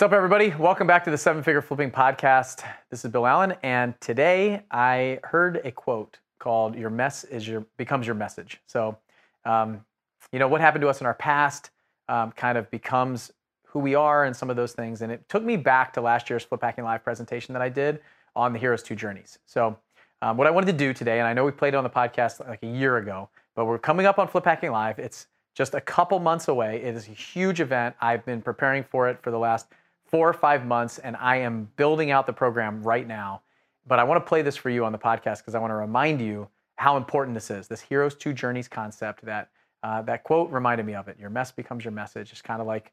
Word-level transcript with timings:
What's 0.00 0.12
up, 0.14 0.16
everybody? 0.16 0.48
Welcome 0.58 0.86
back 0.86 1.04
to 1.04 1.10
the 1.10 1.18
Seven 1.18 1.42
Figure 1.42 1.60
Flipping 1.60 1.90
Podcast. 1.90 2.64
This 2.88 3.04
is 3.04 3.10
Bill 3.10 3.26
Allen, 3.26 3.52
and 3.62 3.92
today 4.00 4.62
I 4.70 5.20
heard 5.24 5.60
a 5.62 5.70
quote 5.70 6.16
called 6.38 6.74
"Your 6.74 6.88
mess 6.88 7.24
is 7.24 7.46
your 7.46 7.66
becomes 7.76 8.06
your 8.06 8.14
message." 8.14 8.62
So, 8.66 8.96
um, 9.44 9.84
you 10.32 10.38
know, 10.38 10.48
what 10.48 10.62
happened 10.62 10.80
to 10.80 10.88
us 10.88 11.02
in 11.02 11.06
our 11.06 11.12
past 11.12 11.68
um, 12.08 12.32
kind 12.32 12.56
of 12.56 12.70
becomes 12.70 13.30
who 13.66 13.78
we 13.78 13.94
are, 13.94 14.24
and 14.24 14.34
some 14.34 14.48
of 14.48 14.56
those 14.56 14.72
things. 14.72 15.02
And 15.02 15.12
it 15.12 15.28
took 15.28 15.42
me 15.42 15.58
back 15.58 15.92
to 15.92 16.00
last 16.00 16.30
year's 16.30 16.44
Flip 16.44 16.62
Hacking 16.62 16.84
Live 16.84 17.04
presentation 17.04 17.52
that 17.52 17.60
I 17.60 17.68
did 17.68 18.00
on 18.34 18.54
the 18.54 18.58
Heroes 18.58 18.82
Two 18.82 18.94
Journeys. 18.94 19.38
So, 19.44 19.76
um, 20.22 20.38
what 20.38 20.46
I 20.46 20.50
wanted 20.50 20.68
to 20.68 20.78
do 20.78 20.94
today, 20.94 21.18
and 21.18 21.28
I 21.28 21.34
know 21.34 21.44
we 21.44 21.52
played 21.52 21.74
it 21.74 21.76
on 21.76 21.84
the 21.84 21.90
podcast 21.90 22.40
like 22.48 22.62
a 22.62 22.66
year 22.66 22.96
ago, 22.96 23.28
but 23.54 23.66
we're 23.66 23.78
coming 23.78 24.06
up 24.06 24.18
on 24.18 24.28
Flip 24.28 24.46
Hacking 24.46 24.70
Live. 24.70 24.98
It's 24.98 25.26
just 25.54 25.74
a 25.74 25.80
couple 25.82 26.18
months 26.20 26.48
away. 26.48 26.76
It 26.76 26.96
is 26.96 27.06
a 27.06 27.12
huge 27.12 27.60
event. 27.60 27.96
I've 28.00 28.24
been 28.24 28.40
preparing 28.40 28.82
for 28.82 29.06
it 29.06 29.20
for 29.20 29.30
the 29.30 29.38
last 29.38 29.66
four 30.10 30.28
or 30.28 30.32
five 30.32 30.66
months, 30.66 30.98
and 30.98 31.16
I 31.16 31.36
am 31.36 31.70
building 31.76 32.10
out 32.10 32.26
the 32.26 32.32
program 32.32 32.82
right 32.82 33.06
now. 33.06 33.42
But 33.86 33.98
I 33.98 34.04
want 34.04 34.24
to 34.24 34.28
play 34.28 34.42
this 34.42 34.56
for 34.56 34.70
you 34.70 34.84
on 34.84 34.92
the 34.92 34.98
podcast 34.98 35.38
because 35.38 35.54
I 35.54 35.58
want 35.58 35.70
to 35.70 35.76
remind 35.76 36.20
you 36.20 36.48
how 36.76 36.96
important 36.96 37.34
this 37.34 37.50
is. 37.50 37.68
This 37.68 37.80
Heroes 37.80 38.14
Two 38.14 38.32
Journeys 38.32 38.68
concept 38.68 39.24
that 39.24 39.50
uh, 39.82 40.02
that 40.02 40.24
quote 40.24 40.50
reminded 40.50 40.86
me 40.86 40.94
of 40.94 41.08
it. 41.08 41.18
Your 41.18 41.30
mess 41.30 41.50
becomes 41.50 41.84
your 41.84 41.92
message. 41.92 42.32
It's 42.32 42.42
kind 42.42 42.60
of 42.60 42.66
like, 42.66 42.92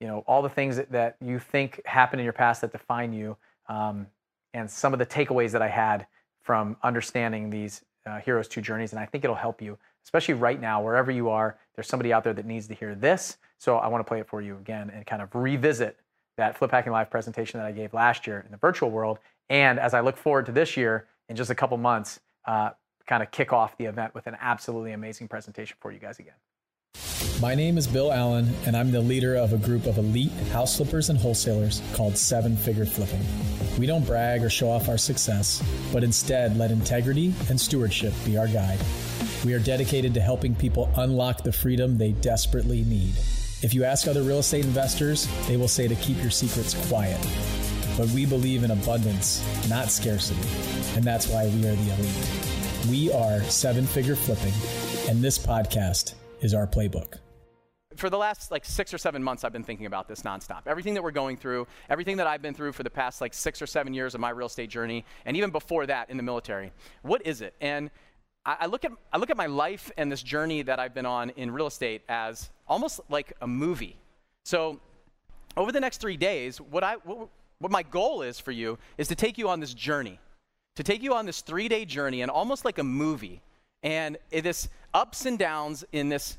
you 0.00 0.06
know, 0.06 0.24
all 0.26 0.42
the 0.42 0.48
things 0.48 0.76
that, 0.76 0.90
that 0.90 1.16
you 1.20 1.38
think 1.38 1.80
happened 1.84 2.20
in 2.20 2.24
your 2.24 2.32
past 2.32 2.60
that 2.62 2.72
define 2.72 3.12
you, 3.12 3.36
um, 3.68 4.06
and 4.52 4.70
some 4.70 4.92
of 4.92 4.98
the 4.98 5.06
takeaways 5.06 5.52
that 5.52 5.62
I 5.62 5.68
had 5.68 6.06
from 6.42 6.76
understanding 6.82 7.50
these 7.50 7.84
uh, 8.06 8.18
Heroes 8.18 8.48
Two 8.48 8.60
Journeys. 8.60 8.92
And 8.92 9.00
I 9.00 9.06
think 9.06 9.24
it'll 9.24 9.36
help 9.36 9.62
you, 9.62 9.78
especially 10.04 10.34
right 10.34 10.60
now, 10.60 10.82
wherever 10.82 11.10
you 11.10 11.30
are. 11.30 11.58
There's 11.74 11.88
somebody 11.88 12.12
out 12.12 12.24
there 12.24 12.34
that 12.34 12.46
needs 12.46 12.66
to 12.68 12.74
hear 12.74 12.94
this. 12.94 13.38
So 13.58 13.76
I 13.76 13.86
want 13.86 14.04
to 14.04 14.08
play 14.08 14.20
it 14.20 14.28
for 14.28 14.42
you 14.42 14.56
again 14.56 14.90
and 14.94 15.06
kind 15.06 15.22
of 15.22 15.34
revisit 15.34 15.96
that 16.36 16.58
Flip 16.58 16.70
Hacking 16.70 16.92
Live 16.92 17.10
presentation 17.10 17.60
that 17.60 17.66
I 17.66 17.72
gave 17.72 17.94
last 17.94 18.26
year 18.26 18.42
in 18.44 18.50
the 18.50 18.56
virtual 18.56 18.90
world. 18.90 19.18
And 19.48 19.78
as 19.78 19.94
I 19.94 20.00
look 20.00 20.16
forward 20.16 20.46
to 20.46 20.52
this 20.52 20.76
year, 20.76 21.06
in 21.28 21.36
just 21.36 21.50
a 21.50 21.54
couple 21.54 21.76
months, 21.76 22.20
uh, 22.46 22.70
kind 23.06 23.22
of 23.22 23.30
kick 23.30 23.52
off 23.52 23.76
the 23.76 23.84
event 23.84 24.14
with 24.14 24.26
an 24.26 24.36
absolutely 24.40 24.92
amazing 24.92 25.28
presentation 25.28 25.76
for 25.80 25.92
you 25.92 25.98
guys 25.98 26.18
again. 26.18 26.34
My 27.40 27.54
name 27.54 27.76
is 27.76 27.86
Bill 27.86 28.12
Allen, 28.12 28.48
and 28.64 28.76
I'm 28.76 28.92
the 28.92 29.00
leader 29.00 29.34
of 29.34 29.52
a 29.52 29.58
group 29.58 29.86
of 29.86 29.98
elite 29.98 30.30
house 30.52 30.76
flippers 30.76 31.10
and 31.10 31.18
wholesalers 31.18 31.82
called 31.92 32.16
Seven 32.16 32.56
Figure 32.56 32.86
Flipping. 32.86 33.20
We 33.78 33.86
don't 33.86 34.06
brag 34.06 34.42
or 34.42 34.50
show 34.50 34.70
off 34.70 34.88
our 34.88 34.96
success, 34.96 35.62
but 35.92 36.04
instead 36.04 36.56
let 36.56 36.70
integrity 36.70 37.34
and 37.48 37.60
stewardship 37.60 38.14
be 38.24 38.38
our 38.38 38.46
guide. 38.46 38.78
We 39.44 39.52
are 39.52 39.58
dedicated 39.58 40.14
to 40.14 40.20
helping 40.20 40.54
people 40.54 40.90
unlock 40.96 41.42
the 41.42 41.52
freedom 41.52 41.98
they 41.98 42.12
desperately 42.12 42.84
need. 42.84 43.14
If 43.64 43.72
you 43.72 43.82
ask 43.82 44.06
other 44.06 44.20
real 44.20 44.40
estate 44.40 44.66
investors, 44.66 45.26
they 45.48 45.56
will 45.56 45.68
say 45.68 45.88
to 45.88 45.94
keep 45.94 46.20
your 46.20 46.30
secrets 46.30 46.74
quiet. 46.86 47.18
But 47.96 48.10
we 48.10 48.26
believe 48.26 48.62
in 48.62 48.70
abundance, 48.70 49.42
not 49.70 49.88
scarcity. 49.88 50.46
And 50.94 51.02
that's 51.02 51.28
why 51.28 51.46
we 51.46 51.66
are 51.66 51.74
the 51.74 51.94
elite. 51.94 52.90
We 52.90 53.10
are 53.10 53.42
seven 53.44 53.86
figure 53.86 54.16
flipping, 54.16 54.52
and 55.08 55.24
this 55.24 55.38
podcast 55.38 56.12
is 56.42 56.52
our 56.52 56.66
playbook 56.66 57.14
for 57.96 58.10
the 58.10 58.18
last 58.18 58.50
like 58.50 58.64
six 58.64 58.92
or 58.92 58.98
seven 58.98 59.22
months, 59.22 59.44
I've 59.44 59.52
been 59.52 59.64
thinking 59.64 59.86
about 59.86 60.08
this 60.08 60.22
nonstop. 60.22 60.62
Everything 60.66 60.94
that 60.94 61.02
we're 61.02 61.10
going 61.10 61.36
through, 61.36 61.66
everything 61.88 62.16
that 62.16 62.26
I've 62.26 62.42
been 62.42 62.54
through 62.54 62.72
for 62.72 62.82
the 62.82 62.90
past 62.90 63.20
like 63.20 63.34
six 63.34 63.62
or 63.62 63.66
seven 63.66 63.94
years 63.94 64.14
of 64.14 64.20
my 64.20 64.30
real 64.30 64.46
estate 64.46 64.70
journey, 64.70 65.04
and 65.24 65.36
even 65.36 65.50
before 65.50 65.86
that 65.86 66.10
in 66.10 66.16
the 66.16 66.22
military. 66.22 66.72
What 67.02 67.24
is 67.26 67.40
it? 67.40 67.54
And 67.60 67.90
I, 68.46 68.56
I 68.60 68.66
look 68.66 68.84
at 68.84 68.92
I 69.12 69.18
look 69.18 69.30
at 69.30 69.36
my 69.36 69.46
life 69.46 69.90
and 69.96 70.10
this 70.10 70.22
journey 70.22 70.62
that 70.62 70.78
I've 70.78 70.94
been 70.94 71.06
on 71.06 71.30
in 71.30 71.50
real 71.50 71.66
estate 71.66 72.02
as 72.08 72.50
almost 72.68 73.00
like 73.08 73.32
a 73.40 73.46
movie. 73.46 73.96
So, 74.44 74.80
over 75.56 75.72
the 75.72 75.80
next 75.80 76.00
three 76.00 76.16
days, 76.16 76.60
what 76.60 76.84
I 76.84 76.96
what, 76.96 77.28
what 77.58 77.72
my 77.72 77.82
goal 77.82 78.22
is 78.22 78.38
for 78.38 78.52
you 78.52 78.78
is 78.98 79.08
to 79.08 79.14
take 79.14 79.38
you 79.38 79.48
on 79.48 79.60
this 79.60 79.74
journey, 79.74 80.18
to 80.76 80.82
take 80.82 81.02
you 81.02 81.14
on 81.14 81.26
this 81.26 81.40
three-day 81.40 81.84
journey, 81.84 82.22
and 82.22 82.30
almost 82.30 82.64
like 82.64 82.78
a 82.78 82.84
movie, 82.84 83.40
and 83.82 84.18
this 84.30 84.68
ups 84.92 85.26
and 85.26 85.38
downs 85.38 85.84
in 85.92 86.08
this. 86.08 86.36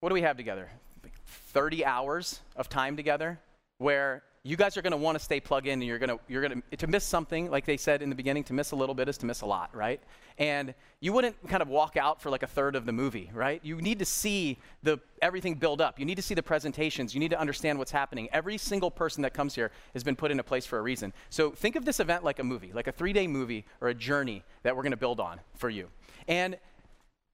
What 0.00 0.10
do 0.10 0.14
we 0.14 0.22
have 0.22 0.36
together? 0.36 0.70
30 1.26 1.84
hours 1.84 2.40
of 2.56 2.68
time 2.68 2.96
together, 2.96 3.40
where 3.78 4.22
you 4.48 4.56
guys 4.56 4.78
are 4.78 4.82
going 4.82 4.92
to 4.92 4.96
want 4.96 5.18
to 5.18 5.22
stay 5.22 5.40
plugged 5.40 5.66
in 5.66 5.74
and 5.74 5.84
you're 5.84 5.98
going 5.98 6.08
to 6.08 6.18
you're 6.26 6.40
going 6.40 6.62
to 6.70 6.76
to 6.76 6.86
miss 6.86 7.04
something 7.04 7.50
like 7.50 7.66
they 7.66 7.76
said 7.76 8.00
in 8.00 8.08
the 8.08 8.14
beginning 8.14 8.42
to 8.44 8.54
miss 8.54 8.70
a 8.70 8.76
little 8.76 8.94
bit 8.94 9.06
is 9.06 9.18
to 9.18 9.26
miss 9.26 9.42
a 9.42 9.46
lot 9.46 9.74
right? 9.76 10.00
And 10.38 10.74
you 11.00 11.12
wouldn't 11.12 11.36
kind 11.48 11.60
of 11.60 11.68
walk 11.68 11.98
out 11.98 12.22
for 12.22 12.30
like 12.30 12.42
a 12.42 12.46
third 12.46 12.74
of 12.74 12.86
the 12.86 12.92
movie 12.92 13.30
right? 13.34 13.60
You 13.62 13.76
need 13.82 13.98
to 13.98 14.06
see 14.06 14.56
the 14.82 14.98
everything 15.20 15.54
build 15.54 15.82
up. 15.82 15.98
You 15.98 16.06
need 16.06 16.14
to 16.14 16.22
see 16.22 16.34
the 16.34 16.42
presentations. 16.42 17.12
You 17.12 17.20
need 17.20 17.30
to 17.30 17.38
understand 17.38 17.78
what's 17.78 17.90
happening. 17.90 18.28
Every 18.32 18.56
single 18.56 18.90
person 18.90 19.22
that 19.22 19.34
comes 19.34 19.54
here 19.54 19.70
has 19.92 20.02
been 20.02 20.16
put 20.16 20.30
in 20.30 20.40
a 20.40 20.44
place 20.44 20.64
for 20.64 20.78
a 20.78 20.82
reason. 20.82 21.12
So 21.28 21.50
think 21.50 21.76
of 21.76 21.84
this 21.84 22.00
event 22.00 22.24
like 22.24 22.38
a 22.38 22.44
movie 22.44 22.72
like 22.72 22.86
a 22.86 22.92
three-day 22.92 23.26
movie 23.26 23.66
or 23.82 23.88
a 23.88 23.94
journey 23.94 24.44
that 24.62 24.74
we're 24.74 24.82
going 24.82 24.92
to 24.92 24.96
build 24.96 25.20
on 25.20 25.40
for 25.56 25.68
you. 25.68 25.88
And 26.26 26.56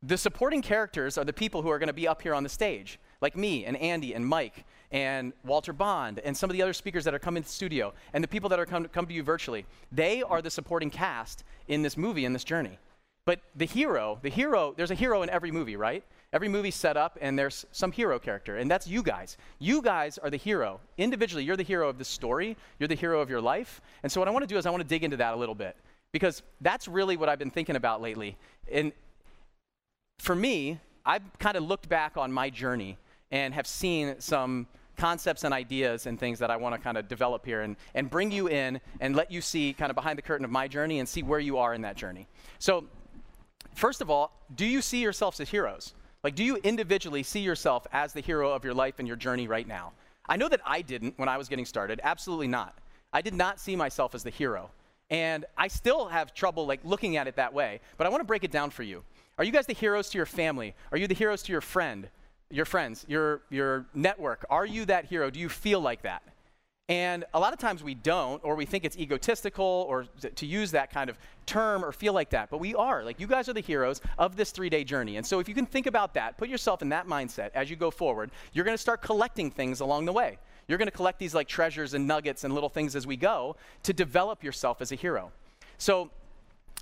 the 0.02 0.18
supporting 0.18 0.62
characters 0.62 1.16
are 1.16 1.24
the 1.24 1.32
people 1.32 1.62
who 1.62 1.70
are 1.70 1.78
going 1.78 1.86
to 1.86 1.94
be 1.94 2.08
up 2.08 2.22
here 2.22 2.34
on 2.34 2.42
the 2.42 2.48
stage 2.48 2.98
like 3.20 3.36
me 3.36 3.64
and 3.64 3.76
andy 3.78 4.14
and 4.14 4.26
mike 4.26 4.64
and 4.94 5.32
Walter 5.44 5.72
Bond 5.72 6.20
and 6.20 6.36
some 6.36 6.48
of 6.48 6.54
the 6.54 6.62
other 6.62 6.72
speakers 6.72 7.04
that 7.04 7.12
are 7.12 7.18
coming 7.18 7.42
to 7.42 7.48
the 7.48 7.52
studio 7.52 7.92
and 8.12 8.22
the 8.22 8.28
people 8.28 8.48
that 8.48 8.60
are 8.60 8.64
come, 8.64 8.86
come 8.86 9.06
to 9.06 9.12
you 9.12 9.24
virtually. 9.24 9.66
They 9.90 10.22
are 10.22 10.40
the 10.40 10.50
supporting 10.50 10.88
cast 10.88 11.42
in 11.66 11.82
this 11.82 11.96
movie, 11.96 12.24
in 12.24 12.32
this 12.32 12.44
journey. 12.44 12.78
But 13.24 13.40
the 13.56 13.66
hero, 13.66 14.20
the 14.22 14.30
hero, 14.30 14.72
there's 14.76 14.92
a 14.92 14.94
hero 14.94 15.22
in 15.22 15.30
every 15.30 15.50
movie, 15.50 15.74
right? 15.74 16.04
Every 16.32 16.48
movie's 16.48 16.76
set 16.76 16.96
up 16.96 17.18
and 17.20 17.36
there's 17.36 17.66
some 17.72 17.90
hero 17.90 18.20
character, 18.20 18.56
and 18.56 18.70
that's 18.70 18.86
you 18.86 19.02
guys. 19.02 19.36
You 19.58 19.82
guys 19.82 20.16
are 20.18 20.30
the 20.30 20.36
hero. 20.36 20.78
Individually, 20.96 21.42
you're 21.42 21.56
the 21.56 21.64
hero 21.64 21.88
of 21.88 21.98
this 21.98 22.08
story, 22.08 22.56
you're 22.78 22.88
the 22.88 22.94
hero 22.94 23.20
of 23.20 23.28
your 23.28 23.40
life. 23.40 23.80
And 24.04 24.12
so, 24.12 24.20
what 24.20 24.28
I 24.28 24.30
want 24.30 24.44
to 24.44 24.46
do 24.46 24.58
is 24.58 24.64
I 24.64 24.70
want 24.70 24.82
to 24.82 24.88
dig 24.88 25.02
into 25.02 25.16
that 25.16 25.34
a 25.34 25.36
little 25.36 25.54
bit 25.56 25.76
because 26.12 26.42
that's 26.60 26.86
really 26.86 27.16
what 27.16 27.28
I've 27.28 27.38
been 27.40 27.50
thinking 27.50 27.74
about 27.74 28.00
lately. 28.00 28.36
And 28.70 28.92
for 30.18 30.36
me, 30.36 30.78
I've 31.04 31.22
kind 31.40 31.56
of 31.56 31.64
looked 31.64 31.88
back 31.88 32.16
on 32.16 32.32
my 32.32 32.48
journey 32.48 32.96
and 33.32 33.54
have 33.54 33.66
seen 33.66 34.14
some 34.20 34.68
concepts 34.96 35.44
and 35.44 35.52
ideas 35.52 36.06
and 36.06 36.18
things 36.18 36.38
that 36.38 36.50
I 36.50 36.56
want 36.56 36.74
to 36.74 36.80
kind 36.80 36.96
of 36.96 37.08
develop 37.08 37.44
here 37.44 37.62
and, 37.62 37.76
and 37.94 38.08
bring 38.08 38.30
you 38.30 38.48
in 38.48 38.80
and 39.00 39.16
let 39.16 39.30
you 39.30 39.40
see 39.40 39.72
kind 39.72 39.90
of 39.90 39.96
behind 39.96 40.18
the 40.18 40.22
curtain 40.22 40.44
of 40.44 40.50
my 40.50 40.68
journey 40.68 40.98
and 40.98 41.08
see 41.08 41.22
where 41.22 41.40
you 41.40 41.58
are 41.58 41.74
in 41.74 41.82
that 41.82 41.96
journey. 41.96 42.26
So, 42.58 42.84
first 43.74 44.00
of 44.00 44.10
all, 44.10 44.32
do 44.54 44.64
you 44.64 44.80
see 44.80 45.00
yourselves 45.00 45.40
as 45.40 45.48
heroes? 45.48 45.94
Like, 46.22 46.34
do 46.34 46.44
you 46.44 46.56
individually 46.56 47.22
see 47.22 47.40
yourself 47.40 47.86
as 47.92 48.12
the 48.12 48.20
hero 48.20 48.52
of 48.52 48.64
your 48.64 48.74
life 48.74 48.94
and 48.98 49.06
your 49.06 49.16
journey 49.16 49.46
right 49.46 49.66
now? 49.66 49.92
I 50.26 50.36
know 50.36 50.48
that 50.48 50.60
I 50.64 50.80
didn't 50.80 51.18
when 51.18 51.28
I 51.28 51.36
was 51.36 51.48
getting 51.48 51.66
started. 51.66 52.00
Absolutely 52.02 52.48
not. 52.48 52.78
I 53.12 53.20
did 53.20 53.34
not 53.34 53.60
see 53.60 53.76
myself 53.76 54.14
as 54.14 54.22
the 54.22 54.30
hero. 54.30 54.70
And 55.10 55.44
I 55.58 55.68
still 55.68 56.06
have 56.06 56.32
trouble 56.32 56.66
like 56.66 56.80
looking 56.82 57.16
at 57.16 57.28
it 57.28 57.36
that 57.36 57.52
way. 57.52 57.80
But 57.98 58.06
I 58.06 58.10
want 58.10 58.22
to 58.22 58.26
break 58.26 58.42
it 58.42 58.50
down 58.50 58.70
for 58.70 58.82
you. 58.82 59.04
Are 59.36 59.44
you 59.44 59.52
guys 59.52 59.66
the 59.66 59.74
heroes 59.74 60.08
to 60.10 60.18
your 60.18 60.26
family? 60.26 60.74
Are 60.92 60.98
you 60.98 61.06
the 61.06 61.14
heroes 61.14 61.42
to 61.42 61.52
your 61.52 61.60
friend? 61.60 62.08
Your 62.50 62.64
friends, 62.64 63.04
your, 63.08 63.42
your 63.50 63.86
network. 63.94 64.44
Are 64.50 64.66
you 64.66 64.84
that 64.86 65.06
hero? 65.06 65.30
Do 65.30 65.40
you 65.40 65.48
feel 65.48 65.80
like 65.80 66.02
that? 66.02 66.22
And 66.88 67.24
a 67.32 67.40
lot 67.40 67.54
of 67.54 67.58
times 67.58 67.82
we 67.82 67.94
don't, 67.94 68.44
or 68.44 68.56
we 68.56 68.66
think 68.66 68.84
it's 68.84 68.98
egotistical, 68.98 69.86
or 69.88 70.06
to 70.34 70.46
use 70.46 70.70
that 70.72 70.90
kind 70.90 71.08
of 71.08 71.18
term, 71.46 71.82
or 71.82 71.92
feel 71.92 72.12
like 72.12 72.28
that. 72.30 72.50
But 72.50 72.58
we 72.58 72.74
are. 72.74 73.02
Like, 73.02 73.18
you 73.18 73.26
guys 73.26 73.48
are 73.48 73.54
the 73.54 73.60
heroes 73.60 74.02
of 74.18 74.36
this 74.36 74.50
three 74.50 74.68
day 74.68 74.84
journey. 74.84 75.16
And 75.16 75.26
so, 75.26 75.40
if 75.40 75.48
you 75.48 75.54
can 75.54 75.64
think 75.64 75.86
about 75.86 76.12
that, 76.14 76.36
put 76.36 76.50
yourself 76.50 76.82
in 76.82 76.90
that 76.90 77.06
mindset 77.06 77.50
as 77.54 77.70
you 77.70 77.76
go 77.76 77.90
forward, 77.90 78.30
you're 78.52 78.66
going 78.66 78.76
to 78.76 78.82
start 78.82 79.00
collecting 79.00 79.50
things 79.50 79.80
along 79.80 80.04
the 80.04 80.12
way. 80.12 80.36
You're 80.68 80.76
going 80.76 80.86
to 80.88 80.96
collect 80.96 81.18
these 81.18 81.34
like 81.34 81.48
treasures 81.48 81.94
and 81.94 82.06
nuggets 82.06 82.44
and 82.44 82.52
little 82.52 82.68
things 82.68 82.94
as 82.94 83.06
we 83.06 83.16
go 83.16 83.56
to 83.84 83.94
develop 83.94 84.44
yourself 84.44 84.82
as 84.82 84.92
a 84.92 84.94
hero. 84.94 85.32
So, 85.78 86.10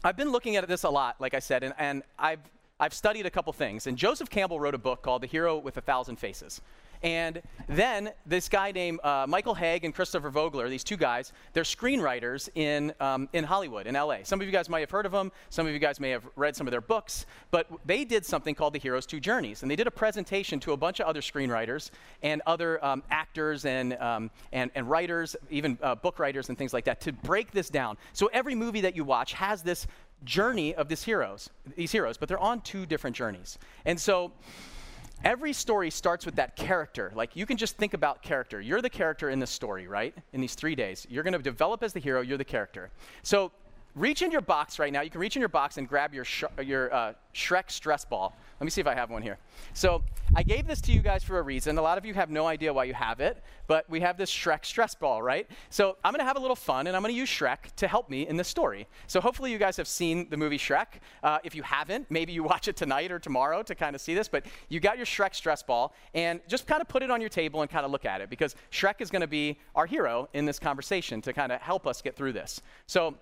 I've 0.03 0.17
been 0.17 0.33
looking 0.33 0.57
at 0.57 0.67
this 0.67 0.83
a 0.83 0.91
lot, 0.91 1.21
like 1.21 1.33
I 1.33 1.39
said, 1.39 1.63
and, 1.63 1.75
and 1.79 2.03
I've 2.19 2.41
I've 2.83 2.95
studied 2.95 3.27
a 3.27 3.31
couple 3.31 3.53
things. 3.53 3.87
And 3.87 3.97
Joseph 3.97 4.29
Campbell 4.29 4.59
wrote 4.59 4.75
a 4.75 4.79
book 4.79 5.03
called 5.03 5.23
The 5.23 5.29
Hero 5.29 5.57
with 5.57 5.77
a 5.77 5.81
Thousand 5.81 6.17
Faces. 6.17 6.61
And 7.05 7.41
then 7.69 8.11
this 8.27 8.49
guy 8.49 8.73
named 8.73 8.99
uh, 9.05 9.25
Michael 9.29 9.55
Hauge 9.55 9.85
and 9.85 9.95
Christopher 9.95 10.31
Vogler, 10.31 10.69
these 10.69 10.83
two 10.83 10.97
guys, 10.97 11.33
they're 11.53 11.63
screenwriters 11.63 12.49
in, 12.57 12.93
um, 12.99 13.29
in 13.33 13.45
Hollywood, 13.45 13.87
in 13.87 13.95
LA. 13.95 14.19
Some 14.25 14.41
of 14.41 14.47
you 14.47 14.53
guys 14.53 14.69
might 14.69 14.81
have 14.81 14.91
heard 14.91 15.07
of 15.07 15.13
them. 15.13 15.31
Some 15.51 15.67
of 15.67 15.73
you 15.73 15.79
guys 15.79 16.01
may 16.01 16.11
have 16.11 16.25
read 16.35 16.57
some 16.57 16.67
of 16.67 16.73
their 16.73 16.81
books. 16.81 17.27
But 17.53 17.69
they 17.87 18.05
did 18.05 18.27
something 18.27 18.55
called 18.55 18.73
the 18.73 18.81
Heroes 18.81 19.07
Two 19.07 19.21
Journeys. 19.21 19.63
And 19.63 19.71
they 19.71 19.77
did 19.77 19.87
a 19.87 19.93
presentation 19.93 20.59
to 20.61 20.73
a 20.73 20.77
bunch 20.77 20.99
of 20.99 21.07
other 21.07 21.21
screenwriters 21.21 21.91
and 22.25 22.43
other 22.47 22.85
um, 22.85 23.05
actors 23.11 23.65
and, 23.65 23.95
um, 23.95 24.29
and, 24.53 24.73
and 24.75 24.91
writers, 24.91 25.37
even 25.51 25.79
uh, 25.83 25.95
book 25.95 26.19
writers 26.19 26.49
and 26.49 26.59
things 26.59 26.73
like 26.73 26.85
that, 26.87 27.01
to 27.03 27.13
break 27.13 27.53
this 27.53 27.69
down. 27.69 27.97
So 28.13 28.29
every 28.33 28.57
movie 28.57 28.81
that 28.81 28.97
you 28.97 29.05
watch 29.05 29.35
has 29.35 29.63
this 29.63 29.87
journey 30.25 30.75
of 30.75 30.89
these 30.89 31.03
heroes, 31.03 31.51
these 31.77 31.93
heroes, 31.93 32.17
but 32.17 32.29
they're 32.29 32.39
on 32.39 32.61
two 32.61 32.87
different 32.87 33.17
journeys. 33.17 33.59
And 33.85 34.01
so 34.01 34.33
every 35.25 35.53
story 35.53 35.91
starts 35.91 36.27
with 36.27 36.37
that 36.37 36.57
character. 36.57 37.13
Like 37.15 37.37
you 37.37 37.47
can 37.47 37.57
just 37.57 37.77
think 37.77 37.95
about 37.95 38.23
character. 38.23 38.61
You're 38.61 38.83
the 38.83 38.91
character 38.91 39.31
in 39.31 39.39
this 39.39 39.51
story, 39.51 39.87
right? 39.87 40.15
In 40.33 40.41
these 40.41 40.55
three 40.55 40.75
days. 40.75 41.07
You're 41.09 41.23
going 41.23 41.33
to 41.33 41.39
develop 41.39 41.83
as 41.83 41.93
the 41.93 42.01
hero, 42.01 42.21
you're 42.21 42.39
the 42.39 42.45
character. 42.45 42.91
So 43.23 43.53
reach 43.95 44.23
in 44.23 44.31
your 44.31 44.41
box 44.41 44.79
right 44.79 44.93
now. 44.93 45.03
You 45.03 45.11
can 45.11 45.21
reach 45.21 45.37
in 45.37 45.41
your 45.41 45.49
box 45.49 45.77
and 45.77 45.89
grab 45.89 46.15
your, 46.15 46.25
sh- 46.25 46.45
your 46.65 46.93
uh, 46.95 47.13
Shrek 47.35 47.71
stress 47.71 48.05
ball. 48.05 48.35
Let 48.61 48.65
me 48.65 48.71
see 48.71 48.81
if 48.81 48.87
I 48.87 48.95
have 48.95 49.11
one 49.11 49.23
here. 49.23 49.39
So 49.75 50.03
I 50.35 50.43
gave 50.43 50.67
this 50.67 50.81
to 50.83 50.93
you 50.93 51.01
guys 51.01 51.25
for 51.25 51.39
a 51.39 51.43
reason. 51.43 51.77
A 51.79 51.83
lot 51.83 51.99
of 51.99 52.07
you 52.07 52.15
have 52.15 52.31
no 52.31 52.47
idea 52.47 52.73
why 52.73 52.85
you 52.85 52.95
have 52.95 53.21
it, 53.21 53.43
but 53.67 53.89
we 53.91 54.01
have 54.01 54.17
this 54.17 54.31
Shrek 54.31 54.65
stress 54.65 54.95
ball, 54.95 55.23
right? 55.23 55.47
So 55.69 55.97
I'm 56.05 56.13
going 56.13 56.21
to 56.21 56.25
have 56.25 56.37
a 56.37 56.41
little 56.41 56.57
fun, 56.57 56.87
and 56.87 56.97
I'm 56.97 57.03
going 57.03 57.13
to 57.13 57.19
use 57.19 57.29
Shrek 57.29 57.75
to 57.77 57.89
help 57.89 58.09
me 58.09 58.27
in 58.27 58.37
this 58.37 58.49
story. 58.49 58.87
So 59.09 59.21
hopefully 59.21 59.51
you 59.51 59.59
guys 59.59 59.77
have 59.77 59.89
seen 59.89 60.29
the 60.31 60.37
movie 60.37 60.59
Shrek. 60.59 60.87
Uh, 61.23 61.39
if 61.45 61.55
you 61.55 61.63
haven't, 61.63 62.11
maybe 62.11 62.33
you 62.33 62.45
watch 62.45 62.69
it 62.69 62.77
tonight 62.77 63.11
or 63.11 63.19
tomorrow 63.19 63.63
to 63.63 63.75
kind 63.75 63.95
of 63.95 64.01
see 64.01 64.15
this, 64.15 64.29
but 64.29 64.47
you 64.69 64.81
got 64.81 64.97
your 64.97 65.07
Shrek 65.07 65.35
stress 65.35 65.63
ball, 65.63 65.95
and 66.15 66.41
just 66.49 66.67
kind 66.67 66.81
of 66.81 66.89
put 66.89 67.03
it 67.03 67.11
on 67.11 67.21
your 67.21 67.31
table 67.31 67.63
and 67.63 67.71
kind 67.71 67.85
of 67.85 67.91
look 67.91 68.05
at 68.05 68.21
it, 68.21 68.31
because 68.31 68.55
Shrek 68.71 69.01
is 69.01 69.11
going 69.11 69.23
to 69.23 69.27
be 69.27 69.59
our 69.75 69.87
hero 69.87 70.29
in 70.33 70.47
this 70.47 70.59
conversation 70.59 71.21
to 71.23 71.33
kind 71.33 71.51
of 71.51 71.61
help 71.61 71.87
us 71.87 72.01
get 72.01 72.17
through 72.17 72.33
this. 72.33 72.63
So 72.87 73.17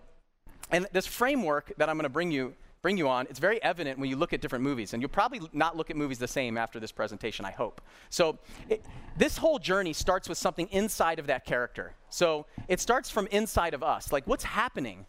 and 0.71 0.87
this 0.93 1.07
framework 1.07 1.73
that 1.77 1.89
I'm 1.89 1.97
going 1.97 2.05
to 2.05 2.09
bring 2.09 2.31
you 2.31 2.55
bring 2.83 2.97
you 2.97 3.09
on, 3.09 3.27
it's 3.29 3.39
very 3.39 3.63
evident 3.63 3.99
when 3.99 4.09
you 4.09 4.17
look 4.17 4.33
at 4.33 4.41
different 4.41 4.65
movies. 4.65 4.93
And 4.93 5.03
you'll 5.03 5.11
probably 5.11 5.41
not 5.53 5.77
look 5.77 5.91
at 5.91 5.97
movies 5.97 6.19
the 6.19 6.29
same 6.29 6.57
after 6.57 6.81
this 6.81 6.93
presentation, 6.93 7.45
I 7.45 7.51
hope. 7.51 7.81
So, 8.09 8.39
it, 8.69 8.85
this 9.17 9.37
whole 9.37 9.59
journey 9.59 9.93
starts 9.93 10.29
with 10.29 10.39
something 10.39 10.67
inside 10.69 11.19
of 11.19 11.27
that 11.27 11.45
character. 11.45 11.95
So, 12.09 12.47
it 12.69 12.81
starts 12.81 13.11
from 13.11 13.27
inside 13.31 13.75
of 13.75 13.83
us. 13.83 14.13
Like, 14.13 14.27
what's 14.27 14.45
happening? 14.45 15.07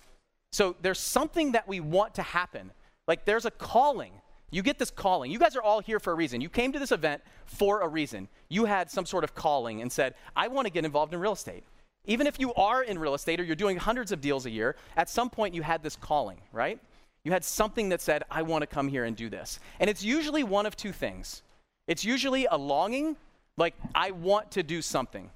So, 0.51 0.75
there's 0.81 0.99
something 0.99 1.53
that 1.53 1.67
we 1.67 1.79
want 1.79 2.15
to 2.15 2.23
happen. 2.23 2.71
Like, 3.07 3.25
there's 3.25 3.45
a 3.45 3.51
calling. 3.51 4.13
You 4.51 4.61
get 4.63 4.77
this 4.77 4.91
calling. 4.91 5.31
You 5.31 5.39
guys 5.39 5.55
are 5.55 5.61
all 5.61 5.79
here 5.79 5.99
for 5.99 6.11
a 6.11 6.15
reason. 6.15 6.41
You 6.41 6.49
came 6.49 6.73
to 6.73 6.79
this 6.79 6.91
event 6.91 7.21
for 7.45 7.81
a 7.81 7.87
reason. 7.87 8.27
You 8.49 8.65
had 8.65 8.91
some 8.91 9.05
sort 9.05 9.23
of 9.23 9.33
calling 9.33 9.81
and 9.81 9.89
said, 9.89 10.15
I 10.35 10.49
want 10.49 10.67
to 10.67 10.73
get 10.73 10.83
involved 10.83 11.13
in 11.13 11.21
real 11.21 11.31
estate. 11.31 11.63
Even 12.05 12.25
if 12.27 12.39
you 12.39 12.53
are 12.55 12.83
in 12.83 12.97
real 12.97 13.13
estate 13.13 13.39
or 13.39 13.43
you're 13.43 13.55
doing 13.55 13.77
hundreds 13.77 14.11
of 14.11 14.21
deals 14.21 14.45
a 14.45 14.49
year, 14.49 14.75
at 14.97 15.09
some 15.09 15.29
point 15.29 15.53
you 15.53 15.61
had 15.61 15.83
this 15.83 15.95
calling, 15.95 16.39
right? 16.51 16.79
You 17.23 17.31
had 17.31 17.43
something 17.43 17.89
that 17.89 18.01
said, 18.01 18.23
I 18.31 18.41
want 18.41 18.63
to 18.63 18.67
come 18.67 18.87
here 18.87 19.05
and 19.05 19.15
do 19.15 19.29
this. 19.29 19.59
And 19.79 19.89
it's 19.89 20.03
usually 20.03 20.43
one 20.43 20.65
of 20.65 20.75
two 20.75 20.91
things 20.91 21.43
it's 21.87 22.05
usually 22.05 22.45
a 22.45 22.57
longing, 22.57 23.17
like, 23.57 23.73
I 23.93 24.11
want 24.11 24.51
to 24.51 24.63
do 24.63 24.81
something. 24.81 25.29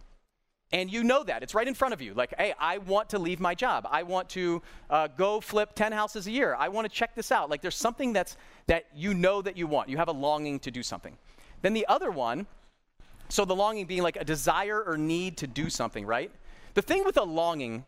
And 0.72 0.92
you 0.92 1.04
know 1.04 1.24
that. 1.24 1.44
It's 1.44 1.54
right 1.54 1.68
in 1.68 1.74
front 1.74 1.94
of 1.94 2.02
you. 2.02 2.14
Like, 2.14 2.34
hey, 2.38 2.54
I 2.60 2.78
want 2.78 3.10
to 3.10 3.20
leave 3.20 3.40
my 3.40 3.56
job. 3.56 3.88
I 3.90 4.04
want 4.04 4.30
to 4.30 4.62
uh, 4.90 5.08
go 5.08 5.42
flip 5.42 5.74
10 5.76 5.92
houses 5.92 6.28
a 6.28 6.32
year. 6.32 6.56
I 6.58 6.70
want 6.70 6.90
to 6.90 6.94
check 6.94 7.14
this 7.14 7.32
out. 7.32 7.50
Like, 7.50 7.62
there's 7.62 7.76
something 7.76 8.14
that's, 8.14 8.38
that 8.68 8.86
you 8.96 9.14
know 9.14 9.42
that 9.42 9.58
you 9.58 9.68
want. 9.68 9.90
You 9.90 9.98
have 9.98 10.08
a 10.08 10.14
longing 10.14 10.60
to 10.60 10.72
do 10.72 10.82
something. 10.82 11.18
Then 11.62 11.74
the 11.74 11.86
other 11.88 12.12
one, 12.12 12.48
so 13.28 13.44
the 13.44 13.56
longing 13.56 13.86
being 13.86 14.04
like 14.04 14.18
a 14.18 14.24
desire 14.24 14.82
or 14.82 14.98
need 14.98 15.38
to 15.38 15.48
do 15.48 15.70
something, 15.70 16.06
right? 16.06 16.32
The 16.76 16.82
thing 16.82 17.04
with 17.06 17.18
a 17.18 17.24
longing, 17.24 17.86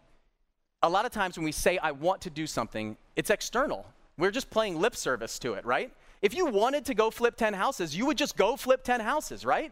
a 0.81 0.89
lot 0.89 1.05
of 1.05 1.11
times 1.11 1.37
when 1.37 1.43
we 1.43 1.51
say, 1.51 1.77
I 1.77 1.91
want 1.91 2.21
to 2.21 2.29
do 2.29 2.47
something, 2.47 2.97
it's 3.15 3.29
external. 3.29 3.85
We're 4.17 4.31
just 4.31 4.49
playing 4.49 4.79
lip 4.79 4.95
service 4.95 5.37
to 5.39 5.53
it, 5.53 5.65
right? 5.65 5.91
If 6.21 6.33
you 6.33 6.47
wanted 6.47 6.85
to 6.85 6.95
go 6.95 7.11
flip 7.11 7.35
10 7.35 7.53
houses, 7.53 7.95
you 7.95 8.05
would 8.05 8.17
just 8.17 8.35
go 8.35 8.55
flip 8.55 8.83
10 8.83 9.01
houses, 9.01 9.45
right? 9.45 9.71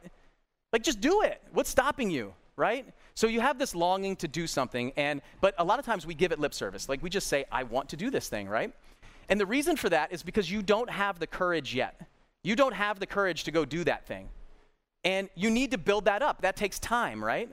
Like, 0.71 0.83
just 0.83 0.99
do 0.99 1.21
it. 1.21 1.41
What's 1.53 1.69
stopping 1.69 2.11
you, 2.11 2.33
right? 2.57 2.85
So 3.15 3.27
you 3.27 3.39
have 3.39 3.57
this 3.57 3.73
longing 3.73 4.17
to 4.17 4.27
do 4.27 4.45
something, 4.45 4.91
and 4.97 5.21
but 5.39 5.55
a 5.57 5.63
lot 5.63 5.79
of 5.79 5.85
times 5.85 6.05
we 6.05 6.13
give 6.13 6.33
it 6.33 6.39
lip 6.39 6.53
service. 6.53 6.89
Like 6.89 7.01
we 7.01 7.09
just 7.09 7.27
say, 7.27 7.45
I 7.49 7.63
want 7.63 7.87
to 7.89 7.95
do 7.95 8.09
this 8.09 8.27
thing, 8.27 8.49
right? 8.49 8.73
And 9.29 9.39
the 9.39 9.45
reason 9.45 9.77
for 9.77 9.87
that 9.89 10.11
is 10.11 10.21
because 10.21 10.51
you 10.51 10.61
don't 10.61 10.89
have 10.89 11.19
the 11.19 11.27
courage 11.27 11.73
yet. 11.73 12.01
You 12.43 12.57
don't 12.57 12.73
have 12.73 12.99
the 12.99 13.07
courage 13.07 13.45
to 13.45 13.51
go 13.51 13.63
do 13.63 13.85
that 13.85 14.05
thing. 14.05 14.27
And 15.05 15.29
you 15.35 15.49
need 15.49 15.71
to 15.71 15.77
build 15.77 16.05
that 16.05 16.21
up. 16.21 16.41
That 16.41 16.57
takes 16.57 16.77
time, 16.77 17.23
right? 17.23 17.49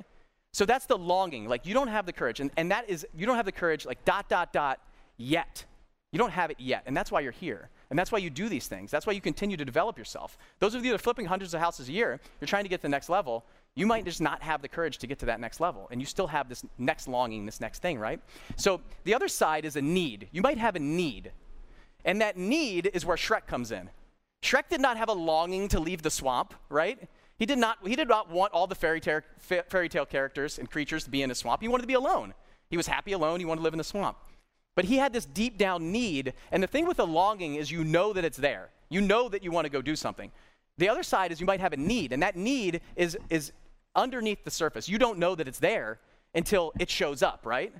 So 0.52 0.66
that's 0.66 0.86
the 0.86 0.98
longing. 0.98 1.48
Like 1.48 1.66
you 1.66 1.74
don't 1.74 1.88
have 1.88 2.06
the 2.06 2.12
courage. 2.12 2.40
And, 2.40 2.50
and 2.56 2.70
that 2.70 2.88
is, 2.88 3.06
you 3.14 3.26
don't 3.26 3.36
have 3.36 3.46
the 3.46 3.52
courage, 3.52 3.86
like 3.86 4.04
dot, 4.04 4.28
dot, 4.28 4.52
dot, 4.52 4.80
yet. 5.16 5.64
You 6.12 6.18
don't 6.18 6.32
have 6.32 6.50
it 6.50 6.60
yet. 6.60 6.82
And 6.86 6.94
that's 6.94 7.10
why 7.10 7.20
you're 7.20 7.32
here. 7.32 7.70
And 7.88 7.98
that's 7.98 8.12
why 8.12 8.18
you 8.18 8.28
do 8.28 8.48
these 8.48 8.66
things. 8.66 8.90
That's 8.90 9.06
why 9.06 9.14
you 9.14 9.20
continue 9.20 9.56
to 9.56 9.64
develop 9.64 9.98
yourself. 9.98 10.36
Those 10.58 10.74
of 10.74 10.84
you 10.84 10.90
that 10.90 10.96
are 10.96 11.02
flipping 11.02 11.24
hundreds 11.26 11.54
of 11.54 11.60
houses 11.60 11.88
a 11.88 11.92
year, 11.92 12.20
you're 12.40 12.48
trying 12.48 12.64
to 12.64 12.68
get 12.68 12.78
to 12.78 12.82
the 12.82 12.90
next 12.90 13.08
level. 13.08 13.44
You 13.74 13.86
might 13.86 14.04
just 14.04 14.20
not 14.20 14.42
have 14.42 14.60
the 14.60 14.68
courage 14.68 14.98
to 14.98 15.06
get 15.06 15.18
to 15.20 15.26
that 15.26 15.40
next 15.40 15.58
level. 15.58 15.88
And 15.90 16.00
you 16.00 16.06
still 16.06 16.26
have 16.26 16.50
this 16.50 16.64
next 16.76 17.08
longing, 17.08 17.46
this 17.46 17.60
next 17.60 17.80
thing, 17.80 17.98
right? 17.98 18.20
So 18.56 18.82
the 19.04 19.14
other 19.14 19.28
side 19.28 19.64
is 19.64 19.76
a 19.76 19.82
need. 19.82 20.28
You 20.32 20.42
might 20.42 20.58
have 20.58 20.76
a 20.76 20.80
need. 20.80 21.32
And 22.04 22.20
that 22.20 22.36
need 22.36 22.90
is 22.92 23.06
where 23.06 23.16
Shrek 23.16 23.46
comes 23.46 23.72
in. 23.72 23.88
Shrek 24.42 24.68
did 24.68 24.80
not 24.80 24.98
have 24.98 25.08
a 25.08 25.14
longing 25.14 25.68
to 25.68 25.80
leave 25.80 26.02
the 26.02 26.10
swamp, 26.10 26.52
right? 26.68 27.08
He 27.42 27.46
did 27.46 27.58
not, 27.58 27.78
he 27.84 27.96
did 27.96 28.06
not 28.06 28.30
want 28.30 28.52
all 28.52 28.68
the 28.68 28.76
fairy, 28.76 29.00
tale, 29.00 29.20
fairy 29.40 29.88
tale 29.88 30.06
characters 30.06 30.60
and 30.60 30.70
creatures 30.70 31.02
to 31.02 31.10
be 31.10 31.22
in 31.22 31.30
a 31.32 31.34
swamp. 31.34 31.60
He 31.60 31.66
wanted 31.66 31.82
to 31.82 31.88
be 31.88 31.94
alone. 31.94 32.34
He 32.70 32.76
was 32.76 32.86
happy 32.86 33.10
alone. 33.10 33.40
He 33.40 33.44
wanted 33.44 33.58
to 33.58 33.64
live 33.64 33.74
in 33.74 33.78
the 33.78 33.82
swamp. 33.82 34.16
But 34.76 34.84
he 34.84 34.98
had 34.98 35.12
this 35.12 35.24
deep 35.24 35.58
down 35.58 35.90
need. 35.90 36.34
And 36.52 36.62
the 36.62 36.68
thing 36.68 36.86
with 36.86 37.00
a 37.00 37.04
longing 37.04 37.56
is 37.56 37.68
you 37.68 37.82
know 37.82 38.12
that 38.12 38.24
it's 38.24 38.36
there. 38.36 38.68
You 38.90 39.00
know 39.00 39.28
that 39.28 39.42
you 39.42 39.50
want 39.50 39.64
to 39.64 39.70
go 39.70 39.82
do 39.82 39.96
something. 39.96 40.30
The 40.78 40.88
other 40.88 41.02
side 41.02 41.32
is 41.32 41.40
you 41.40 41.46
might 41.46 41.58
have 41.58 41.72
a 41.72 41.76
need, 41.76 42.12
and 42.12 42.22
that 42.22 42.36
need 42.36 42.80
is, 42.94 43.18
is 43.28 43.50
underneath 43.96 44.44
the 44.44 44.50
surface. 44.52 44.88
You 44.88 44.98
don't 44.98 45.18
know 45.18 45.34
that 45.34 45.48
it's 45.48 45.58
there 45.58 45.98
until 46.36 46.72
it 46.78 46.90
shows 46.90 47.24
up, 47.24 47.40
right? 47.44 47.74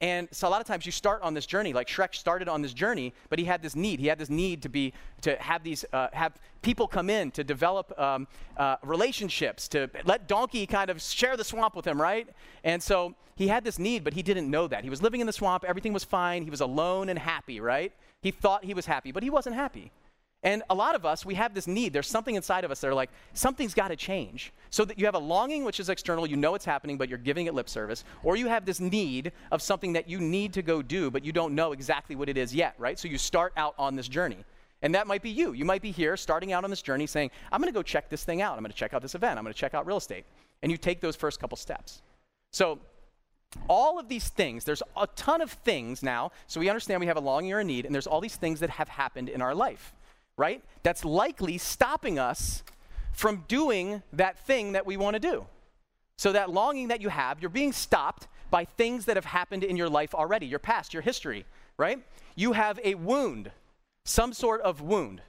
And 0.00 0.28
so 0.30 0.48
a 0.48 0.50
lot 0.50 0.62
of 0.62 0.66
times 0.66 0.86
you 0.86 0.92
start 0.92 1.20
on 1.22 1.34
this 1.34 1.44
journey, 1.44 1.74
like 1.74 1.86
Shrek 1.86 2.14
started 2.14 2.48
on 2.48 2.62
this 2.62 2.72
journey, 2.72 3.12
but 3.28 3.38
he 3.38 3.44
had 3.44 3.62
this 3.62 3.76
need. 3.76 4.00
He 4.00 4.06
had 4.06 4.18
this 4.18 4.30
need 4.30 4.62
to 4.62 4.70
be 4.70 4.94
to 5.20 5.36
have 5.36 5.62
these 5.62 5.84
uh, 5.92 6.08
have 6.12 6.32
people 6.62 6.88
come 6.88 7.10
in 7.10 7.30
to 7.32 7.44
develop 7.44 7.98
um, 7.98 8.26
uh, 8.56 8.76
relationships, 8.82 9.68
to 9.68 9.90
let 10.04 10.26
Donkey 10.26 10.66
kind 10.66 10.90
of 10.90 11.02
share 11.02 11.36
the 11.36 11.44
swamp 11.44 11.76
with 11.76 11.86
him, 11.86 12.00
right? 12.00 12.28
And 12.64 12.82
so 12.82 13.14
he 13.36 13.48
had 13.48 13.62
this 13.62 13.78
need, 13.78 14.02
but 14.04 14.14
he 14.14 14.22
didn't 14.22 14.50
know 14.50 14.66
that. 14.68 14.84
He 14.84 14.90
was 14.90 15.02
living 15.02 15.20
in 15.20 15.26
the 15.26 15.32
swamp, 15.32 15.64
everything 15.66 15.92
was 15.92 16.04
fine, 16.04 16.44
he 16.44 16.50
was 16.50 16.60
alone 16.60 17.08
and 17.10 17.18
happy, 17.18 17.60
right? 17.60 17.92
He 18.22 18.30
thought 18.30 18.64
he 18.64 18.74
was 18.74 18.86
happy, 18.86 19.12
but 19.12 19.22
he 19.22 19.30
wasn't 19.30 19.54
happy. 19.54 19.92
And 20.42 20.62
a 20.70 20.74
lot 20.74 20.94
of 20.94 21.04
us, 21.04 21.26
we 21.26 21.34
have 21.34 21.52
this 21.52 21.66
need. 21.66 21.92
There's 21.92 22.06
something 22.08 22.34
inside 22.34 22.64
of 22.64 22.70
us 22.70 22.80
that 22.80 22.88
are 22.88 22.94
like, 22.94 23.10
something's 23.34 23.74
got 23.74 23.88
to 23.88 23.96
change. 23.96 24.52
So 24.70 24.86
that 24.86 24.98
you 24.98 25.04
have 25.04 25.14
a 25.14 25.18
longing, 25.18 25.64
which 25.64 25.78
is 25.78 25.90
external, 25.90 26.26
you 26.26 26.36
know 26.36 26.54
it's 26.54 26.64
happening, 26.64 26.96
but 26.96 27.10
you're 27.10 27.18
giving 27.18 27.46
it 27.46 27.52
lip 27.52 27.68
service. 27.68 28.04
Or 28.22 28.36
you 28.36 28.46
have 28.46 28.64
this 28.64 28.80
need 28.80 29.32
of 29.52 29.60
something 29.60 29.92
that 29.92 30.08
you 30.08 30.18
need 30.18 30.54
to 30.54 30.62
go 30.62 30.80
do, 30.80 31.10
but 31.10 31.24
you 31.24 31.32
don't 31.32 31.54
know 31.54 31.72
exactly 31.72 32.16
what 32.16 32.30
it 32.30 32.38
is 32.38 32.54
yet, 32.54 32.74
right? 32.78 32.98
So 32.98 33.06
you 33.06 33.18
start 33.18 33.52
out 33.56 33.74
on 33.78 33.96
this 33.96 34.08
journey. 34.08 34.38
And 34.80 34.94
that 34.94 35.06
might 35.06 35.20
be 35.20 35.28
you. 35.28 35.52
You 35.52 35.66
might 35.66 35.82
be 35.82 35.90
here 35.90 36.16
starting 36.16 36.54
out 36.54 36.64
on 36.64 36.70
this 36.70 36.80
journey 36.80 37.06
saying, 37.06 37.30
I'm 37.52 37.60
going 37.60 37.70
to 37.70 37.78
go 37.78 37.82
check 37.82 38.08
this 38.08 38.24
thing 38.24 38.40
out. 38.40 38.56
I'm 38.56 38.62
going 38.62 38.72
to 38.72 38.78
check 38.78 38.94
out 38.94 39.02
this 39.02 39.14
event. 39.14 39.36
I'm 39.36 39.44
going 39.44 39.52
to 39.52 39.58
check 39.58 39.74
out 39.74 39.86
real 39.86 39.98
estate. 39.98 40.24
And 40.62 40.72
you 40.72 40.78
take 40.78 41.02
those 41.02 41.16
first 41.16 41.38
couple 41.38 41.58
steps. 41.58 42.00
So 42.50 42.78
all 43.68 43.98
of 43.98 44.08
these 44.08 44.28
things, 44.28 44.64
there's 44.64 44.82
a 44.96 45.06
ton 45.16 45.42
of 45.42 45.50
things 45.50 46.02
now. 46.02 46.32
So 46.46 46.60
we 46.60 46.70
understand 46.70 47.00
we 47.00 47.06
have 47.08 47.18
a 47.18 47.20
longing 47.20 47.52
or 47.52 47.58
a 47.58 47.64
need, 47.64 47.84
and 47.84 47.94
there's 47.94 48.06
all 48.06 48.22
these 48.22 48.36
things 48.36 48.60
that 48.60 48.70
have 48.70 48.88
happened 48.88 49.28
in 49.28 49.42
our 49.42 49.54
life 49.54 49.92
right? 50.40 50.64
That's 50.82 51.04
likely 51.04 51.58
stopping 51.58 52.18
us 52.18 52.62
from 53.12 53.44
doing 53.46 54.02
that 54.14 54.38
thing 54.46 54.72
that 54.72 54.86
we 54.86 54.96
want 54.96 55.14
to 55.14 55.20
do. 55.20 55.46
So, 56.16 56.32
that 56.32 56.50
longing 56.50 56.88
that 56.88 57.02
you 57.02 57.10
have, 57.10 57.40
you're 57.40 57.50
being 57.50 57.72
stopped 57.72 58.26
by 58.50 58.64
things 58.64 59.04
that 59.04 59.16
have 59.16 59.26
happened 59.26 59.62
in 59.62 59.76
your 59.76 59.88
life 59.88 60.14
already, 60.14 60.46
your 60.46 60.58
past, 60.58 60.94
your 60.94 61.02
history, 61.02 61.44
right? 61.76 62.02
You 62.34 62.52
have 62.52 62.80
a 62.82 62.94
wound, 62.94 63.50
some 64.04 64.32
sort 64.32 64.62
of 64.62 64.80
wound, 64.80 65.20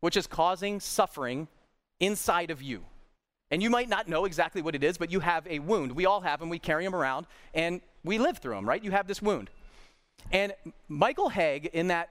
which 0.00 0.16
is 0.16 0.26
causing 0.26 0.80
suffering 0.80 1.48
inside 2.00 2.50
of 2.50 2.62
you. 2.62 2.84
And 3.50 3.62
you 3.62 3.70
might 3.70 3.88
not 3.88 4.08
know 4.08 4.24
exactly 4.24 4.62
what 4.62 4.74
it 4.74 4.82
is, 4.82 4.98
but 4.98 5.12
you 5.12 5.20
have 5.20 5.46
a 5.46 5.58
wound. 5.58 5.92
We 5.92 6.06
all 6.06 6.22
have 6.22 6.40
them, 6.40 6.48
we 6.48 6.58
carry 6.58 6.84
them 6.84 6.94
around, 6.94 7.26
and 7.54 7.80
we 8.04 8.18
live 8.18 8.38
through 8.38 8.54
them, 8.54 8.66
right? 8.66 8.82
You 8.82 8.90
have 8.90 9.06
this 9.06 9.20
wound. 9.20 9.50
And 10.32 10.54
Michael 10.88 11.30
Hauge, 11.30 11.66
in 11.66 11.88
that 11.88 12.08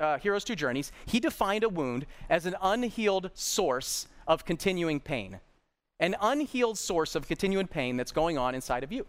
uh, 0.00 0.18
Heroes 0.18 0.44
Two 0.44 0.56
Journeys, 0.56 0.92
he 1.06 1.20
defined 1.20 1.64
a 1.64 1.68
wound 1.68 2.06
as 2.28 2.46
an 2.46 2.56
unhealed 2.62 3.30
source 3.34 4.08
of 4.26 4.44
continuing 4.44 5.00
pain. 5.00 5.40
An 6.00 6.16
unhealed 6.20 6.78
source 6.78 7.14
of 7.14 7.28
continuing 7.28 7.66
pain 7.66 7.96
that's 7.96 8.12
going 8.12 8.36
on 8.38 8.54
inside 8.54 8.82
of 8.82 8.92
you. 8.92 9.06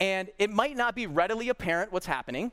And 0.00 0.30
it 0.38 0.50
might 0.50 0.76
not 0.76 0.94
be 0.94 1.06
readily 1.06 1.48
apparent 1.48 1.92
what's 1.92 2.06
happening, 2.06 2.52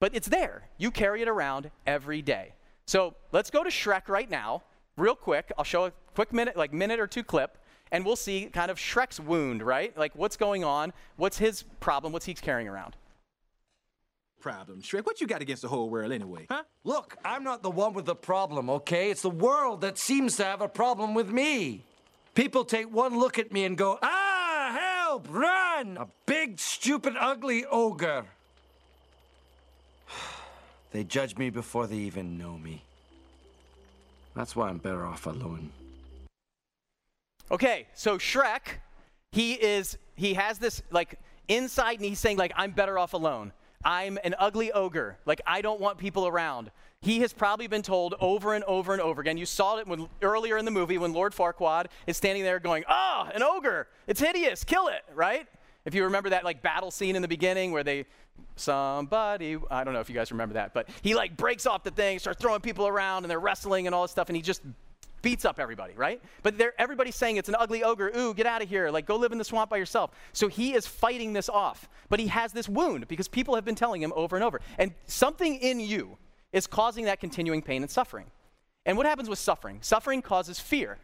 but 0.00 0.14
it's 0.14 0.28
there. 0.28 0.68
You 0.78 0.90
carry 0.90 1.22
it 1.22 1.28
around 1.28 1.70
every 1.86 2.22
day. 2.22 2.54
So 2.86 3.14
let's 3.30 3.50
go 3.50 3.62
to 3.62 3.70
Shrek 3.70 4.08
right 4.08 4.28
now, 4.28 4.62
real 4.96 5.14
quick. 5.14 5.52
I'll 5.56 5.64
show 5.64 5.86
a 5.86 5.92
quick 6.14 6.32
minute, 6.32 6.56
like 6.56 6.72
minute 6.72 6.98
or 6.98 7.06
two 7.06 7.22
clip, 7.22 7.58
and 7.92 8.04
we'll 8.04 8.16
see 8.16 8.46
kind 8.46 8.70
of 8.70 8.78
Shrek's 8.78 9.20
wound, 9.20 9.62
right? 9.62 9.96
Like 9.96 10.12
what's 10.16 10.36
going 10.36 10.64
on, 10.64 10.92
what's 11.16 11.38
his 11.38 11.62
problem, 11.80 12.12
what's 12.12 12.26
he 12.26 12.34
carrying 12.34 12.68
around 12.68 12.96
problem. 14.42 14.82
Shrek, 14.82 15.06
what 15.06 15.20
you 15.20 15.26
got 15.26 15.40
against 15.40 15.62
the 15.62 15.68
whole 15.68 15.88
world 15.88 16.12
anyway? 16.12 16.46
Huh? 16.50 16.64
Look, 16.84 17.16
I'm 17.24 17.44
not 17.44 17.62
the 17.62 17.70
one 17.70 17.94
with 17.94 18.04
the 18.04 18.16
problem, 18.16 18.68
okay? 18.68 19.10
It's 19.10 19.22
the 19.22 19.30
world 19.30 19.80
that 19.82 19.96
seems 19.96 20.36
to 20.36 20.44
have 20.44 20.60
a 20.60 20.68
problem 20.68 21.14
with 21.14 21.30
me. 21.30 21.84
People 22.34 22.64
take 22.64 22.92
one 22.92 23.18
look 23.18 23.38
at 23.38 23.52
me 23.52 23.64
and 23.64 23.78
go, 23.78 23.98
ah, 24.02 25.02
help, 25.04 25.28
run! 25.30 25.96
A 25.96 26.08
big, 26.26 26.58
stupid, 26.58 27.14
ugly 27.18 27.64
ogre. 27.66 28.26
they 30.90 31.04
judge 31.04 31.38
me 31.38 31.48
before 31.48 31.86
they 31.86 31.96
even 31.96 32.36
know 32.36 32.58
me. 32.58 32.82
That's 34.34 34.56
why 34.56 34.68
I'm 34.68 34.78
better 34.78 35.06
off 35.06 35.26
alone. 35.26 35.70
Okay, 37.50 37.86
so 37.94 38.18
Shrek, 38.18 38.80
he 39.30 39.52
is, 39.52 39.98
he 40.16 40.34
has 40.34 40.58
this, 40.58 40.82
like, 40.90 41.18
inside 41.48 41.96
and 41.96 42.04
he's 42.04 42.18
saying, 42.18 42.38
like, 42.38 42.52
I'm 42.56 42.72
better 42.72 42.98
off 42.98 43.12
alone. 43.12 43.52
I'm 43.84 44.18
an 44.24 44.34
ugly 44.38 44.72
ogre. 44.72 45.18
Like, 45.26 45.40
I 45.46 45.62
don't 45.62 45.80
want 45.80 45.98
people 45.98 46.26
around. 46.26 46.70
He 47.00 47.20
has 47.20 47.32
probably 47.32 47.66
been 47.66 47.82
told 47.82 48.14
over 48.20 48.54
and 48.54 48.62
over 48.64 48.92
and 48.92 49.02
over 49.02 49.20
again. 49.20 49.36
You 49.36 49.46
saw 49.46 49.78
it 49.78 49.88
when, 49.88 50.08
earlier 50.22 50.56
in 50.56 50.64
the 50.64 50.70
movie 50.70 50.98
when 50.98 51.12
Lord 51.12 51.34
Farquaad 51.34 51.86
is 52.06 52.16
standing 52.16 52.44
there 52.44 52.60
going, 52.60 52.84
Oh, 52.88 53.28
an 53.34 53.42
ogre. 53.42 53.88
It's 54.06 54.20
hideous. 54.20 54.62
Kill 54.62 54.88
it, 54.88 55.02
right? 55.14 55.46
If 55.84 55.94
you 55.94 56.04
remember 56.04 56.30
that 56.30 56.44
like 56.44 56.62
battle 56.62 56.92
scene 56.92 57.16
in 57.16 57.22
the 57.22 57.28
beginning 57.28 57.72
where 57.72 57.82
they, 57.82 58.06
somebody, 58.54 59.56
I 59.70 59.82
don't 59.82 59.94
know 59.94 60.00
if 60.00 60.08
you 60.08 60.14
guys 60.14 60.30
remember 60.30 60.54
that, 60.54 60.74
but 60.74 60.88
he 61.02 61.14
like 61.14 61.36
breaks 61.36 61.66
off 61.66 61.82
the 61.82 61.90
thing, 61.90 62.20
starts 62.20 62.40
throwing 62.40 62.60
people 62.60 62.86
around, 62.86 63.24
and 63.24 63.30
they're 63.30 63.40
wrestling 63.40 63.86
and 63.86 63.94
all 63.94 64.02
this 64.02 64.12
stuff, 64.12 64.28
and 64.28 64.36
he 64.36 64.42
just 64.42 64.62
beats 65.22 65.44
up 65.44 65.58
everybody, 65.58 65.94
right? 65.94 66.20
But 66.42 66.60
everybody's 66.78 67.16
saying 67.16 67.36
it's 67.36 67.48
an 67.48 67.56
ugly 67.58 67.82
ogre. 67.82 68.12
Ooh, 68.16 68.34
get 68.34 68.46
out 68.46 68.62
of 68.62 68.68
here. 68.68 68.90
Like, 68.90 69.06
go 69.06 69.16
live 69.16 69.32
in 69.32 69.38
the 69.38 69.44
swamp 69.44 69.70
by 69.70 69.78
yourself. 69.78 70.10
So 70.32 70.48
he 70.48 70.74
is 70.74 70.86
fighting 70.86 71.32
this 71.32 71.48
off. 71.48 71.88
But 72.08 72.20
he 72.20 72.26
has 72.26 72.52
this 72.52 72.68
wound 72.68 73.08
because 73.08 73.28
people 73.28 73.54
have 73.54 73.64
been 73.64 73.74
telling 73.74 74.02
him 74.02 74.12
over 74.14 74.36
and 74.36 74.44
over. 74.44 74.60
And 74.78 74.92
something 75.06 75.56
in 75.56 75.80
you 75.80 76.18
is 76.52 76.66
causing 76.66 77.06
that 77.06 77.20
continuing 77.20 77.62
pain 77.62 77.82
and 77.82 77.90
suffering. 77.90 78.26
And 78.84 78.96
what 78.96 79.06
happens 79.06 79.28
with 79.28 79.38
suffering? 79.38 79.78
Suffering 79.80 80.20
causes 80.20 80.58
fear 80.58 80.98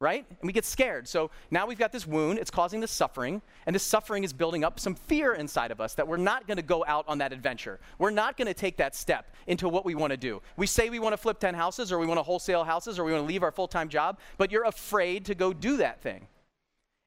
right? 0.00 0.26
And 0.28 0.46
we 0.46 0.52
get 0.52 0.64
scared. 0.64 1.08
So 1.08 1.30
now 1.50 1.66
we've 1.66 1.78
got 1.78 1.92
this 1.92 2.06
wound, 2.06 2.38
it's 2.38 2.50
causing 2.50 2.80
this 2.80 2.90
suffering, 2.90 3.40
and 3.66 3.74
this 3.74 3.82
suffering 3.82 4.24
is 4.24 4.32
building 4.32 4.64
up 4.64 4.78
some 4.80 4.94
fear 4.94 5.34
inside 5.34 5.70
of 5.70 5.80
us 5.80 5.94
that 5.94 6.06
we're 6.06 6.16
not 6.16 6.46
going 6.46 6.56
to 6.56 6.62
go 6.62 6.84
out 6.86 7.04
on 7.08 7.18
that 7.18 7.32
adventure. 7.32 7.80
We're 7.98 8.10
not 8.10 8.36
going 8.36 8.48
to 8.48 8.54
take 8.54 8.76
that 8.78 8.94
step 8.94 9.34
into 9.46 9.68
what 9.68 9.84
we 9.84 9.94
want 9.94 10.10
to 10.10 10.16
do. 10.16 10.42
We 10.56 10.66
say 10.66 10.90
we 10.90 10.98
want 10.98 11.12
to 11.12 11.16
flip 11.16 11.38
10 11.38 11.54
houses, 11.54 11.92
or 11.92 11.98
we 11.98 12.06
want 12.06 12.18
to 12.18 12.22
wholesale 12.22 12.64
houses, 12.64 12.98
or 12.98 13.04
we 13.04 13.12
want 13.12 13.24
to 13.24 13.28
leave 13.28 13.42
our 13.42 13.52
full 13.52 13.68
time 13.68 13.88
job, 13.88 14.18
but 14.36 14.50
you're 14.50 14.64
afraid 14.64 15.24
to 15.26 15.34
go 15.34 15.52
do 15.52 15.78
that 15.78 16.02
thing. 16.02 16.26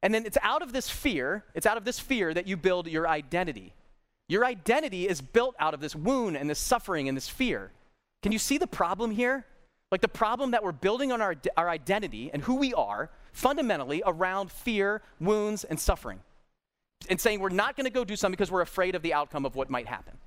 And 0.01 0.13
then 0.13 0.25
it's 0.25 0.37
out 0.41 0.61
of 0.61 0.73
this 0.73 0.89
fear, 0.89 1.43
it's 1.53 1.65
out 1.65 1.77
of 1.77 1.83
this 1.83 1.99
fear 1.99 2.33
that 2.33 2.47
you 2.47 2.55
build 2.55 2.87
your 2.87 3.07
identity. 3.07 3.73
Your 4.29 4.45
identity 4.45 5.07
is 5.07 5.21
built 5.21 5.55
out 5.59 5.73
of 5.73 5.79
this 5.79 5.95
wound 5.95 6.37
and 6.37 6.49
this 6.49 6.59
suffering 6.59 7.07
and 7.07 7.15
this 7.15 7.29
fear. 7.29 7.71
Can 8.23 8.31
you 8.31 8.39
see 8.39 8.57
the 8.57 8.67
problem 8.67 9.11
here? 9.11 9.45
Like 9.91 10.01
the 10.01 10.07
problem 10.07 10.51
that 10.51 10.63
we're 10.63 10.73
building 10.73 11.11
on 11.11 11.21
our, 11.21 11.35
our 11.55 11.69
identity 11.69 12.29
and 12.33 12.43
who 12.43 12.55
we 12.55 12.73
are 12.73 13.09
fundamentally 13.31 14.03
around 14.05 14.51
fear, 14.51 15.01
wounds, 15.19 15.63
and 15.63 15.79
suffering. 15.79 16.19
And 17.09 17.21
saying 17.21 17.39
we're 17.39 17.49
not 17.49 17.75
going 17.75 17.85
to 17.85 17.91
go 17.91 18.03
do 18.03 18.15
something 18.15 18.35
because 18.35 18.51
we're 18.51 18.61
afraid 18.61 18.95
of 18.95 19.01
the 19.01 19.13
outcome 19.13 19.45
of 19.45 19.55
what 19.55 19.69
might 19.69 19.87
happen. 19.87 20.17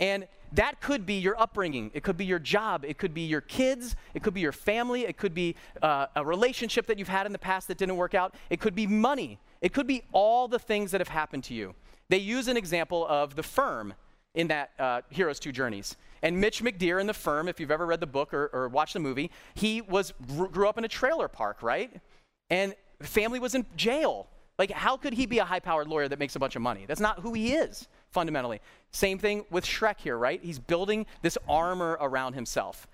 And 0.00 0.26
that 0.52 0.80
could 0.80 1.06
be 1.06 1.14
your 1.14 1.40
upbringing. 1.40 1.90
It 1.94 2.02
could 2.02 2.16
be 2.16 2.24
your 2.24 2.40
job. 2.40 2.84
It 2.84 2.98
could 2.98 3.14
be 3.14 3.22
your 3.22 3.40
kids. 3.40 3.96
It 4.12 4.22
could 4.22 4.34
be 4.34 4.40
your 4.40 4.52
family. 4.52 5.06
It 5.06 5.16
could 5.16 5.32
be 5.32 5.54
uh, 5.80 6.06
a 6.16 6.24
relationship 6.24 6.86
that 6.86 6.98
you've 6.98 7.08
had 7.08 7.24
in 7.24 7.32
the 7.32 7.38
past 7.38 7.68
that 7.68 7.78
didn't 7.78 7.96
work 7.96 8.14
out. 8.14 8.34
It 8.50 8.60
could 8.60 8.74
be 8.74 8.86
money. 8.86 9.38
It 9.60 9.72
could 9.72 9.86
be 9.86 10.02
all 10.12 10.48
the 10.48 10.58
things 10.58 10.90
that 10.90 11.00
have 11.00 11.08
happened 11.08 11.44
to 11.44 11.54
you. 11.54 11.74
They 12.08 12.18
use 12.18 12.48
an 12.48 12.56
example 12.56 13.06
of 13.06 13.36
the 13.36 13.42
firm 13.42 13.94
in 14.34 14.48
that 14.48 14.72
uh, 14.78 15.02
Heroes 15.08 15.38
Two 15.38 15.52
Journeys. 15.52 15.96
And 16.22 16.40
Mitch 16.40 16.62
McDeere 16.62 17.00
in 17.00 17.06
The 17.06 17.14
Firm, 17.14 17.48
if 17.48 17.58
you've 17.58 17.70
ever 17.70 17.84
read 17.84 18.00
the 18.00 18.06
book 18.06 18.32
or, 18.32 18.48
or 18.52 18.68
watched 18.68 18.94
the 18.94 19.00
movie, 19.00 19.30
he 19.54 19.80
was 19.80 20.12
grew 20.26 20.68
up 20.68 20.78
in 20.78 20.84
a 20.84 20.88
trailer 20.88 21.28
park, 21.28 21.62
right? 21.62 22.00
And 22.48 22.74
family 23.00 23.40
was 23.40 23.54
in 23.54 23.66
jail. 23.76 24.28
Like, 24.58 24.70
how 24.70 24.96
could 24.96 25.14
he 25.14 25.26
be 25.26 25.38
a 25.38 25.44
high-powered 25.44 25.88
lawyer 25.88 26.08
that 26.08 26.18
makes 26.18 26.36
a 26.36 26.38
bunch 26.38 26.54
of 26.54 26.62
money? 26.62 26.84
That's 26.86 27.00
not 27.00 27.20
who 27.20 27.32
he 27.32 27.54
is, 27.54 27.88
fundamentally. 28.10 28.60
Same 28.92 29.18
thing 29.18 29.44
with 29.50 29.64
Shrek 29.64 29.98
here, 29.98 30.16
right? 30.16 30.40
He's 30.42 30.58
building 30.58 31.06
this 31.22 31.36
armor 31.48 31.96
around 32.00 32.34
himself. 32.34 32.86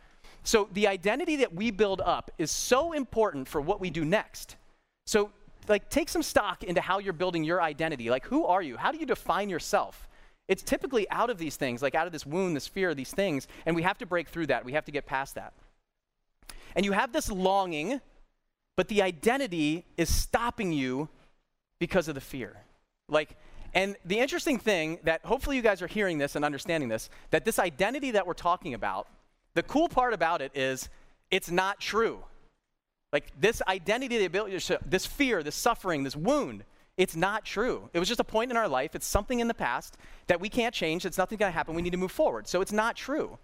So 0.45 0.69
the 0.73 0.87
identity 0.87 1.37
that 1.37 1.53
we 1.53 1.71
build 1.71 2.01
up 2.01 2.31
is 2.39 2.51
so 2.51 2.93
important 2.93 3.49
for 3.49 3.61
what 3.61 3.81
we 3.81 3.91
do 3.91 4.05
next. 4.05 4.57
So, 5.07 5.31
like, 5.67 5.91
take 5.91 6.09
some 6.09 6.23
stock 6.23 6.65
into 6.65 6.81
how 6.81 7.01
you're 7.01 7.13
building 7.13 7.45
your 7.45 7.61
identity. 7.61 8.09
Like, 8.09 8.25
who 8.25 8.47
are 8.47 8.63
you? 8.63 8.79
How 8.79 8.91
do 8.93 8.99
you 8.99 9.05
define 9.05 9.51
yourself? 9.51 10.08
It's 10.49 10.63
typically 10.63 11.09
out 11.11 11.31
of 11.31 11.39
these 11.39 11.57
things, 11.57 11.83
like 11.83 11.95
out 11.95 12.07
of 12.07 12.13
this 12.13 12.25
wound, 12.25 12.57
this 12.57 12.67
fear, 12.67 12.95
these 12.95 13.13
things, 13.13 13.47
and 13.67 13.77
we 13.77 13.83
have 13.83 13.99
to 13.99 14.07
break 14.07 14.29
through 14.29 14.47
that. 14.47 14.65
We 14.65 14.73
have 14.73 14.87
to 14.87 14.93
get 14.93 15.07
past 15.07 15.35
that. 15.35 15.53
And 16.75 16.85
you 16.85 16.93
have 16.93 17.13
this 17.13 17.31
longing, 17.31 18.01
but 18.77 18.89
the 18.89 19.03
identity 19.03 19.85
is 19.97 20.13
stopping 20.13 20.73
you 20.73 21.09
because 21.79 22.09
of 22.09 22.15
the 22.15 22.21
fear. 22.21 22.57
Like, 23.09 23.37
and 23.75 23.97
the 24.05 24.19
interesting 24.19 24.59
thing 24.59 24.99
that 25.05 25.25
hopefully 25.25 25.57
you 25.57 25.63
guys 25.63 25.83
are 25.83 25.87
hearing 25.87 26.19
this 26.19 26.35
and 26.35 26.45
understanding 26.45 26.89
this, 26.89 27.11
that 27.31 27.45
this 27.45 27.59
identity 27.59 28.13
that 28.13 28.27
we're 28.27 28.35
talking 28.35 28.73
about, 28.73 29.07
the 29.55 29.63
cool 29.63 29.89
part 29.89 30.15
about 30.15 30.41
it 30.41 30.53
is 30.55 30.89
it's 31.31 31.51
not 31.51 31.79
true. 31.79 32.25
Like 33.13 33.33
this 33.39 33.63
identity, 33.69 34.19
the 34.19 34.25
ability, 34.25 34.59
this 34.87 35.07
fear, 35.07 35.43
this 35.43 35.55
suffering, 35.55 36.05
this 36.05 36.17
wound, 36.17 36.65
it's 36.99 37.15
not 37.15 37.45
true. 37.45 37.89
It 37.93 38.01
was 38.01 38.09
just 38.09 38.19
a 38.19 38.25
point 38.25 38.51
in 38.51 38.57
our 38.57 38.69
life. 38.69 38.97
It's 38.97 39.07
something 39.07 39.39
in 39.39 39.47
the 39.47 39.55
past 39.55 39.97
that 40.27 40.41
we 40.41 40.49
can't 40.49 40.75
change. 40.75 41.07
It's 41.07 41.17
nothing 41.17 41.39
going 41.39 41.51
to 41.51 41.55
happen. 41.55 41.77
We 41.77 41.81
need 41.81 41.93
to 41.93 41.97
move 41.97 42.11
forward. 42.11 42.49
So 42.49 42.61
it's 42.61 42.73
not 42.73 42.97
true. 42.97 43.39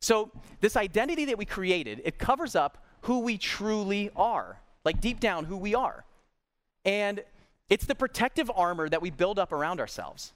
So 0.00 0.30
this 0.60 0.76
identity 0.76 1.24
that 1.24 1.36
we 1.36 1.44
created, 1.44 2.00
it 2.04 2.18
covers 2.18 2.54
up 2.54 2.84
who 3.02 3.18
we 3.18 3.36
truly 3.36 4.10
are, 4.14 4.60
like 4.84 5.00
deep 5.00 5.18
down 5.18 5.44
who 5.44 5.56
we 5.56 5.74
are. 5.74 6.04
And 6.84 7.24
it's 7.68 7.84
the 7.84 7.96
protective 7.96 8.50
armor 8.54 8.88
that 8.88 9.02
we 9.02 9.10
build 9.10 9.40
up 9.40 9.50
around 9.50 9.80
ourselves. 9.80 10.32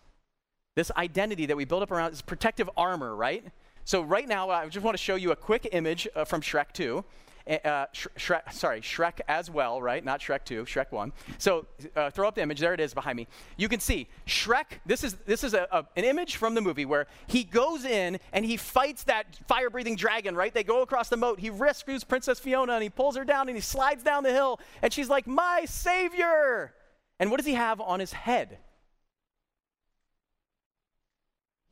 This 0.74 0.90
identity 0.96 1.46
that 1.46 1.56
we 1.56 1.64
build 1.64 1.84
up 1.84 1.92
around 1.92 2.12
is 2.12 2.22
protective 2.22 2.68
armor, 2.76 3.14
right? 3.14 3.44
So 3.84 4.02
right 4.02 4.28
now, 4.28 4.50
I 4.50 4.68
just 4.68 4.84
want 4.84 4.96
to 4.96 5.02
show 5.02 5.14
you 5.14 5.30
a 5.30 5.36
quick 5.36 5.68
image 5.70 6.08
uh, 6.16 6.24
from 6.24 6.40
Shrek 6.40 6.72
2 6.72 7.04
uh, 7.48 7.86
Shrek, 7.94 8.52
sorry, 8.52 8.80
Shrek 8.80 9.20
as 9.26 9.50
well, 9.50 9.80
right? 9.80 10.04
Not 10.04 10.20
Shrek 10.20 10.44
2, 10.44 10.64
Shrek 10.64 10.92
1. 10.92 11.12
So 11.38 11.66
uh, 11.96 12.10
throw 12.10 12.28
up 12.28 12.34
the 12.34 12.42
image. 12.42 12.60
There 12.60 12.74
it 12.74 12.80
is 12.80 12.92
behind 12.92 13.16
me. 13.16 13.26
You 13.56 13.68
can 13.68 13.80
see 13.80 14.08
Shrek, 14.26 14.80
this 14.84 15.02
is, 15.02 15.14
this 15.26 15.42
is 15.42 15.54
a, 15.54 15.66
a, 15.72 15.86
an 15.96 16.04
image 16.04 16.36
from 16.36 16.54
the 16.54 16.60
movie 16.60 16.84
where 16.84 17.06
he 17.26 17.44
goes 17.44 17.84
in 17.84 18.18
and 18.32 18.44
he 18.44 18.56
fights 18.56 19.04
that 19.04 19.38
fire 19.48 19.70
breathing 19.70 19.96
dragon, 19.96 20.36
right? 20.36 20.52
They 20.52 20.64
go 20.64 20.82
across 20.82 21.08
the 21.08 21.16
moat. 21.16 21.40
He 21.40 21.50
rescues 21.50 22.04
Princess 22.04 22.38
Fiona 22.38 22.74
and 22.74 22.82
he 22.82 22.90
pulls 22.90 23.16
her 23.16 23.24
down 23.24 23.48
and 23.48 23.56
he 23.56 23.62
slides 23.62 24.02
down 24.02 24.24
the 24.24 24.32
hill. 24.32 24.60
And 24.82 24.92
she's 24.92 25.08
like, 25.08 25.26
My 25.26 25.64
savior! 25.64 26.74
And 27.18 27.30
what 27.30 27.38
does 27.38 27.46
he 27.46 27.54
have 27.54 27.80
on 27.80 27.98
his 27.98 28.12
head? 28.12 28.58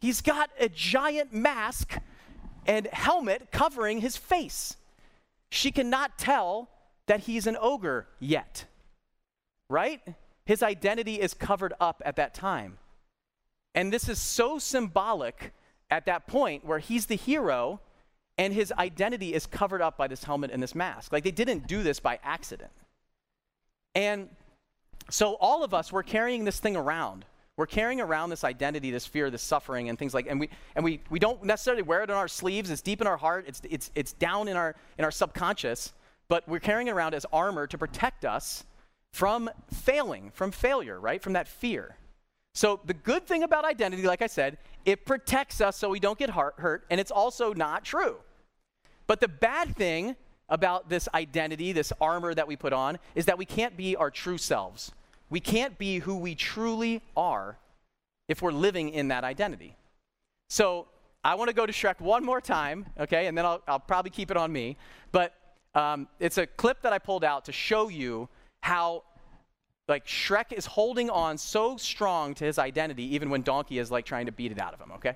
He's 0.00 0.20
got 0.20 0.50
a 0.58 0.68
giant 0.68 1.32
mask 1.32 1.98
and 2.66 2.86
helmet 2.88 3.50
covering 3.52 4.00
his 4.00 4.16
face 4.16 4.76
she 5.50 5.70
cannot 5.70 6.18
tell 6.18 6.68
that 7.06 7.20
he's 7.20 7.46
an 7.46 7.56
ogre 7.60 8.06
yet. 8.18 8.64
Right? 9.68 10.00
His 10.44 10.62
identity 10.62 11.20
is 11.20 11.34
covered 11.34 11.74
up 11.80 12.02
at 12.04 12.16
that 12.16 12.34
time. 12.34 12.78
And 13.74 13.92
this 13.92 14.08
is 14.08 14.20
so 14.20 14.58
symbolic 14.58 15.52
at 15.90 16.06
that 16.06 16.26
point 16.26 16.64
where 16.64 16.78
he's 16.78 17.06
the 17.06 17.16
hero 17.16 17.80
and 18.38 18.52
his 18.52 18.72
identity 18.72 19.34
is 19.34 19.46
covered 19.46 19.80
up 19.80 19.96
by 19.96 20.08
this 20.08 20.24
helmet 20.24 20.50
and 20.50 20.62
this 20.62 20.74
mask. 20.74 21.12
Like 21.12 21.24
they 21.24 21.30
didn't 21.30 21.66
do 21.66 21.82
this 21.82 22.00
by 22.00 22.18
accident. 22.22 22.72
And 23.94 24.28
so 25.10 25.34
all 25.34 25.64
of 25.64 25.72
us, 25.72 25.92
we're 25.92 26.02
carrying 26.02 26.44
this 26.44 26.60
thing 26.60 26.76
around. 26.76 27.24
We're 27.56 27.66
carrying 27.66 28.02
around 28.02 28.28
this 28.30 28.44
identity, 28.44 28.90
this 28.90 29.06
fear, 29.06 29.30
this 29.30 29.42
suffering, 29.42 29.88
and 29.88 29.98
things 29.98 30.12
like, 30.12 30.26
and 30.28 30.38
we 30.38 30.50
and 30.74 30.84
we 30.84 31.00
we 31.08 31.18
don't 31.18 31.42
necessarily 31.42 31.82
wear 31.82 32.02
it 32.02 32.10
on 32.10 32.16
our 32.16 32.28
sleeves. 32.28 32.68
It's 32.68 32.82
deep 32.82 33.00
in 33.00 33.06
our 33.06 33.16
heart. 33.16 33.46
It's 33.48 33.62
it's 33.68 33.90
it's 33.94 34.12
down 34.12 34.48
in 34.48 34.56
our 34.56 34.76
in 34.98 35.04
our 35.04 35.10
subconscious. 35.10 35.94
But 36.28 36.46
we're 36.48 36.60
carrying 36.60 36.88
around 36.88 37.14
as 37.14 37.24
armor 37.32 37.66
to 37.68 37.78
protect 37.78 38.24
us 38.24 38.64
from 39.12 39.48
failing, 39.72 40.30
from 40.34 40.50
failure, 40.50 41.00
right? 41.00 41.22
From 41.22 41.32
that 41.34 41.48
fear. 41.48 41.96
So 42.52 42.80
the 42.84 42.94
good 42.94 43.26
thing 43.26 43.42
about 43.42 43.64
identity, 43.64 44.02
like 44.02 44.22
I 44.22 44.26
said, 44.26 44.58
it 44.84 45.06
protects 45.06 45.60
us 45.60 45.76
so 45.76 45.88
we 45.88 46.00
don't 46.00 46.18
get 46.18 46.30
hurt, 46.30 46.84
and 46.90 47.00
it's 47.00 47.10
also 47.10 47.54
not 47.54 47.84
true. 47.84 48.16
But 49.06 49.20
the 49.20 49.28
bad 49.28 49.76
thing 49.76 50.16
about 50.48 50.88
this 50.88 51.08
identity, 51.14 51.72
this 51.72 51.92
armor 52.00 52.34
that 52.34 52.48
we 52.48 52.56
put 52.56 52.72
on, 52.72 52.98
is 53.14 53.26
that 53.26 53.38
we 53.38 53.44
can't 53.44 53.76
be 53.76 53.94
our 53.96 54.10
true 54.10 54.38
selves. 54.38 54.92
We 55.30 55.40
can't 55.40 55.76
be 55.78 55.98
who 55.98 56.16
we 56.16 56.34
truly 56.34 57.02
are 57.16 57.58
if 58.28 58.42
we're 58.42 58.52
living 58.52 58.90
in 58.90 59.08
that 59.08 59.24
identity. 59.24 59.76
So 60.48 60.86
I 61.24 61.34
want 61.34 61.48
to 61.48 61.54
go 61.54 61.66
to 61.66 61.72
Shrek 61.72 62.00
one 62.00 62.24
more 62.24 62.40
time, 62.40 62.86
okay, 62.98 63.26
and 63.26 63.36
then 63.36 63.44
I'll, 63.44 63.62
I'll 63.66 63.80
probably 63.80 64.10
keep 64.10 64.30
it 64.30 64.36
on 64.36 64.52
me. 64.52 64.76
But 65.10 65.34
um, 65.74 66.08
it's 66.20 66.38
a 66.38 66.46
clip 66.46 66.82
that 66.82 66.92
I 66.92 66.98
pulled 66.98 67.24
out 67.24 67.44
to 67.46 67.52
show 67.52 67.88
you 67.88 68.28
how 68.62 69.02
like 69.88 70.06
Shrek 70.06 70.52
is 70.52 70.66
holding 70.66 71.10
on 71.10 71.38
so 71.38 71.76
strong 71.76 72.34
to 72.34 72.44
his 72.44 72.58
identity 72.58 73.14
even 73.14 73.30
when 73.30 73.42
Donkey 73.42 73.78
is 73.78 73.90
like 73.90 74.04
trying 74.04 74.26
to 74.26 74.32
beat 74.32 74.52
it 74.52 74.60
out 74.60 74.74
of 74.74 74.80
him, 74.80 74.90
okay? 74.92 75.14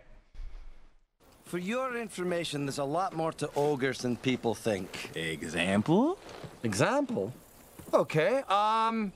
For 1.44 1.58
your 1.58 1.96
information, 1.96 2.66
there's 2.66 2.78
a 2.78 2.84
lot 2.84 3.16
more 3.16 3.32
to 3.32 3.50
ogres 3.56 3.98
than 3.98 4.16
people 4.16 4.54
think. 4.54 5.10
Example? 5.16 6.18
Example? 6.62 7.32
Okay, 7.92 8.42
um, 8.48 9.12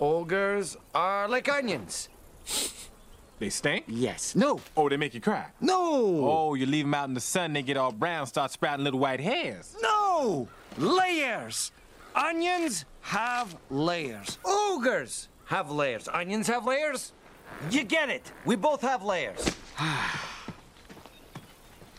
Ogres 0.00 0.76
are 0.94 1.28
like 1.28 1.48
onions. 1.48 2.08
They 3.38 3.50
stink? 3.50 3.84
Yes. 3.86 4.34
No. 4.34 4.60
Oh, 4.76 4.88
they 4.88 4.96
make 4.96 5.14
you 5.14 5.20
cry? 5.20 5.46
No. 5.60 6.26
Oh, 6.26 6.54
you 6.54 6.66
leave 6.66 6.86
them 6.86 6.94
out 6.94 7.08
in 7.08 7.14
the 7.14 7.20
sun, 7.20 7.52
they 7.52 7.62
get 7.62 7.76
all 7.76 7.92
brown, 7.92 8.26
start 8.26 8.50
sprouting 8.50 8.84
little 8.84 9.00
white 9.00 9.20
hairs. 9.20 9.76
No. 9.82 10.48
Layers. 10.78 11.70
Onions 12.14 12.86
have 13.02 13.54
layers. 13.70 14.38
Ogres 14.44 15.28
have 15.46 15.70
layers. 15.70 16.08
Onions 16.08 16.46
have 16.46 16.64
layers. 16.64 17.12
You 17.70 17.84
get 17.84 18.08
it. 18.08 18.32
We 18.44 18.56
both 18.56 18.80
have 18.80 19.02
layers. 19.02 19.54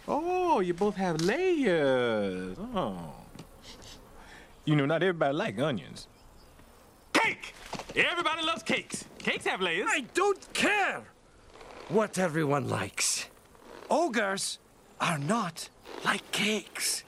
oh, 0.08 0.60
you 0.60 0.74
both 0.74 0.96
have 0.96 1.22
layers. 1.22 2.58
Oh. 2.74 3.14
You 4.66 4.76
know, 4.76 4.86
not 4.86 5.04
everybody 5.04 5.34
like 5.34 5.60
onions. 5.60 6.08
Cake! 7.14 7.54
Everybody 7.98 8.46
loves 8.46 8.62
cakes. 8.62 9.06
Cakes 9.18 9.46
have 9.46 9.60
layers. 9.60 9.88
I 9.90 10.02
don't 10.14 10.54
care 10.54 11.02
what 11.90 12.20
everyone 12.20 12.70
likes. 12.70 13.28
Ogres 13.90 14.60
are 15.02 15.18
not 15.18 15.68
like 16.06 16.30
cakes. 16.32 17.04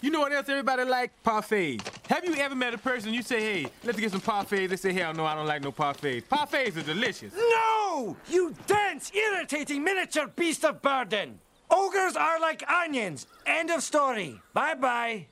You 0.00 0.10
know 0.10 0.20
what 0.20 0.32
else 0.32 0.48
everybody 0.48 0.84
like? 0.84 1.10
Parfaits. 1.24 1.82
Have 2.08 2.24
you 2.24 2.34
ever 2.36 2.54
met 2.54 2.74
a 2.74 2.78
person 2.78 3.12
you 3.12 3.22
say, 3.22 3.40
hey, 3.40 3.66
let's 3.82 3.98
get 3.98 4.12
some 4.12 4.20
parfaits? 4.20 4.68
They 4.68 4.76
say, 4.76 4.92
hell 4.92 5.12
no, 5.12 5.24
I 5.24 5.34
don't 5.34 5.46
like 5.46 5.64
no 5.64 5.72
parfaits. 5.72 6.28
Parfaits 6.28 6.76
are 6.76 6.82
delicious. 6.82 7.34
No! 7.34 8.16
You 8.28 8.54
dense, 8.68 9.10
irritating 9.12 9.82
miniature 9.82 10.28
beast 10.28 10.64
of 10.64 10.80
burden! 10.80 11.40
Ogres 11.68 12.14
are 12.14 12.38
like 12.38 12.62
onions. 12.70 13.26
End 13.46 13.70
of 13.70 13.82
story. 13.82 14.40
Bye 14.52 14.74
bye. 14.74 15.26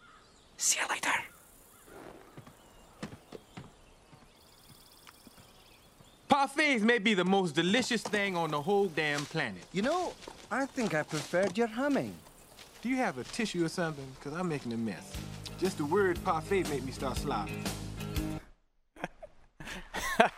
See 0.57 0.81
you 0.81 0.89
later. 0.89 1.34
Parfaits 6.35 6.81
may 6.81 6.99
be 6.99 7.15
the 7.15 7.25
most 7.25 7.55
delicious 7.55 8.03
thing 8.03 8.37
on 8.37 8.51
the 8.51 8.61
whole 8.61 8.87
damn 8.87 9.25
planet. 9.27 9.63
You 9.71 9.83
know, 9.83 10.13
I 10.51 10.67
think 10.67 10.93
I 10.93 11.05
preferred 11.05 11.57
your 11.57 11.69
humming. 11.69 12.13
Do 12.83 12.89
you 12.89 12.97
have 12.97 13.19
a 13.19 13.23
tissue 13.23 13.65
or 13.65 13.69
something? 13.69 14.05
Because 14.19 14.37
I'm 14.37 14.49
making 14.49 14.73
a 14.73 14.77
mess. 14.77 15.13
Just 15.61 15.79
the 15.79 15.85
word 15.85 16.19
parfait 16.25 16.69
made 16.69 16.85
me 16.85 16.91
start 16.91 17.19
slobbering. 17.19 17.63
All 20.19 20.29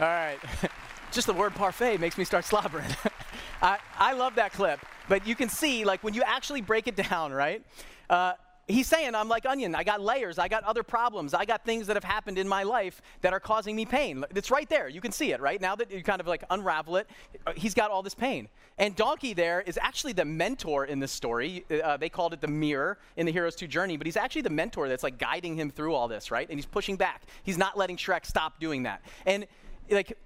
right. 0.00 0.38
Just 1.12 1.26
the 1.26 1.34
word 1.34 1.54
parfait 1.54 1.98
makes 1.98 2.16
me 2.16 2.24
start 2.24 2.46
slobbering. 2.46 2.88
I, 3.60 3.76
I 3.98 4.14
love 4.14 4.36
that 4.36 4.54
clip, 4.54 4.80
but 5.10 5.26
you 5.26 5.34
can 5.34 5.50
see, 5.50 5.84
like, 5.84 6.02
when 6.02 6.14
you 6.14 6.22
actually 6.24 6.62
break 6.62 6.88
it 6.88 6.96
down, 6.96 7.34
right? 7.34 7.62
Uh, 8.08 8.32
he's 8.66 8.86
saying, 8.86 9.14
I'm 9.14 9.28
like 9.28 9.46
onion. 9.46 9.74
I 9.74 9.84
got 9.84 10.00
layers. 10.00 10.38
I 10.38 10.48
got 10.48 10.64
other 10.64 10.82
problems. 10.82 11.34
I 11.34 11.44
got 11.44 11.64
things 11.64 11.86
that 11.86 11.96
have 11.96 12.04
happened 12.04 12.38
in 12.38 12.48
my 12.48 12.62
life 12.62 13.02
that 13.20 13.32
are 13.32 13.40
causing 13.40 13.76
me 13.76 13.84
pain. 13.84 14.24
It's 14.34 14.50
right 14.50 14.68
there. 14.68 14.88
You 14.88 15.00
can 15.00 15.12
see 15.12 15.32
it, 15.32 15.40
right? 15.40 15.60
Now 15.60 15.76
that 15.76 15.90
you 15.90 16.02
kind 16.02 16.20
of 16.20 16.26
like 16.26 16.44
unravel 16.50 16.96
it, 16.96 17.08
uh, 17.46 17.52
he's 17.54 17.74
got 17.74 17.90
all 17.90 18.02
this 18.02 18.14
pain. 18.14 18.48
And 18.78 18.96
Donkey 18.96 19.34
there 19.34 19.60
is 19.60 19.78
actually 19.80 20.12
the 20.12 20.24
mentor 20.24 20.86
in 20.86 20.98
this 20.98 21.12
story. 21.12 21.64
Uh, 21.70 21.96
they 21.96 22.08
called 22.08 22.32
it 22.32 22.40
the 22.40 22.48
mirror 22.48 22.98
in 23.16 23.26
the 23.26 23.32
Hero's 23.32 23.54
2 23.54 23.66
journey, 23.66 23.96
but 23.96 24.06
he's 24.06 24.16
actually 24.16 24.42
the 24.42 24.50
mentor 24.50 24.88
that's 24.88 25.02
like 25.02 25.18
guiding 25.18 25.56
him 25.56 25.70
through 25.70 25.94
all 25.94 26.08
this, 26.08 26.30
right? 26.30 26.48
And 26.48 26.58
he's 26.58 26.66
pushing 26.66 26.96
back. 26.96 27.22
He's 27.42 27.58
not 27.58 27.76
letting 27.76 27.96
Shrek 27.96 28.26
stop 28.26 28.58
doing 28.58 28.84
that. 28.84 29.02
And 29.26 29.46
like, 29.90 30.16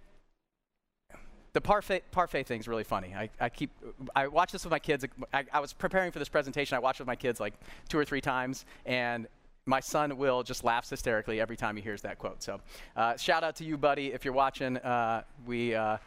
the 1.59 1.63
parfait, 1.63 2.05
parfait 2.13 2.45
thing 2.45 2.61
is 2.61 2.69
really 2.69 2.85
funny. 2.85 3.13
I, 3.17 3.29
I 3.41 3.49
keep, 3.49 3.73
I 4.15 4.29
watch 4.29 4.53
this 4.53 4.63
with 4.63 4.71
my 4.71 4.79
kids. 4.79 5.05
I, 5.35 5.45
I 5.53 5.59
was 5.59 5.73
preparing 5.73 6.13
for 6.13 6.21
this 6.21 6.29
presentation. 6.29 6.77
I 6.77 6.79
watched 6.79 7.01
it 7.01 7.03
with 7.03 7.09
my 7.09 7.17
kids 7.17 7.41
like 7.41 7.55
two 7.89 7.99
or 7.99 8.05
three 8.05 8.21
times, 8.21 8.65
and 8.87 9.27
my 9.67 9.81
son 9.81 10.17
Will 10.17 10.45
just 10.45 10.63
laughs 10.63 10.89
hysterically 10.89 11.41
every 11.41 11.57
time 11.57 11.75
he 11.75 11.83
hears 11.83 12.01
that 12.03 12.17
quote. 12.17 12.45
So, 12.45 12.61
uh, 12.95 13.17
shout 13.17 13.43
out 13.43 13.57
to 13.57 13.65
you, 13.65 13.77
buddy, 13.77 14.13
if 14.13 14.25
you're 14.25 14.35
watching. 14.35 14.77
Uh, 14.77 15.25
we. 15.47 15.75
Uh, 15.75 15.99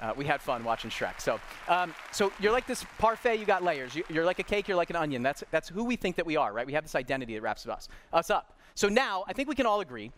uh, 0.00 0.14
we 0.16 0.24
had 0.24 0.40
fun 0.40 0.64
watching 0.64 0.90
Shrek. 0.90 1.20
So, 1.20 1.38
um, 1.68 1.94
so 2.10 2.32
you're 2.40 2.52
like 2.52 2.66
this 2.66 2.86
parfait. 2.96 3.36
You 3.36 3.44
got 3.44 3.62
layers. 3.62 3.94
You, 3.94 4.02
are 4.16 4.24
like 4.24 4.38
a 4.38 4.42
cake. 4.42 4.66
You're 4.66 4.78
like 4.78 4.88
an 4.88 4.96
onion. 4.96 5.22
That's 5.22 5.44
that's 5.50 5.68
who 5.68 5.84
we 5.84 5.96
think 5.96 6.16
that 6.16 6.24
we 6.24 6.36
are, 6.36 6.54
right? 6.54 6.66
We 6.66 6.72
have 6.72 6.84
this 6.84 6.94
identity 6.94 7.34
that 7.34 7.42
wraps 7.42 7.66
us 7.66 7.86
us 8.10 8.30
up. 8.30 8.58
So 8.74 8.88
now 8.88 9.24
I 9.28 9.34
think 9.34 9.46
we 9.46 9.54
can 9.54 9.66
all 9.66 9.80
agree 9.80 10.10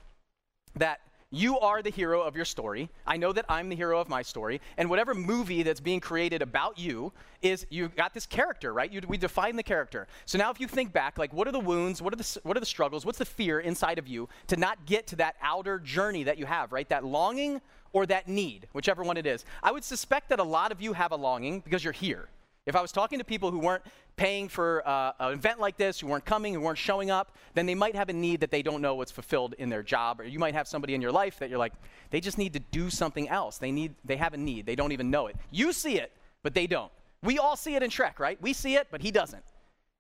that 0.77 1.01
you 1.33 1.59
are 1.59 1.83
the 1.83 1.91
hero 1.91 2.21
of 2.21 2.37
your 2.37 2.45
story. 2.45 2.91
I 3.07 3.17
know 3.17 3.33
that 3.33 3.47
I'm 3.49 3.71
the 3.71 3.75
hero 3.75 3.99
of 3.99 4.09
my 4.09 4.23
story. 4.23 4.61
And 4.77 4.89
whatever 4.91 5.15
movie 5.15 5.63
that's 5.63 5.81
being 5.81 5.99
created 5.99 6.43
about 6.43 6.79
you 6.79 7.13
is 7.41 7.67
you 7.71 7.89
got 7.89 8.13
this 8.15 8.27
character, 8.27 8.73
right? 8.73 8.93
You, 8.93 9.01
we 9.09 9.17
define 9.17 9.57
the 9.57 9.63
character. 9.63 10.07
So 10.27 10.39
now 10.39 10.51
if 10.51 10.61
you 10.61 10.69
think 10.69 10.93
back, 10.93 11.19
like 11.19 11.33
what 11.33 11.49
are 11.49 11.53
the 11.53 11.59
wounds? 11.59 12.03
What 12.03 12.13
are 12.13 12.17
the, 12.17 12.41
what 12.43 12.57
are 12.57 12.61
the 12.61 12.67
struggles? 12.67 13.07
What's 13.07 13.19
the 13.19 13.25
fear 13.25 13.61
inside 13.61 13.99
of 13.99 14.07
you 14.07 14.29
to 14.49 14.57
not 14.57 14.85
get 14.85 15.07
to 15.09 15.17
that 15.17 15.37
outer 15.41 15.79
journey 15.79 16.23
that 16.25 16.39
you 16.39 16.45
have, 16.45 16.71
right? 16.71 16.89
That 16.91 17.05
longing 17.05 17.63
or 17.95 18.07
that 18.07 18.29
need, 18.29 18.69
whichever 18.73 19.03
one 19.03 19.17
it 19.17 19.27
is. 19.27 19.45
I 19.63 19.73
would 19.73 19.85
suspect 19.85 20.29
that 20.29 20.39
a 20.39 20.45
lot 20.45 20.71
of 20.71 20.81
you 20.83 20.93
have 20.93 21.13
a 21.13 21.17
longing 21.17 21.61
because 21.61 21.83
you're 21.83 21.93
here. 21.93 22.29
If 22.65 22.77
I 22.77 22.81
was 22.81 22.93
talking 22.93 23.19
to 23.19 23.25
people 23.25 23.51
who 23.51 23.59
weren't 23.59 23.83
paying 24.15 24.49
for 24.49 24.87
uh, 24.87 25.13
an 25.19 25.33
event 25.33 25.59
like 25.59 25.77
this, 25.77 25.99
who 25.99 26.07
weren't 26.07 26.25
coming, 26.25 26.55
who 26.55 26.61
weren't 26.61 26.79
showing 26.79 27.11
up, 27.11 27.37
then 27.55 27.67
they 27.67 27.75
might 27.75 27.97
have 27.97 28.09
a 28.09 28.13
need 28.13 28.41
that 28.41 28.53
they 28.53 28.63
don't 28.63 28.81
know 28.81 28.95
what's 28.95 29.11
fulfilled 29.11 29.55
in 29.59 29.69
their 29.69 29.83
job. 29.83 30.21
Or 30.21 30.25
you 30.25 30.39
might 30.39 30.55
have 30.55 30.69
somebody 30.69 30.95
in 30.95 31.03
your 31.03 31.11
life 31.11 31.41
that 31.41 31.51
you're 31.51 31.59
like, 31.59 31.73
they 32.11 32.21
just 32.21 32.39
need 32.39 32.53
to 32.53 32.61
do 32.61 32.89
something 32.89 33.29
else. 33.29 33.59
They 33.59 33.73
need, 33.73 33.95
they 34.05 34.17
have 34.17 34.33
a 34.33 34.37
need. 34.37 34.67
They 34.67 34.77
don't 34.77 34.93
even 34.93 35.11
know 35.11 35.27
it. 35.27 35.37
You 35.51 35.73
see 35.73 35.99
it, 35.99 36.13
but 36.45 36.55
they 36.55 36.69
don't. 36.69 36.93
We 37.23 37.39
all 37.39 37.57
see 37.57 37.75
it 37.75 37.83
in 37.83 37.91
Shrek, 37.91 38.21
right? 38.21 38.41
We 38.41 38.53
see 38.53 38.77
it, 38.77 38.89
but 38.91 39.01
he 39.01 39.11
doesn't 39.11 39.45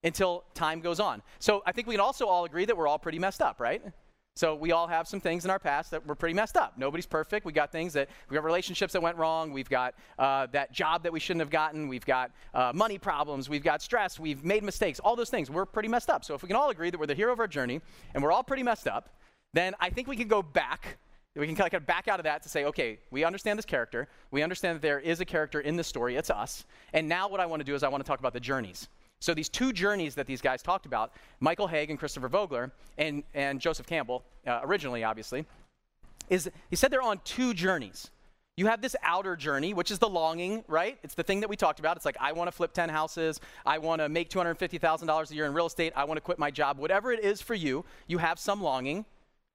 until 0.05 0.45
time 0.55 0.81
goes 0.81 1.01
on. 1.01 1.23
So 1.39 1.63
I 1.67 1.73
think 1.73 1.89
we 1.89 1.95
can 1.95 2.01
also 2.01 2.27
all 2.27 2.45
agree 2.45 2.65
that 2.65 2.77
we're 2.77 2.89
all 2.89 2.99
pretty 2.99 3.19
messed 3.19 3.43
up, 3.43 3.61
right? 3.61 3.83
So 4.35 4.55
we 4.55 4.73
all 4.73 4.87
have 4.87 5.07
some 5.07 5.21
things 5.21 5.45
in 5.45 5.51
our 5.51 5.59
past 5.59 5.91
that 5.91 6.07
were 6.07 6.15
pretty 6.15 6.35
messed 6.35 6.57
up. 6.57 6.79
Nobody's 6.79 7.05
perfect. 7.05 7.45
We 7.45 7.53
got 7.53 7.71
things 7.71 7.93
that 7.93 8.09
we 8.31 8.35
got 8.35 8.45
relationships 8.45 8.95
that 8.95 9.03
went 9.03 9.19
wrong. 9.19 9.53
We've 9.53 9.69
got 9.69 9.95
uh, 10.19 10.47
that 10.53 10.73
job 10.73 11.03
that 11.03 11.13
we 11.13 11.21
shouldn't 11.21 11.43
have 11.43 11.51
gotten. 11.51 11.87
We've 11.87 12.05
got 12.05 12.31
uh, 12.55 12.73
money 12.75 12.97
problems. 12.97 13.51
We've 13.51 13.63
got 13.63 13.83
stress. 13.83 14.19
We've 14.19 14.43
made 14.43 14.63
mistakes. 14.63 15.01
All 15.01 15.17
those 15.17 15.29
things. 15.29 15.51
We're 15.51 15.67
pretty 15.67 15.91
messed 15.91 16.09
up. 16.09 16.25
So 16.25 16.35
if 16.35 16.43
we 16.43 16.47
can 16.47 16.57
all 16.57 16.71
agree 16.71 16.89
that 16.89 16.99
we're 16.99 17.07
the 17.07 17.15
hero 17.15 17.31
of 17.31 17.41
our 17.41 17.47
journey 17.47 17.83
and 18.15 18.23
we're 18.23 18.33
all 18.33 18.43
pretty 18.43 18.63
messed 18.63 18.89
up, 18.89 19.11
then 19.53 19.75
I 19.81 19.91
think 19.91 20.09
we 20.09 20.17
can 20.17 20.29
go 20.29 20.41
back. 20.41 20.97
We 21.37 21.47
can 21.47 21.55
kind 21.55 21.73
of 21.75 21.87
back 21.87 22.09
out 22.09 22.19
of 22.19 22.25
that 22.25 22.43
to 22.43 22.49
say, 22.49 22.65
okay, 22.67 22.99
we 23.11 23.25
understand 23.25 23.59
this 23.59 23.67
character. 23.67 24.09
We 24.31 24.43
understand 24.43 24.77
that 24.77 24.83
there 24.83 24.99
is 24.99 25.21
a 25.21 25.25
character 25.27 25.61
in 25.61 25.77
this 25.77 25.89
story. 25.89 26.17
It's 26.17 26.31
us. 26.31 26.65
And 26.95 27.07
now 27.07 27.29
what 27.29 27.41
I 27.41 27.47
want 27.47 27.61
to 27.61 27.65
do 27.65 27.75
is 27.75 27.83
I 27.83 27.89
want 27.89 28.03
to 28.03 28.09
talk 28.09 28.19
about 28.19 28.33
the 28.33 28.41
journeys. 28.41 28.89
So 29.23 29.35
these 29.35 29.49
two 29.49 29.73
journeys 29.73 30.17
that 30.17 30.27
these 30.27 30.41
guys 30.41 30.63
talked 30.63 30.85
about, 30.85 31.13
Michael 31.39 31.69
Hauge 31.69 31.91
and 31.91 31.99
Christopher 31.99 32.29
Vogler, 32.29 32.73
and, 32.99 33.23
and 33.35 33.61
Joseph 33.61 33.87
Campbell, 33.87 34.25
uh, 34.49 34.59
originally, 34.65 35.05
obviously, 35.05 35.47
is 36.29 36.51
he 36.71 36.75
said 36.75 36.91
they're 36.91 37.01
on 37.01 37.21
two 37.23 37.55
journeys. 37.55 38.11
You 38.57 38.67
have 38.67 38.83
this 38.83 38.97
outer 39.01 39.37
journey, 39.37 39.75
which 39.75 39.93
is 39.93 40.01
the 40.01 40.09
longing, 40.09 40.65
right? 40.67 40.99
It's 41.05 41.15
the 41.15 41.23
thing 41.23 41.39
that 41.39 41.49
we 41.49 41.55
talked 41.55 41.79
about. 41.79 41.97
It's 41.97 42.05
like, 42.05 42.17
I 42.21 42.33
want 42.33 42.49
to 42.49 42.53
flip 42.53 42.73
10 42.73 42.89
houses. 42.89 43.41
I 43.65 43.79
want 43.79 44.01
to 44.01 44.09
make 44.09 44.29
$250,000 44.29 45.31
a 45.31 45.35
year 45.35 45.47
in 45.47 45.55
real 45.55 45.67
estate. 45.67 45.93
I 45.95 46.03
want 46.03 46.17
to 46.17 46.21
quit 46.21 46.41
my 46.41 46.51
job. 46.51 46.79
Whatever 46.79 47.13
it 47.13 47.21
is 47.25 47.41
for 47.41 47.55
you, 47.55 47.85
you 48.09 48.19
have 48.19 48.41
some 48.41 48.61
longing 48.61 49.05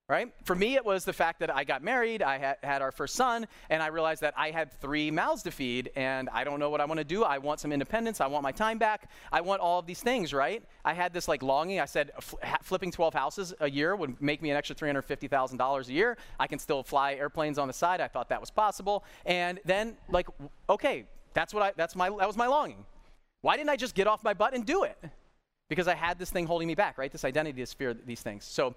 right? 0.08 0.32
For 0.44 0.54
me, 0.54 0.74
it 0.74 0.84
was 0.84 1.04
the 1.04 1.12
fact 1.12 1.40
that 1.40 1.54
I 1.54 1.64
got 1.64 1.82
married, 1.82 2.22
I 2.22 2.38
had, 2.38 2.56
had, 2.62 2.80
our 2.80 2.90
first 2.90 3.14
son, 3.14 3.46
and 3.68 3.82
I 3.82 3.88
realized 3.88 4.22
that 4.22 4.32
I 4.38 4.50
had 4.50 4.72
three 4.72 5.10
mouths 5.10 5.42
to 5.42 5.50
feed, 5.50 5.90
and 5.96 6.30
I 6.32 6.44
don't 6.44 6.58
know 6.58 6.70
what 6.70 6.80
I 6.80 6.86
want 6.86 6.96
to 6.96 7.04
do. 7.04 7.24
I 7.24 7.36
want 7.36 7.60
some 7.60 7.72
independence. 7.72 8.22
I 8.22 8.26
want 8.26 8.42
my 8.42 8.52
time 8.52 8.78
back. 8.78 9.10
I 9.30 9.42
want 9.42 9.60
all 9.60 9.80
of 9.80 9.86
these 9.86 10.00
things, 10.00 10.32
right? 10.32 10.64
I 10.82 10.94
had 10.94 11.12
this 11.12 11.28
like 11.28 11.42
longing. 11.42 11.78
I 11.78 11.84
said 11.84 12.12
flipping 12.62 12.90
12 12.90 13.12
houses 13.12 13.52
a 13.60 13.68
year 13.68 13.94
would 13.96 14.20
make 14.22 14.40
me 14.40 14.50
an 14.50 14.56
extra 14.56 14.74
$350,000 14.74 15.88
a 15.88 15.92
year. 15.92 16.16
I 16.40 16.46
can 16.46 16.58
still 16.58 16.82
fly 16.82 17.12
airplanes 17.14 17.58
on 17.58 17.68
the 17.68 17.74
side. 17.74 18.00
I 18.00 18.08
thought 18.08 18.30
that 18.30 18.40
was 18.40 18.50
possible. 18.50 19.04
And 19.26 19.60
then, 19.66 19.98
like, 20.08 20.28
okay, 20.70 21.04
that's 21.34 21.52
what 21.52 21.62
I, 21.62 21.72
that's 21.76 21.94
my, 21.94 22.08
that 22.08 22.26
was 22.26 22.36
my 22.36 22.46
longing. 22.46 22.86
Why 23.42 23.58
didn't 23.58 23.70
I 23.70 23.76
just 23.76 23.94
get 23.94 24.06
off 24.06 24.24
my 24.24 24.32
butt 24.32 24.54
and 24.54 24.64
do 24.64 24.84
it? 24.84 24.96
Because 25.68 25.86
I 25.86 25.94
had 25.94 26.18
this 26.18 26.30
thing 26.30 26.46
holding 26.46 26.66
me 26.66 26.74
back, 26.74 26.96
right? 26.96 27.12
This 27.12 27.26
identity, 27.26 27.60
this 27.60 27.74
fear, 27.74 27.92
these 27.92 28.22
things. 28.22 28.46
So, 28.46 28.74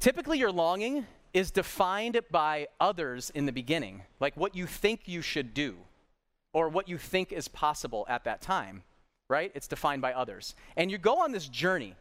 Typically, 0.00 0.38
your 0.38 0.52
longing 0.52 1.06
is 1.32 1.50
defined 1.50 2.20
by 2.30 2.66
others 2.80 3.30
in 3.30 3.46
the 3.46 3.52
beginning, 3.52 4.02
like 4.20 4.36
what 4.36 4.54
you 4.54 4.66
think 4.66 5.02
you 5.06 5.20
should 5.20 5.52
do 5.52 5.76
or 6.52 6.68
what 6.68 6.88
you 6.88 6.96
think 6.96 7.32
is 7.32 7.48
possible 7.48 8.06
at 8.08 8.24
that 8.24 8.40
time, 8.40 8.82
right? 9.28 9.52
It's 9.54 9.68
defined 9.68 10.00
by 10.00 10.14
others. 10.14 10.54
And 10.76 10.90
you 10.90 10.96
go 10.96 11.20
on 11.20 11.32
this 11.32 11.48
journey. 11.48 11.94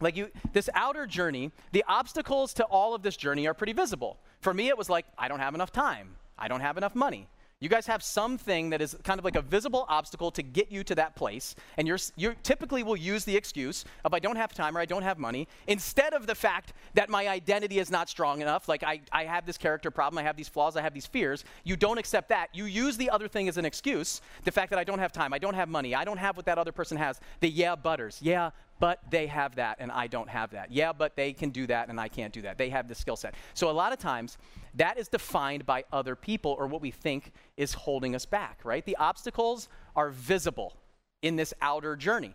Like 0.00 0.16
you 0.16 0.30
this 0.52 0.68
outer 0.74 1.06
journey, 1.06 1.50
the 1.72 1.84
obstacles 1.88 2.54
to 2.54 2.64
all 2.64 2.94
of 2.94 3.02
this 3.02 3.16
journey 3.16 3.48
are 3.48 3.54
pretty 3.54 3.72
visible. 3.72 4.18
For 4.40 4.54
me 4.54 4.68
it 4.68 4.78
was 4.78 4.88
like 4.88 5.06
I 5.18 5.26
don't 5.26 5.40
have 5.40 5.54
enough 5.54 5.72
time. 5.72 6.16
I 6.38 6.48
don't 6.48 6.60
have 6.60 6.76
enough 6.76 6.94
money. 6.94 7.28
You 7.58 7.70
guys 7.70 7.86
have 7.86 8.02
something 8.02 8.68
that 8.68 8.82
is 8.82 8.94
kind 9.02 9.18
of 9.18 9.24
like 9.24 9.34
a 9.34 9.40
visible 9.40 9.86
obstacle 9.88 10.30
to 10.32 10.42
get 10.42 10.70
you 10.70 10.84
to 10.84 10.94
that 10.96 11.16
place, 11.16 11.54
and 11.78 11.88
you're, 11.88 11.96
you 12.14 12.34
typically 12.42 12.82
will 12.82 12.98
use 12.98 13.24
the 13.24 13.34
excuse 13.34 13.86
of 14.04 14.12
I 14.12 14.18
don't 14.18 14.36
have 14.36 14.52
time 14.52 14.76
or 14.76 14.80
I 14.80 14.84
don't 14.84 15.02
have 15.02 15.18
money 15.18 15.48
instead 15.66 16.12
of 16.12 16.26
the 16.26 16.34
fact 16.34 16.74
that 16.92 17.08
my 17.08 17.26
identity 17.26 17.78
is 17.78 17.90
not 17.90 18.10
strong 18.10 18.42
enough. 18.42 18.68
Like 18.68 18.82
I, 18.82 19.00
I 19.10 19.24
have 19.24 19.46
this 19.46 19.56
character 19.56 19.90
problem, 19.90 20.18
I 20.18 20.22
have 20.24 20.36
these 20.36 20.50
flaws, 20.50 20.76
I 20.76 20.82
have 20.82 20.92
these 20.92 21.06
fears. 21.06 21.46
You 21.64 21.76
don't 21.76 21.96
accept 21.96 22.28
that. 22.28 22.48
You 22.52 22.66
use 22.66 22.98
the 22.98 23.08
other 23.08 23.26
thing 23.26 23.48
as 23.48 23.56
an 23.56 23.64
excuse. 23.64 24.20
The 24.44 24.52
fact 24.52 24.68
that 24.68 24.78
I 24.78 24.84
don't 24.84 24.98
have 24.98 25.12
time, 25.12 25.32
I 25.32 25.38
don't 25.38 25.54
have 25.54 25.70
money, 25.70 25.94
I 25.94 26.04
don't 26.04 26.18
have 26.18 26.36
what 26.36 26.44
that 26.44 26.58
other 26.58 26.72
person 26.72 26.98
has. 26.98 27.18
The 27.40 27.48
yeah 27.48 27.74
butters. 27.74 28.18
Yeah, 28.20 28.50
but 28.78 29.00
they 29.10 29.26
have 29.26 29.56
that 29.56 29.76
and 29.80 29.90
I 29.90 30.06
don't 30.06 30.28
have 30.28 30.50
that. 30.50 30.70
Yeah, 30.70 30.92
but 30.92 31.16
they 31.16 31.32
can 31.32 31.50
do 31.50 31.66
that 31.66 31.88
and 31.88 32.00
I 32.00 32.08
can't 32.08 32.32
do 32.32 32.42
that. 32.42 32.58
They 32.58 32.70
have 32.70 32.88
the 32.88 32.94
skill 32.94 33.16
set. 33.16 33.34
So 33.54 33.70
a 33.70 33.72
lot 33.72 33.92
of 33.92 33.98
times, 33.98 34.38
that 34.74 34.98
is 34.98 35.08
defined 35.08 35.64
by 35.64 35.84
other 35.92 36.14
people 36.14 36.54
or 36.58 36.66
what 36.66 36.82
we 36.82 36.90
think 36.90 37.32
is 37.56 37.72
holding 37.72 38.14
us 38.14 38.26
back, 38.26 38.60
right? 38.64 38.84
The 38.84 38.96
obstacles 38.96 39.68
are 39.94 40.10
visible 40.10 40.76
in 41.22 41.36
this 41.36 41.54
outer 41.62 41.96
journey. 41.96 42.34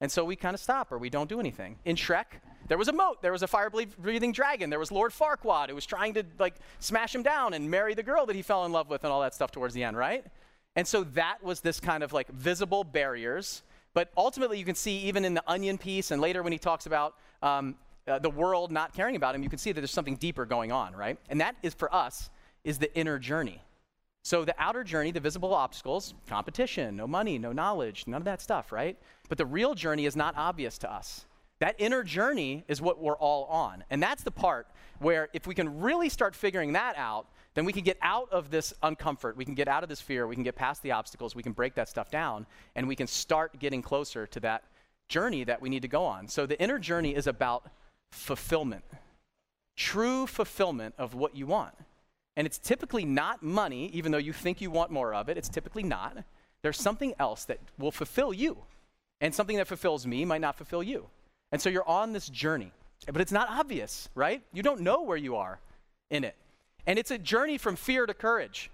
And 0.00 0.12
so 0.12 0.24
we 0.24 0.36
kind 0.36 0.54
of 0.54 0.60
stop 0.60 0.92
or 0.92 0.98
we 0.98 1.10
don't 1.10 1.28
do 1.28 1.40
anything. 1.40 1.78
In 1.84 1.96
Shrek, 1.96 2.26
there 2.68 2.78
was 2.78 2.88
a 2.88 2.92
moat, 2.92 3.22
there 3.22 3.32
was 3.32 3.42
a 3.42 3.48
fire-breathing 3.48 4.32
dragon, 4.32 4.70
there 4.70 4.78
was 4.78 4.92
Lord 4.92 5.12
Farquaad 5.12 5.70
who 5.70 5.74
was 5.74 5.86
trying 5.86 6.14
to 6.14 6.24
like 6.38 6.54
smash 6.78 7.14
him 7.14 7.22
down 7.22 7.54
and 7.54 7.70
marry 7.70 7.94
the 7.94 8.02
girl 8.02 8.26
that 8.26 8.36
he 8.36 8.42
fell 8.42 8.66
in 8.66 8.72
love 8.72 8.90
with 8.90 9.04
and 9.04 9.12
all 9.12 9.22
that 9.22 9.34
stuff 9.34 9.50
towards 9.50 9.74
the 9.74 9.82
end, 9.82 9.96
right? 9.96 10.24
And 10.76 10.86
so 10.86 11.02
that 11.04 11.42
was 11.42 11.60
this 11.60 11.80
kind 11.80 12.04
of 12.04 12.12
like 12.12 12.28
visible 12.28 12.84
barriers. 12.84 13.62
But 13.94 14.10
ultimately, 14.16 14.58
you 14.58 14.64
can 14.64 14.74
see 14.74 14.98
even 14.98 15.24
in 15.24 15.34
the 15.34 15.42
onion 15.46 15.78
piece, 15.78 16.10
and 16.10 16.20
later 16.20 16.42
when 16.42 16.52
he 16.52 16.58
talks 16.58 16.86
about 16.86 17.14
um, 17.42 17.74
uh, 18.06 18.18
the 18.18 18.30
world 18.30 18.70
not 18.70 18.94
caring 18.94 19.16
about 19.16 19.34
him, 19.34 19.42
you 19.42 19.48
can 19.48 19.58
see 19.58 19.72
that 19.72 19.80
there's 19.80 19.90
something 19.90 20.16
deeper 20.16 20.46
going 20.46 20.72
on, 20.72 20.94
right? 20.94 21.18
And 21.28 21.40
that 21.40 21.56
is 21.62 21.74
for 21.74 21.92
us 21.94 22.30
is 22.64 22.78
the 22.78 22.94
inner 22.96 23.18
journey. 23.18 23.62
So 24.22 24.44
the 24.44 24.54
outer 24.58 24.84
journey, 24.84 25.10
the 25.10 25.20
visible 25.20 25.54
obstacles, 25.54 26.14
competition, 26.26 26.96
no 26.96 27.06
money, 27.06 27.38
no 27.38 27.52
knowledge, 27.52 28.04
none 28.06 28.20
of 28.20 28.26
that 28.26 28.42
stuff, 28.42 28.72
right? 28.72 28.96
But 29.28 29.38
the 29.38 29.46
real 29.46 29.74
journey 29.74 30.06
is 30.06 30.16
not 30.16 30.34
obvious 30.36 30.76
to 30.78 30.92
us. 30.92 31.24
That 31.60 31.74
inner 31.78 32.02
journey 32.02 32.64
is 32.68 32.80
what 32.80 33.00
we're 33.00 33.16
all 33.16 33.46
on. 33.46 33.84
And 33.90 34.02
that's 34.02 34.22
the 34.22 34.30
part 34.30 34.68
where 34.98 35.28
if 35.32 35.46
we 35.46 35.54
can 35.54 35.80
really 35.80 36.08
start 36.08 36.34
figuring 36.34 36.72
that 36.74 36.96
out, 36.96 37.26
then 37.58 37.64
we 37.64 37.72
can 37.72 37.82
get 37.82 37.98
out 38.02 38.30
of 38.30 38.52
this 38.52 38.72
uncomfort. 38.84 39.34
We 39.34 39.44
can 39.44 39.54
get 39.54 39.66
out 39.66 39.82
of 39.82 39.88
this 39.88 40.00
fear. 40.00 40.28
We 40.28 40.36
can 40.36 40.44
get 40.44 40.54
past 40.54 40.80
the 40.80 40.92
obstacles. 40.92 41.34
We 41.34 41.42
can 41.42 41.50
break 41.50 41.74
that 41.74 41.88
stuff 41.88 42.08
down. 42.08 42.46
And 42.76 42.86
we 42.86 42.94
can 42.94 43.08
start 43.08 43.58
getting 43.58 43.82
closer 43.82 44.28
to 44.28 44.38
that 44.40 44.62
journey 45.08 45.42
that 45.42 45.60
we 45.60 45.68
need 45.68 45.82
to 45.82 45.88
go 45.88 46.04
on. 46.04 46.28
So 46.28 46.46
the 46.46 46.56
inner 46.62 46.78
journey 46.78 47.16
is 47.16 47.26
about 47.26 47.68
fulfillment, 48.12 48.84
true 49.76 50.28
fulfillment 50.28 50.94
of 50.98 51.14
what 51.14 51.34
you 51.34 51.46
want. 51.46 51.74
And 52.36 52.46
it's 52.46 52.58
typically 52.58 53.04
not 53.04 53.42
money, 53.42 53.90
even 53.92 54.12
though 54.12 54.18
you 54.18 54.32
think 54.32 54.60
you 54.60 54.70
want 54.70 54.92
more 54.92 55.12
of 55.12 55.28
it. 55.28 55.36
It's 55.36 55.48
typically 55.48 55.82
not. 55.82 56.16
There's 56.62 56.80
something 56.80 57.12
else 57.18 57.44
that 57.46 57.58
will 57.76 57.90
fulfill 57.90 58.32
you. 58.32 58.58
And 59.20 59.34
something 59.34 59.56
that 59.56 59.66
fulfills 59.66 60.06
me 60.06 60.24
might 60.24 60.40
not 60.40 60.54
fulfill 60.54 60.84
you. 60.84 61.08
And 61.50 61.60
so 61.60 61.70
you're 61.70 61.88
on 61.88 62.12
this 62.12 62.28
journey. 62.28 62.70
But 63.12 63.20
it's 63.20 63.32
not 63.32 63.50
obvious, 63.50 64.08
right? 64.14 64.42
You 64.52 64.62
don't 64.62 64.82
know 64.82 65.02
where 65.02 65.16
you 65.16 65.34
are 65.34 65.58
in 66.08 66.22
it. 66.22 66.36
And 66.88 66.98
it's 66.98 67.10
a 67.10 67.18
journey 67.18 67.58
from 67.58 67.76
fear 67.76 68.06
to 68.06 68.14
courage. 68.14 68.70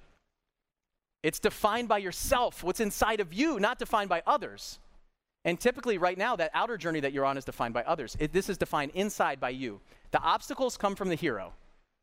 It's 1.24 1.40
defined 1.40 1.88
by 1.88 1.98
yourself, 1.98 2.62
what's 2.62 2.78
inside 2.78 3.18
of 3.18 3.34
you, 3.34 3.58
not 3.58 3.80
defined 3.80 4.08
by 4.08 4.22
others. 4.24 4.78
And 5.44 5.58
typically, 5.58 5.98
right 5.98 6.16
now, 6.16 6.36
that 6.36 6.52
outer 6.54 6.78
journey 6.78 7.00
that 7.00 7.12
you're 7.12 7.24
on 7.24 7.36
is 7.36 7.44
defined 7.44 7.74
by 7.74 7.82
others. 7.82 8.16
It, 8.20 8.32
this 8.32 8.48
is 8.48 8.56
defined 8.56 8.92
inside 8.94 9.40
by 9.40 9.50
you. 9.50 9.80
The 10.12 10.20
obstacles 10.20 10.76
come 10.76 10.94
from 10.94 11.08
the 11.08 11.16
hero. 11.16 11.54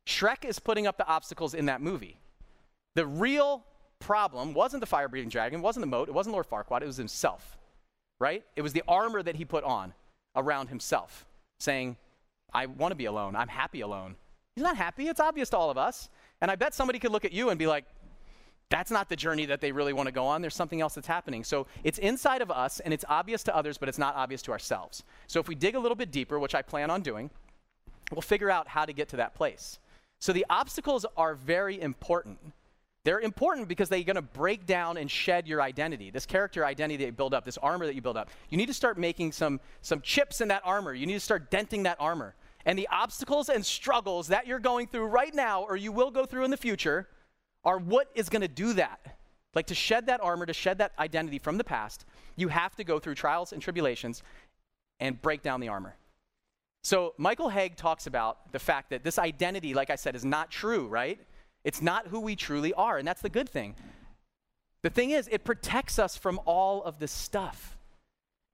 Shrek 0.06 0.44
is 0.44 0.58
putting 0.58 0.86
up 0.86 0.98
the 0.98 1.06
obstacles 1.06 1.54
in 1.54 1.64
that 1.66 1.80
movie. 1.80 2.18
The 2.94 3.06
real 3.06 3.64
problem 3.98 4.52
wasn't 4.52 4.82
the 4.82 4.86
fire 4.86 5.08
breathing 5.08 5.30
dragon, 5.30 5.62
wasn't 5.62 5.82
the 5.82 5.90
moat, 5.90 6.08
it 6.08 6.14
wasn't 6.14 6.34
Lord 6.34 6.46
Farquaad, 6.46 6.82
it 6.82 6.86
was 6.86 6.98
himself, 6.98 7.56
right? 8.20 8.44
It 8.54 8.60
was 8.60 8.74
the 8.74 8.82
armor 8.86 9.22
that 9.22 9.36
he 9.36 9.46
put 9.46 9.64
on 9.64 9.94
around 10.36 10.68
himself, 10.68 11.24
saying, 11.58 11.96
I 12.52 12.66
want 12.66 12.92
to 12.92 12.96
be 12.96 13.06
alone, 13.06 13.34
I'm 13.34 13.48
happy 13.48 13.80
alone. 13.80 14.16
He's 14.54 14.62
not 14.62 14.76
happy, 14.76 15.08
it's 15.08 15.20
obvious 15.20 15.50
to 15.50 15.56
all 15.56 15.70
of 15.70 15.78
us. 15.78 16.08
And 16.40 16.50
I 16.50 16.56
bet 16.56 16.74
somebody 16.74 16.98
could 16.98 17.12
look 17.12 17.24
at 17.24 17.32
you 17.32 17.50
and 17.50 17.58
be 17.58 17.66
like, 17.66 17.84
that's 18.68 18.90
not 18.90 19.08
the 19.08 19.16
journey 19.16 19.46
that 19.46 19.60
they 19.60 19.70
really 19.70 19.92
want 19.92 20.06
to 20.06 20.12
go 20.12 20.24
on. 20.24 20.40
There's 20.40 20.54
something 20.54 20.80
else 20.80 20.94
that's 20.94 21.06
happening. 21.06 21.44
So 21.44 21.66
it's 21.84 21.98
inside 21.98 22.40
of 22.40 22.50
us 22.50 22.80
and 22.80 22.94
it's 22.94 23.04
obvious 23.06 23.42
to 23.44 23.54
others, 23.54 23.76
but 23.76 23.88
it's 23.88 23.98
not 23.98 24.16
obvious 24.16 24.40
to 24.42 24.52
ourselves. 24.52 25.04
So 25.26 25.40
if 25.40 25.48
we 25.48 25.54
dig 25.54 25.74
a 25.74 25.78
little 25.78 25.94
bit 25.94 26.10
deeper, 26.10 26.38
which 26.38 26.54
I 26.54 26.62
plan 26.62 26.90
on 26.90 27.02
doing, 27.02 27.30
we'll 28.10 28.22
figure 28.22 28.50
out 28.50 28.68
how 28.68 28.86
to 28.86 28.94
get 28.94 29.10
to 29.10 29.16
that 29.16 29.34
place. 29.34 29.78
So 30.20 30.32
the 30.32 30.46
obstacles 30.48 31.04
are 31.16 31.34
very 31.34 31.80
important. 31.80 32.38
They're 33.04 33.20
important 33.20 33.68
because 33.68 33.88
they're 33.88 34.04
going 34.04 34.16
to 34.16 34.22
break 34.22 34.64
down 34.64 34.96
and 34.96 35.10
shed 35.10 35.46
your 35.46 35.60
identity, 35.60 36.10
this 36.10 36.24
character 36.24 36.64
identity 36.64 37.04
that 37.04 37.06
you 37.06 37.12
build 37.12 37.34
up, 37.34 37.44
this 37.44 37.58
armor 37.58 37.86
that 37.86 37.94
you 37.94 38.00
build 38.00 38.16
up. 38.16 38.30
You 38.48 38.56
need 38.56 38.66
to 38.66 38.74
start 38.74 38.96
making 38.96 39.32
some, 39.32 39.60
some 39.82 40.00
chips 40.00 40.40
in 40.40 40.48
that 40.48 40.62
armor. 40.64 40.94
You 40.94 41.06
need 41.06 41.14
to 41.14 41.20
start 41.20 41.50
denting 41.50 41.82
that 41.82 41.96
armor. 42.00 42.34
And 42.64 42.78
the 42.78 42.88
obstacles 42.90 43.48
and 43.48 43.64
struggles 43.64 44.28
that 44.28 44.46
you're 44.46 44.60
going 44.60 44.86
through 44.86 45.06
right 45.06 45.34
now, 45.34 45.62
or 45.62 45.76
you 45.76 45.92
will 45.92 46.10
go 46.10 46.24
through 46.24 46.44
in 46.44 46.50
the 46.50 46.56
future, 46.56 47.08
are 47.64 47.78
what 47.78 48.08
is 48.14 48.28
going 48.28 48.42
to 48.42 48.48
do 48.48 48.72
that. 48.74 49.16
Like 49.54 49.66
to 49.66 49.74
shed 49.74 50.06
that 50.06 50.20
armor, 50.22 50.46
to 50.46 50.52
shed 50.52 50.78
that 50.78 50.92
identity 50.98 51.38
from 51.38 51.58
the 51.58 51.64
past, 51.64 52.04
you 52.36 52.48
have 52.48 52.74
to 52.76 52.84
go 52.84 52.98
through 52.98 53.14
trials 53.14 53.52
and 53.52 53.60
tribulations 53.60 54.22
and 55.00 55.20
break 55.20 55.42
down 55.42 55.60
the 55.60 55.68
armor. 55.68 55.96
So, 56.84 57.14
Michael 57.16 57.50
Hauge 57.50 57.76
talks 57.76 58.06
about 58.06 58.50
the 58.52 58.58
fact 58.58 58.90
that 58.90 59.04
this 59.04 59.18
identity, 59.18 59.72
like 59.72 59.90
I 59.90 59.94
said, 59.94 60.16
is 60.16 60.24
not 60.24 60.50
true, 60.50 60.88
right? 60.88 61.20
It's 61.64 61.80
not 61.80 62.08
who 62.08 62.20
we 62.20 62.34
truly 62.34 62.72
are, 62.74 62.98
and 62.98 63.06
that's 63.06 63.22
the 63.22 63.28
good 63.28 63.48
thing. 63.48 63.76
The 64.82 64.90
thing 64.90 65.10
is, 65.10 65.28
it 65.30 65.44
protects 65.44 66.00
us 66.00 66.16
from 66.16 66.40
all 66.44 66.82
of 66.82 66.98
this 66.98 67.12
stuff. 67.12 67.76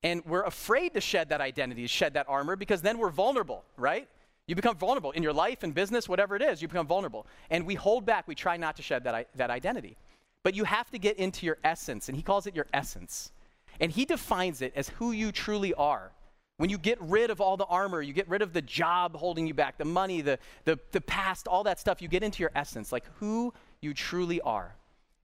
And 0.02 0.24
we're 0.24 0.44
afraid 0.44 0.94
to 0.94 1.00
shed 1.00 1.30
that 1.30 1.40
identity, 1.40 1.86
shed 1.86 2.14
that 2.14 2.26
armor, 2.28 2.56
because 2.56 2.82
then 2.82 2.98
we're 2.98 3.10
vulnerable, 3.10 3.64
right? 3.76 4.08
You 4.46 4.54
become 4.54 4.76
vulnerable 4.76 5.10
in 5.10 5.22
your 5.22 5.32
life 5.32 5.62
and 5.62 5.74
business, 5.74 6.08
whatever 6.08 6.36
it 6.36 6.42
is, 6.42 6.62
you 6.62 6.68
become 6.68 6.86
vulnerable. 6.86 7.26
And 7.50 7.66
we 7.66 7.74
hold 7.74 8.06
back, 8.06 8.28
we 8.28 8.34
try 8.34 8.56
not 8.56 8.76
to 8.76 8.82
shed 8.82 9.04
that, 9.04 9.28
that 9.36 9.50
identity. 9.50 9.96
But 10.44 10.54
you 10.54 10.64
have 10.64 10.90
to 10.92 10.98
get 10.98 11.16
into 11.18 11.44
your 11.44 11.58
essence, 11.64 12.08
and 12.08 12.16
he 12.16 12.22
calls 12.22 12.46
it 12.46 12.54
your 12.54 12.66
essence. 12.72 13.32
And 13.80 13.92
he 13.92 14.04
defines 14.04 14.62
it 14.62 14.72
as 14.76 14.88
who 14.88 15.12
you 15.12 15.32
truly 15.32 15.74
are. 15.74 16.12
When 16.56 16.70
you 16.70 16.78
get 16.78 17.00
rid 17.00 17.30
of 17.30 17.40
all 17.40 17.56
the 17.56 17.66
armor, 17.66 18.00
you 18.02 18.12
get 18.12 18.28
rid 18.28 18.42
of 18.42 18.52
the 18.52 18.62
job 18.62 19.14
holding 19.16 19.46
you 19.46 19.54
back, 19.54 19.78
the 19.78 19.84
money, 19.84 20.20
the, 20.22 20.38
the, 20.64 20.78
the 20.92 21.00
past, 21.00 21.46
all 21.46 21.64
that 21.64 21.78
stuff, 21.78 22.00
you 22.00 22.08
get 22.08 22.22
into 22.22 22.40
your 22.40 22.50
essence, 22.54 22.90
like 22.90 23.04
who 23.18 23.52
you 23.80 23.94
truly 23.94 24.40
are. 24.40 24.74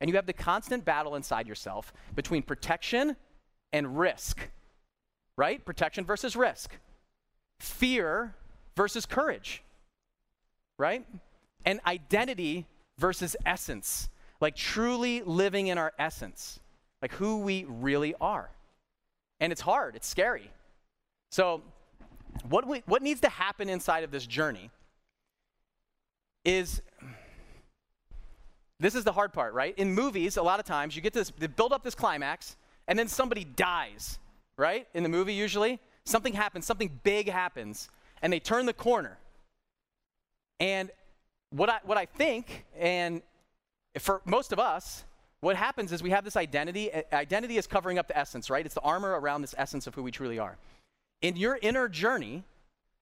And 0.00 0.10
you 0.10 0.16
have 0.16 0.26
the 0.26 0.32
constant 0.32 0.84
battle 0.84 1.14
inside 1.16 1.48
yourself 1.48 1.92
between 2.14 2.42
protection 2.42 3.16
and 3.72 3.98
risk, 3.98 4.48
right? 5.36 5.64
Protection 5.64 6.04
versus 6.04 6.36
risk. 6.36 6.76
Fear 7.60 8.34
versus 8.76 9.06
courage, 9.06 9.62
right? 10.78 11.06
And 11.64 11.80
identity 11.86 12.66
versus 12.98 13.36
essence, 13.46 14.08
like 14.40 14.56
truly 14.56 15.22
living 15.22 15.68
in 15.68 15.78
our 15.78 15.92
essence, 15.98 16.60
like 17.00 17.12
who 17.12 17.38
we 17.38 17.64
really 17.68 18.14
are. 18.20 18.50
And 19.40 19.52
it's 19.52 19.60
hard, 19.60 19.96
it's 19.96 20.06
scary. 20.06 20.50
So, 21.30 21.62
what, 22.48 22.66
we, 22.66 22.82
what 22.86 23.02
needs 23.02 23.20
to 23.20 23.28
happen 23.28 23.68
inside 23.68 24.04
of 24.04 24.10
this 24.10 24.26
journey 24.26 24.70
is 26.44 26.82
this 28.80 28.94
is 28.94 29.04
the 29.04 29.12
hard 29.12 29.32
part, 29.32 29.54
right? 29.54 29.76
In 29.78 29.94
movies, 29.94 30.36
a 30.36 30.42
lot 30.42 30.60
of 30.60 30.66
times 30.66 30.96
you 30.96 31.02
get 31.02 31.12
this, 31.12 31.32
they 31.38 31.46
build 31.46 31.72
up 31.72 31.84
this 31.84 31.94
climax, 31.94 32.56
and 32.86 32.98
then 32.98 33.08
somebody 33.08 33.44
dies, 33.44 34.18
right? 34.56 34.86
In 34.94 35.02
the 35.02 35.08
movie, 35.08 35.34
usually. 35.34 35.80
Something 36.04 36.34
happens, 36.34 36.66
something 36.66 37.00
big 37.02 37.30
happens, 37.30 37.88
and 38.20 38.32
they 38.32 38.40
turn 38.40 38.66
the 38.66 38.74
corner. 38.74 39.18
And 40.60 40.90
what 41.50 41.70
I, 41.70 41.78
what 41.84 41.96
I 41.96 42.04
think, 42.04 42.66
and 42.78 43.22
for 43.98 44.20
most 44.26 44.52
of 44.52 44.58
us, 44.58 45.04
what 45.40 45.56
happens 45.56 45.92
is 45.92 46.02
we 46.02 46.10
have 46.10 46.24
this 46.24 46.36
identity. 46.36 46.90
Identity 47.12 47.56
is 47.56 47.66
covering 47.66 47.98
up 47.98 48.08
the 48.08 48.16
essence, 48.16 48.50
right? 48.50 48.64
It's 48.64 48.74
the 48.74 48.80
armor 48.82 49.18
around 49.18 49.40
this 49.42 49.54
essence 49.56 49.86
of 49.86 49.94
who 49.94 50.02
we 50.02 50.10
truly 50.10 50.38
are 50.38 50.58
in 51.24 51.36
your 51.36 51.58
inner 51.62 51.88
journey, 51.88 52.44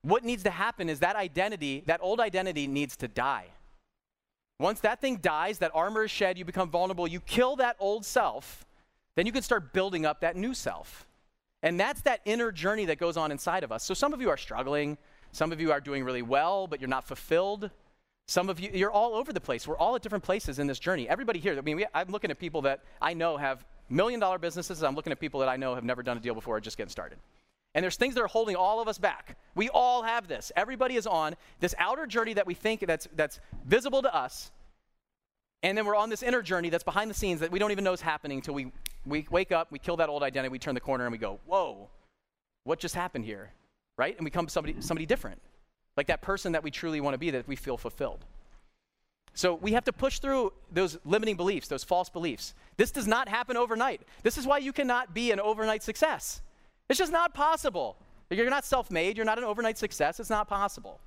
what 0.01 0.23
needs 0.23 0.43
to 0.43 0.49
happen 0.49 0.87
is 0.87 0.99
that 0.99 1.17
identity, 1.17 1.83
that 1.87 1.99
old 2.01 2.21
identity 2.21 2.67
needs 2.67 2.95
to 2.95 3.09
die. 3.09 3.47
Once 4.59 4.79
that 4.79 5.01
thing 5.01 5.17
dies, 5.17 5.57
that 5.57 5.71
armor 5.73 6.05
is 6.05 6.11
shed, 6.11 6.37
you 6.37 6.45
become 6.45 6.69
vulnerable, 6.69 7.05
you 7.05 7.19
kill 7.19 7.57
that 7.57 7.75
old 7.79 8.05
self, 8.05 8.65
then 9.17 9.25
you 9.25 9.33
can 9.33 9.41
start 9.41 9.73
building 9.73 10.05
up 10.05 10.21
that 10.21 10.37
new 10.37 10.53
self. 10.53 11.05
And 11.63 11.79
that's 11.79 12.01
that 12.01 12.19
inner 12.25 12.51
journey 12.51 12.85
that 12.85 12.99
goes 12.99 13.17
on 13.17 13.31
inside 13.31 13.63
of 13.63 13.71
us. 13.71 13.83
So 13.83 13.93
some 13.93 14.13
of 14.13 14.21
you 14.21 14.29
are 14.29 14.37
struggling, 14.37 14.97
some 15.31 15.51
of 15.51 15.59
you 15.59 15.71
are 15.71 15.79
doing 15.79 16.03
really 16.03 16.21
well, 16.21 16.67
but 16.67 16.79
you're 16.79 16.89
not 16.89 17.07
fulfilled. 17.07 17.71
Some 18.27 18.49
of 18.49 18.59
you, 18.59 18.69
you're 18.73 18.91
all 18.91 19.15
over 19.15 19.33
the 19.33 19.41
place. 19.41 19.67
We're 19.67 19.77
all 19.77 19.95
at 19.95 20.01
different 20.01 20.23
places 20.23 20.59
in 20.59 20.67
this 20.67 20.79
journey. 20.79 21.09
Everybody 21.09 21.39
here, 21.39 21.57
I 21.57 21.61
mean, 21.61 21.77
we, 21.77 21.85
I'm 21.93 22.09
looking 22.09 22.31
at 22.31 22.39
people 22.39 22.61
that 22.61 22.81
I 23.01 23.13
know 23.13 23.37
have 23.37 23.65
million 23.89 24.19
dollar 24.19 24.37
businesses. 24.37 24.83
I'm 24.83 24.95
looking 24.95 25.11
at 25.11 25.19
people 25.19 25.39
that 25.39 25.49
I 25.49 25.57
know 25.57 25.75
have 25.75 25.83
never 25.83 26.03
done 26.03 26.17
a 26.17 26.19
deal 26.19 26.33
before, 26.33 26.59
just 26.59 26.77
getting 26.77 26.91
started. 26.91 27.17
And 27.75 27.83
there's 27.83 27.97
things 27.97 28.13
that 28.15 28.21
are 28.21 28.27
holding 28.27 28.55
all 28.55 28.79
of 28.81 28.87
us 28.87 28.97
back. 28.97 29.37
We 29.55 29.69
all 29.69 30.03
have 30.03 30.27
this. 30.27 30.51
Everybody 30.55 30.95
is 30.95 31.07
on 31.07 31.35
this 31.59 31.73
outer 31.79 32.05
journey 32.05 32.33
that 32.35 32.45
we 32.45 32.53
think 32.53 32.85
that's, 32.85 33.07
that's 33.15 33.39
visible 33.65 34.01
to 34.03 34.13
us. 34.13 34.51
And 35.63 35.77
then 35.77 35.85
we're 35.85 35.95
on 35.95 36.09
this 36.09 36.21
inner 36.21 36.41
journey 36.41 36.69
that's 36.69 36.83
behind 36.83 37.09
the 37.09 37.15
scenes 37.15 37.39
that 37.39 37.49
we 37.49 37.57
don't 37.57 37.71
even 37.71 37.85
know 37.85 37.93
is 37.93 38.01
happening 38.01 38.37
until 38.37 38.53
we, 38.53 38.71
we 39.05 39.25
wake 39.31 39.53
up, 39.53 39.71
we 39.71 39.79
kill 39.79 39.97
that 39.97 40.09
old 40.09 40.21
identity, 40.21 40.51
we 40.51 40.59
turn 40.59 40.75
the 40.75 40.81
corner, 40.81 41.05
and 41.05 41.11
we 41.11 41.17
go, 41.17 41.39
whoa, 41.45 41.89
what 42.65 42.79
just 42.79 42.93
happened 42.93 43.23
here? 43.23 43.49
Right? 43.97 44.15
And 44.15 44.25
we 44.25 44.29
become 44.29 44.49
somebody, 44.49 44.75
somebody 44.81 45.05
different. 45.05 45.41
Like 45.95 46.07
that 46.07 46.21
person 46.21 46.51
that 46.51 46.63
we 46.63 46.71
truly 46.71 46.99
want 46.99 47.13
to 47.13 47.17
be, 47.17 47.31
that 47.31 47.47
we 47.47 47.55
feel 47.55 47.77
fulfilled. 47.77 48.25
So 49.35 49.55
we 49.55 49.71
have 49.71 49.85
to 49.85 49.93
push 49.93 50.19
through 50.19 50.53
those 50.71 50.97
limiting 51.05 51.37
beliefs, 51.37 51.67
those 51.67 51.83
false 51.83 52.09
beliefs. 52.09 52.53
This 52.77 52.91
does 52.91 53.07
not 53.07 53.29
happen 53.29 53.55
overnight. 53.55 54.01
This 54.21 54.37
is 54.37 54.45
why 54.45 54.57
you 54.59 54.73
cannot 54.73 55.13
be 55.13 55.31
an 55.31 55.39
overnight 55.39 55.81
success. 55.81 56.41
It's 56.89 56.99
just 56.99 57.11
not 57.11 57.33
possible. 57.33 57.95
You're 58.29 58.49
not 58.49 58.65
self 58.65 58.91
made, 58.91 59.15
you're 59.15 59.25
not 59.25 59.37
an 59.37 59.43
overnight 59.43 59.77
success. 59.77 60.19
It's 60.19 60.29
not 60.29 60.47
possible. 60.47 60.99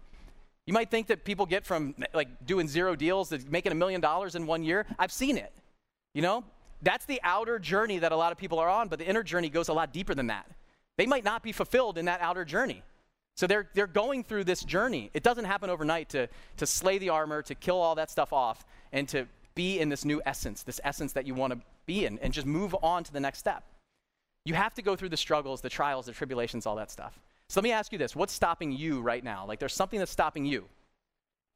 You 0.66 0.72
might 0.72 0.90
think 0.90 1.06
that 1.06 1.24
people 1.24 1.46
get 1.46 1.64
from 1.64 1.94
like 2.12 2.44
doing 2.44 2.66
zero 2.66 2.96
deals 2.96 3.28
to 3.28 3.40
making 3.48 3.72
a 3.72 3.76
million 3.76 4.00
dollars 4.00 4.34
in 4.34 4.46
one 4.46 4.64
year. 4.64 4.84
I've 4.98 5.12
seen 5.12 5.36
it. 5.36 5.52
You 6.12 6.22
know, 6.22 6.44
that's 6.82 7.04
the 7.04 7.20
outer 7.22 7.58
journey 7.58 7.98
that 7.98 8.12
a 8.12 8.16
lot 8.16 8.32
of 8.32 8.38
people 8.38 8.58
are 8.58 8.68
on, 8.68 8.88
but 8.88 8.98
the 8.98 9.06
inner 9.06 9.22
journey 9.22 9.48
goes 9.48 9.68
a 9.68 9.72
lot 9.72 9.92
deeper 9.92 10.14
than 10.14 10.26
that. 10.26 10.46
They 10.96 11.06
might 11.06 11.24
not 11.24 11.42
be 11.42 11.52
fulfilled 11.52 11.98
in 11.98 12.06
that 12.06 12.20
outer 12.20 12.44
journey. 12.44 12.82
So 13.36 13.46
they're, 13.46 13.68
they're 13.74 13.86
going 13.86 14.24
through 14.24 14.44
this 14.44 14.64
journey. 14.64 15.10
It 15.12 15.22
doesn't 15.22 15.44
happen 15.44 15.68
overnight 15.68 16.08
to, 16.10 16.28
to 16.56 16.66
slay 16.66 16.96
the 16.98 17.10
armor, 17.10 17.42
to 17.42 17.54
kill 17.54 17.76
all 17.76 17.94
that 17.96 18.10
stuff 18.10 18.32
off, 18.32 18.64
and 18.92 19.06
to 19.10 19.26
be 19.54 19.78
in 19.78 19.90
this 19.90 20.04
new 20.04 20.22
essence, 20.24 20.62
this 20.62 20.80
essence 20.84 21.12
that 21.12 21.26
you 21.26 21.34
want 21.34 21.52
to 21.52 21.60
be 21.84 22.06
in, 22.06 22.18
and 22.20 22.32
just 22.32 22.46
move 22.46 22.74
on 22.82 23.04
to 23.04 23.12
the 23.12 23.20
next 23.20 23.38
step. 23.38 23.62
You 24.46 24.54
have 24.54 24.74
to 24.74 24.82
go 24.82 24.96
through 24.96 25.10
the 25.10 25.16
struggles, 25.18 25.60
the 25.60 25.68
trials, 25.68 26.06
the 26.06 26.12
tribulations, 26.12 26.64
all 26.64 26.76
that 26.76 26.90
stuff. 26.90 27.18
So 27.48 27.60
let 27.60 27.64
me 27.64 27.72
ask 27.72 27.92
you 27.92 27.98
this 27.98 28.16
what's 28.16 28.32
stopping 28.32 28.72
you 28.72 29.00
right 29.00 29.22
now? 29.22 29.46
Like 29.46 29.58
there's 29.58 29.74
something 29.74 29.98
that's 29.98 30.10
stopping 30.10 30.44
you. 30.44 30.66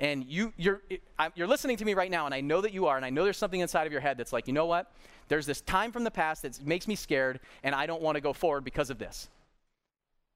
And 0.01 0.25
you, 0.25 0.55
you're, 0.57 0.81
you're 1.35 1.47
listening 1.47 1.77
to 1.77 1.85
me 1.85 1.93
right 1.93 2.11
now, 2.11 2.25
and 2.25 2.35
I 2.35 2.41
know 2.41 2.63
that 2.63 2.73
you 2.73 2.87
are, 2.87 2.97
and 2.97 3.05
I 3.05 3.11
know 3.11 3.23
there's 3.23 3.37
something 3.37 3.61
inside 3.61 3.87
of 3.87 3.93
your 3.93 4.01
head 4.01 4.17
that's 4.17 4.33
like, 4.33 4.47
you 4.47 4.55
know 4.55 4.65
what? 4.65 4.91
There's 5.29 5.45
this 5.45 5.61
time 5.61 5.93
from 5.93 6.05
the 6.05 6.11
past 6.11 6.41
that 6.41 6.65
makes 6.65 6.89
me 6.89 6.95
scared, 6.95 7.39
and 7.63 7.75
I 7.75 7.85
don't 7.85 8.01
want 8.01 8.15
to 8.15 8.23
go 8.23 8.33
forward 8.33 8.65
because 8.65 8.89
of 8.89 8.99
this. 8.99 9.29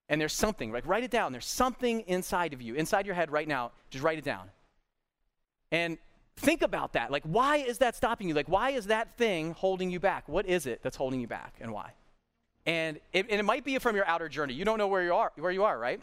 And 0.07 0.21
there's 0.21 0.33
something, 0.33 0.71
like 0.71 0.85
write 0.85 1.03
it 1.03 1.09
down. 1.09 1.31
There's 1.31 1.47
something 1.47 2.01
inside 2.01 2.53
of 2.53 2.61
you, 2.61 2.75
inside 2.75 3.07
your 3.07 3.15
head 3.15 3.31
right 3.31 3.47
now. 3.47 3.71
Just 3.89 4.03
write 4.03 4.19
it 4.19 4.23
down. 4.23 4.51
And 5.71 5.97
think 6.37 6.61
about 6.61 6.93
that. 6.93 7.09
Like, 7.09 7.23
why 7.23 7.57
is 7.57 7.79
that 7.79 7.95
stopping 7.95 8.27
you? 8.27 8.35
Like, 8.35 8.47
why 8.47 8.69
is 8.69 8.85
that 8.85 9.17
thing 9.17 9.53
holding 9.53 9.89
you 9.89 9.99
back? 9.99 10.29
What 10.29 10.45
is 10.45 10.67
it 10.67 10.81
that's 10.83 10.95
holding 10.95 11.21
you 11.21 11.27
back, 11.27 11.55
and 11.59 11.73
why? 11.73 11.93
And 12.65 12.99
it, 13.13 13.27
and 13.29 13.39
it 13.39 13.43
might 13.43 13.63
be 13.63 13.77
from 13.77 13.95
your 13.95 14.07
outer 14.07 14.27
journey. 14.27 14.53
You 14.53 14.65
don't 14.65 14.77
know 14.77 14.87
where 14.87 15.03
you 15.03 15.13
are, 15.13 15.31
where 15.37 15.51
you 15.51 15.63
are, 15.63 15.77
right? 15.77 16.01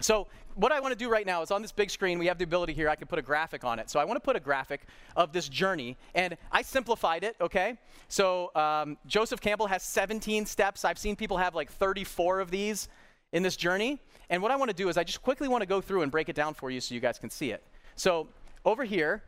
So 0.00 0.26
what 0.54 0.72
I 0.72 0.80
want 0.80 0.92
to 0.92 0.98
do 0.98 1.10
right 1.10 1.26
now 1.26 1.42
is 1.42 1.50
on 1.50 1.62
this 1.62 1.72
big 1.72 1.90
screen, 1.90 2.18
we 2.18 2.26
have 2.26 2.38
the 2.38 2.44
ability 2.44 2.72
here, 2.72 2.88
I 2.88 2.96
can 2.96 3.06
put 3.06 3.18
a 3.18 3.22
graphic 3.22 3.64
on 3.64 3.78
it. 3.78 3.90
So 3.90 4.00
I 4.00 4.04
want 4.04 4.16
to 4.16 4.20
put 4.20 4.36
a 4.36 4.40
graphic 4.40 4.82
of 5.16 5.32
this 5.32 5.48
journey, 5.48 5.96
and 6.14 6.36
I 6.50 6.62
simplified 6.62 7.24
it, 7.24 7.36
okay? 7.40 7.78
So 8.08 8.50
um, 8.54 8.96
Joseph 9.06 9.40
Campbell 9.40 9.66
has 9.66 9.82
17 9.82 10.46
steps. 10.46 10.84
I've 10.84 10.98
seen 10.98 11.16
people 11.16 11.36
have 11.36 11.54
like 11.54 11.70
34 11.70 12.40
of 12.40 12.50
these 12.50 12.88
in 13.32 13.42
this 13.42 13.56
journey. 13.56 14.00
And 14.28 14.42
what 14.42 14.50
I 14.50 14.56
want 14.56 14.70
to 14.70 14.76
do 14.76 14.88
is 14.88 14.96
I 14.96 15.04
just 15.04 15.22
quickly 15.22 15.48
want 15.48 15.62
to 15.62 15.66
go 15.66 15.80
through 15.80 16.02
and 16.02 16.10
break 16.10 16.28
it 16.28 16.36
down 16.36 16.54
for 16.54 16.70
you 16.70 16.80
so 16.80 16.94
you 16.94 17.00
guys 17.00 17.18
can 17.18 17.30
see 17.30 17.50
it. 17.50 17.62
So 17.96 18.28
over 18.64 18.84
here, 18.84 19.22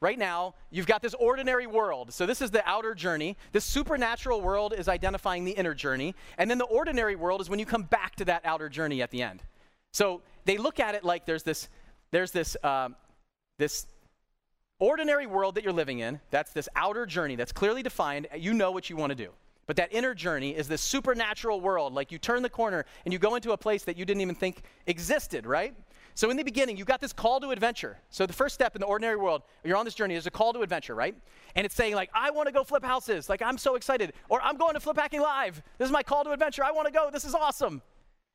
right 0.00 0.18
now, 0.18 0.54
you've 0.70 0.86
got 0.86 1.02
this 1.02 1.14
ordinary 1.14 1.66
world. 1.66 2.12
So 2.12 2.26
this 2.26 2.40
is 2.40 2.50
the 2.50 2.66
outer 2.68 2.94
journey. 2.94 3.36
This 3.52 3.64
supernatural 3.64 4.40
world 4.40 4.74
is 4.76 4.88
identifying 4.88 5.44
the 5.44 5.52
inner 5.52 5.74
journey. 5.74 6.14
And 6.36 6.50
then 6.50 6.58
the 6.58 6.64
ordinary 6.64 7.16
world 7.16 7.40
is 7.40 7.50
when 7.50 7.58
you 7.58 7.66
come 7.66 7.82
back 7.82 8.16
to 8.16 8.24
that 8.26 8.44
outer 8.44 8.68
journey 8.68 9.02
at 9.02 9.10
the 9.10 9.22
end. 9.22 9.42
So 9.92 10.22
they 10.44 10.58
look 10.58 10.80
at 10.80 10.94
it 10.94 11.04
like 11.04 11.26
there's 11.26 11.42
this, 11.42 11.68
there's 12.10 12.30
this, 12.30 12.56
um, 12.62 12.96
this 13.58 13.86
ordinary 14.78 15.26
world 15.26 15.56
that 15.56 15.64
you're 15.64 15.72
living 15.72 15.98
in. 15.98 16.20
That's 16.30 16.52
this 16.52 16.68
outer 16.76 17.06
journey 17.06 17.36
that's 17.36 17.52
clearly 17.52 17.82
defined. 17.82 18.28
You 18.36 18.54
know 18.54 18.70
what 18.70 18.88
you 18.88 18.96
want 18.96 19.10
to 19.10 19.16
do. 19.16 19.30
But 19.66 19.76
that 19.76 19.92
inner 19.92 20.14
journey 20.14 20.56
is 20.56 20.66
this 20.66 20.80
supernatural 20.80 21.60
world. 21.60 21.92
Like 21.92 22.10
you 22.10 22.18
turn 22.18 22.42
the 22.42 22.48
corner 22.48 22.86
and 23.04 23.12
you 23.12 23.18
go 23.18 23.34
into 23.34 23.52
a 23.52 23.56
place 23.56 23.84
that 23.84 23.98
you 23.98 24.06
didn't 24.06 24.22
even 24.22 24.34
think 24.34 24.62
existed, 24.86 25.44
right? 25.44 25.74
So 26.18 26.30
in 26.30 26.36
the 26.36 26.42
beginning, 26.42 26.76
you've 26.76 26.88
got 26.88 27.00
this 27.00 27.12
call 27.12 27.38
to 27.38 27.50
adventure. 27.50 27.96
So 28.10 28.26
the 28.26 28.32
first 28.32 28.52
step 28.52 28.74
in 28.74 28.80
the 28.80 28.86
ordinary 28.86 29.14
world, 29.14 29.42
you're 29.62 29.76
on 29.76 29.84
this 29.84 29.94
journey, 29.94 30.16
is 30.16 30.26
a 30.26 30.32
call 30.32 30.52
to 30.52 30.62
adventure, 30.62 30.96
right? 30.96 31.14
And 31.54 31.64
it's 31.64 31.76
saying 31.76 31.94
like, 31.94 32.10
I 32.12 32.32
want 32.32 32.48
to 32.48 32.52
go 32.52 32.64
flip 32.64 32.84
houses. 32.84 33.28
Like 33.28 33.40
I'm 33.40 33.56
so 33.56 33.76
excited. 33.76 34.12
Or 34.28 34.42
I'm 34.42 34.56
going 34.56 34.74
to 34.74 34.80
flip 34.80 34.96
hacking 34.96 35.20
live. 35.20 35.62
This 35.78 35.86
is 35.86 35.92
my 35.92 36.02
call 36.02 36.24
to 36.24 36.32
adventure. 36.32 36.64
I 36.64 36.72
want 36.72 36.88
to 36.88 36.92
go. 36.92 37.08
This 37.12 37.24
is 37.24 37.36
awesome. 37.36 37.82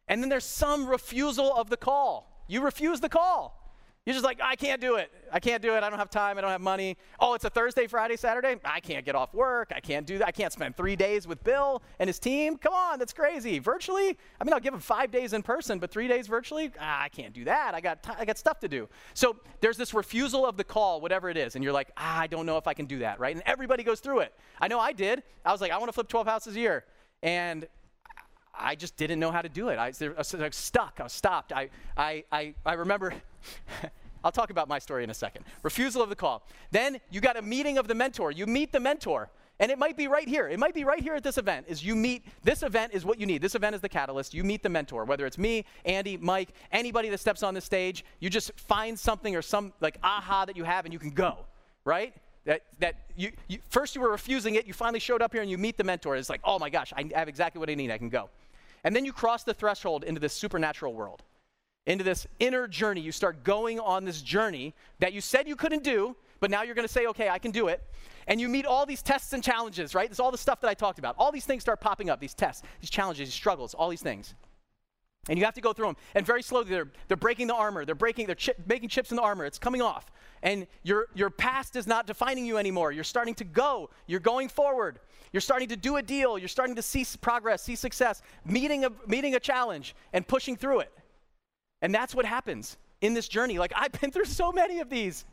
And 0.07 0.23
then 0.23 0.29
there's 0.29 0.45
some 0.45 0.87
refusal 0.87 1.53
of 1.53 1.69
the 1.69 1.75
call. 1.75 2.45
You 2.47 2.61
refuse 2.61 3.01
the 3.01 3.09
call. 3.09 3.62
You're 4.05 4.13
just 4.13 4.25
like, 4.25 4.41
I 4.43 4.57
can't 4.57 4.81
do 4.81 4.95
it. 4.95 5.11
I 5.31 5.39
can't 5.39 5.61
do 5.61 5.75
it. 5.75 5.83
I 5.83 5.89
don't 5.89 5.97
have 5.97 6.09
time. 6.09 6.37
I 6.37 6.41
don't 6.41 6.49
have 6.49 6.59
money. 6.59 6.97
Oh, 7.21 7.35
it's 7.35 7.45
a 7.45 7.49
Thursday, 7.49 7.87
Friday, 7.87 8.17
Saturday. 8.17 8.57
I 8.65 8.81
can't 8.81 9.05
get 9.05 9.15
off 9.15 9.33
work. 9.33 9.71
I 9.73 9.79
can't 9.79 10.05
do 10.05 10.17
that. 10.17 10.27
I 10.27 10.31
can't 10.31 10.51
spend 10.51 10.75
three 10.75 10.97
days 10.97 11.25
with 11.25 11.41
Bill 11.45 11.81
and 11.99 12.09
his 12.09 12.19
team. 12.19 12.57
Come 12.57 12.73
on, 12.73 12.99
that's 12.99 13.13
crazy. 13.13 13.59
Virtually, 13.59 14.17
I 14.41 14.43
mean, 14.43 14.51
I'll 14.51 14.59
give 14.59 14.73
him 14.73 14.81
five 14.81 15.09
days 15.09 15.31
in 15.31 15.41
person, 15.41 15.79
but 15.79 15.89
three 15.89 16.09
days 16.09 16.27
virtually, 16.27 16.69
ah, 16.81 17.03
I 17.03 17.07
can't 17.07 17.33
do 17.33 17.45
that. 17.45 17.75
I 17.75 17.79
got, 17.79 18.03
t- 18.03 18.11
I 18.17 18.25
got 18.25 18.37
stuff 18.37 18.59
to 18.59 18.67
do. 18.67 18.89
So 19.13 19.37
there's 19.61 19.77
this 19.77 19.93
refusal 19.93 20.45
of 20.45 20.57
the 20.57 20.65
call, 20.65 20.99
whatever 20.99 21.29
it 21.29 21.37
is, 21.37 21.55
and 21.55 21.63
you're 21.63 21.73
like, 21.73 21.89
ah, 21.95 22.19
I 22.19 22.27
don't 22.27 22.45
know 22.45 22.57
if 22.57 22.67
I 22.67 22.73
can 22.73 22.87
do 22.87 22.99
that, 22.99 23.21
right? 23.21 23.33
And 23.33 23.43
everybody 23.45 23.83
goes 23.83 24.01
through 24.01 24.19
it. 24.19 24.33
I 24.59 24.67
know 24.67 24.81
I 24.81 24.91
did. 24.91 25.23
I 25.45 25.53
was 25.53 25.61
like, 25.61 25.71
I 25.71 25.77
want 25.77 25.87
to 25.87 25.93
flip 25.93 26.09
12 26.09 26.27
houses 26.27 26.57
a 26.57 26.59
year, 26.59 26.83
and 27.21 27.67
I 28.53 28.75
just 28.75 28.97
didn't 28.97 29.19
know 29.19 29.31
how 29.31 29.41
to 29.41 29.49
do 29.49 29.69
it. 29.69 29.77
I, 29.77 29.87
I 29.87 30.11
was 30.17 30.35
stuck. 30.51 30.97
I 30.99 31.03
was 31.03 31.13
stopped. 31.13 31.51
I, 31.51 31.69
I, 31.97 32.23
I, 32.31 32.53
I 32.65 32.73
remember. 32.73 33.13
I'll 34.23 34.31
talk 34.31 34.51
about 34.51 34.69
my 34.69 34.79
story 34.79 35.03
in 35.03 35.09
a 35.09 35.13
second. 35.13 35.43
Refusal 35.63 36.01
of 36.01 36.09
the 36.09 36.15
call. 36.15 36.47
Then 36.71 36.99
you 37.11 37.19
got 37.19 37.35
a 37.35 37.41
meeting 37.41 37.77
of 37.77 37.87
the 37.87 37.95
mentor. 37.95 38.31
You 38.31 38.47
meet 38.47 38.71
the 38.71 38.79
mentor. 38.79 39.29
And 39.59 39.71
it 39.71 39.77
might 39.77 39.95
be 39.95 40.07
right 40.07 40.27
here. 40.27 40.47
It 40.47 40.57
might 40.57 40.73
be 40.73 40.83
right 40.83 41.01
here 41.01 41.13
at 41.13 41.23
this 41.23 41.37
event. 41.37 41.67
Is 41.69 41.85
you 41.85 41.95
meet 41.95 42.25
this 42.43 42.63
event 42.63 42.93
is 42.93 43.05
what 43.05 43.19
you 43.19 43.25
need. 43.25 43.41
This 43.41 43.53
event 43.53 43.75
is 43.75 43.81
the 43.81 43.89
catalyst. 43.89 44.33
You 44.33 44.43
meet 44.43 44.63
the 44.63 44.69
mentor, 44.69 45.05
whether 45.05 45.25
it's 45.25 45.37
me, 45.37 45.65
Andy, 45.85 46.17
Mike, 46.17 46.49
anybody 46.71 47.09
that 47.09 47.19
steps 47.19 47.43
on 47.43 47.53
the 47.53 47.61
stage. 47.61 48.03
You 48.19 48.29
just 48.29 48.51
find 48.59 48.97
something 48.97 49.35
or 49.35 49.41
some 49.41 49.71
like 49.79 49.97
aha 50.03 50.45
that 50.45 50.57
you 50.57 50.63
have, 50.63 50.85
and 50.85 50.93
you 50.93 50.99
can 50.99 51.11
go, 51.11 51.37
right? 51.85 52.15
That 52.45 52.63
that 52.79 52.95
you, 53.15 53.31
you 53.47 53.59
first 53.69 53.95
you 53.95 54.01
were 54.01 54.09
refusing 54.09 54.55
it. 54.55 54.65
You 54.65 54.73
finally 54.73 54.99
showed 54.99 55.21
up 55.21 55.31
here 55.31 55.43
and 55.43 55.51
you 55.51 55.59
meet 55.59 55.77
the 55.77 55.83
mentor. 55.83 56.15
It's 56.15 56.29
like, 56.29 56.41
oh 56.43 56.57
my 56.57 56.71
gosh, 56.71 56.91
I 56.97 57.09
have 57.13 57.27
exactly 57.27 57.59
what 57.59 57.69
I 57.69 57.75
need. 57.75 57.91
I 57.91 57.99
can 57.99 58.09
go. 58.09 58.29
And 58.83 58.95
then 58.95 59.05
you 59.05 59.13
cross 59.13 59.43
the 59.43 59.53
threshold 59.53 60.03
into 60.03 60.19
this 60.19 60.33
supernatural 60.33 60.93
world 60.93 61.23
into 61.85 62.03
this 62.03 62.27
inner 62.39 62.67
journey. 62.67 63.01
You 63.01 63.11
start 63.11 63.43
going 63.43 63.79
on 63.79 64.05
this 64.05 64.21
journey 64.21 64.73
that 64.99 65.13
you 65.13 65.21
said 65.21 65.47
you 65.47 65.55
couldn't 65.55 65.83
do, 65.83 66.15
but 66.39 66.49
now 66.49 66.63
you're 66.63 66.75
going 66.75 66.87
to 66.87 66.93
say, 66.93 67.07
okay, 67.07 67.29
I 67.29 67.39
can 67.39 67.51
do 67.51 67.67
it. 67.67 67.83
And 68.27 68.39
you 68.39 68.47
meet 68.47 68.65
all 68.65 68.85
these 68.85 69.01
tests 69.01 69.33
and 69.33 69.43
challenges, 69.43 69.93
right? 69.93 70.09
There's 70.09 70.19
all 70.19 70.31
the 70.31 70.37
stuff 70.37 70.61
that 70.61 70.69
I 70.69 70.73
talked 70.73 70.99
about. 70.99 71.15
All 71.17 71.31
these 71.31 71.45
things 71.45 71.61
start 71.61 71.81
popping 71.81 72.09
up 72.09 72.19
these 72.19 72.33
tests, 72.33 72.63
these 72.79 72.89
challenges, 72.89 73.27
these 73.27 73.33
struggles, 73.33 73.73
all 73.73 73.89
these 73.89 74.01
things. 74.01 74.33
And 75.29 75.39
you 75.39 75.45
have 75.45 75.53
to 75.53 75.61
go 75.61 75.71
through 75.71 75.87
them. 75.87 75.95
And 76.15 76.25
very 76.25 76.43
slowly, 76.43 76.69
they're, 76.69 76.91
they're 77.07 77.17
breaking 77.17 77.47
the 77.47 77.55
armor. 77.55 77.85
They're 77.85 77.95
breaking, 77.95 78.27
they're 78.27 78.55
making 78.67 78.89
chips 78.89 79.11
in 79.11 79.15
the 79.15 79.23
armor. 79.23 79.45
It's 79.45 79.59
coming 79.59 79.81
off. 79.81 80.11
And 80.41 80.67
your, 80.83 81.07
your 81.15 81.29
past 81.29 81.77
is 81.77 81.87
not 81.87 82.05
defining 82.05 82.45
you 82.45 82.57
anymore. 82.57 82.91
You're 82.91 83.05
starting 83.05 83.33
to 83.35 83.45
go. 83.45 83.89
You're 84.07 84.19
going 84.19 84.49
forward. 84.49 84.99
You're 85.31 85.41
starting 85.41 85.69
to 85.69 85.77
do 85.77 85.95
a 85.95 86.03
deal. 86.03 86.37
You're 86.37 86.49
starting 86.49 86.75
to 86.75 86.81
see 86.81 87.05
progress, 87.21 87.63
see 87.63 87.75
success, 87.75 88.21
meeting 88.45 88.83
a, 88.83 88.91
meeting 89.07 89.35
a 89.35 89.39
challenge, 89.39 89.95
and 90.11 90.27
pushing 90.27 90.57
through 90.57 90.81
it. 90.81 90.91
And 91.81 91.95
that's 91.95 92.13
what 92.13 92.25
happens 92.25 92.77
in 93.01 93.13
this 93.13 93.27
journey. 93.27 93.59
Like, 93.59 93.73
I've 93.75 93.93
been 93.93 94.11
through 94.11 94.25
so 94.25 94.51
many 94.51 94.79
of 94.79 94.89
these. 94.89 95.25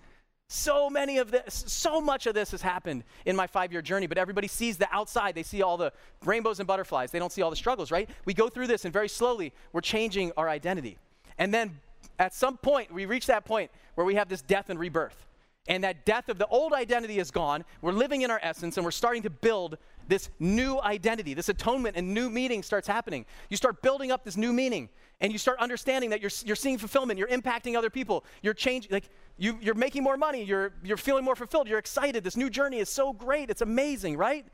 So 0.52 0.90
many 0.90 1.18
of 1.18 1.30
this, 1.30 1.62
so 1.68 2.00
much 2.00 2.26
of 2.26 2.34
this 2.34 2.50
has 2.50 2.60
happened 2.60 3.04
in 3.24 3.36
my 3.36 3.46
five 3.46 3.70
year 3.70 3.80
journey, 3.80 4.08
but 4.08 4.18
everybody 4.18 4.48
sees 4.48 4.76
the 4.76 4.88
outside. 4.90 5.36
They 5.36 5.44
see 5.44 5.62
all 5.62 5.76
the 5.76 5.92
rainbows 6.24 6.58
and 6.58 6.66
butterflies. 6.66 7.12
They 7.12 7.20
don't 7.20 7.30
see 7.30 7.40
all 7.40 7.50
the 7.50 7.56
struggles, 7.56 7.92
right? 7.92 8.10
We 8.24 8.34
go 8.34 8.48
through 8.48 8.66
this, 8.66 8.84
and 8.84 8.92
very 8.92 9.08
slowly, 9.08 9.52
we're 9.72 9.80
changing 9.80 10.32
our 10.36 10.48
identity. 10.48 10.98
And 11.38 11.54
then 11.54 11.78
at 12.18 12.34
some 12.34 12.56
point, 12.56 12.92
we 12.92 13.06
reach 13.06 13.26
that 13.26 13.44
point 13.44 13.70
where 13.94 14.04
we 14.04 14.16
have 14.16 14.28
this 14.28 14.42
death 14.42 14.70
and 14.70 14.80
rebirth. 14.80 15.24
And 15.68 15.84
that 15.84 16.04
death 16.04 16.28
of 16.28 16.38
the 16.38 16.48
old 16.48 16.72
identity 16.72 17.20
is 17.20 17.30
gone. 17.30 17.64
We're 17.80 17.92
living 17.92 18.22
in 18.22 18.30
our 18.32 18.40
essence, 18.42 18.76
and 18.76 18.84
we're 18.84 18.90
starting 18.90 19.22
to 19.22 19.30
build 19.30 19.78
this 20.08 20.30
new 20.40 20.80
identity. 20.80 21.32
This 21.32 21.48
atonement 21.48 21.96
and 21.96 22.12
new 22.12 22.28
meaning 22.28 22.64
starts 22.64 22.88
happening. 22.88 23.24
You 23.50 23.56
start 23.56 23.82
building 23.82 24.10
up 24.10 24.24
this 24.24 24.36
new 24.36 24.52
meaning 24.52 24.88
and 25.20 25.32
you 25.32 25.38
start 25.38 25.58
understanding 25.58 26.10
that 26.10 26.20
you're, 26.20 26.30
you're 26.44 26.56
seeing 26.56 26.78
fulfillment, 26.78 27.18
you're 27.18 27.28
impacting 27.28 27.76
other 27.76 27.90
people, 27.90 28.24
you're 28.42 28.54
changing, 28.54 28.90
like 28.90 29.08
you, 29.36 29.58
you're 29.60 29.74
making 29.74 30.02
more 30.02 30.16
money, 30.16 30.42
you're, 30.42 30.72
you're 30.82 30.96
feeling 30.96 31.24
more 31.24 31.36
fulfilled, 31.36 31.68
you're 31.68 31.78
excited. 31.78 32.24
This 32.24 32.36
new 32.36 32.50
journey 32.50 32.78
is 32.78 32.88
so 32.88 33.12
great, 33.12 33.50
it's 33.50 33.60
amazing, 33.60 34.16
right? 34.16 34.46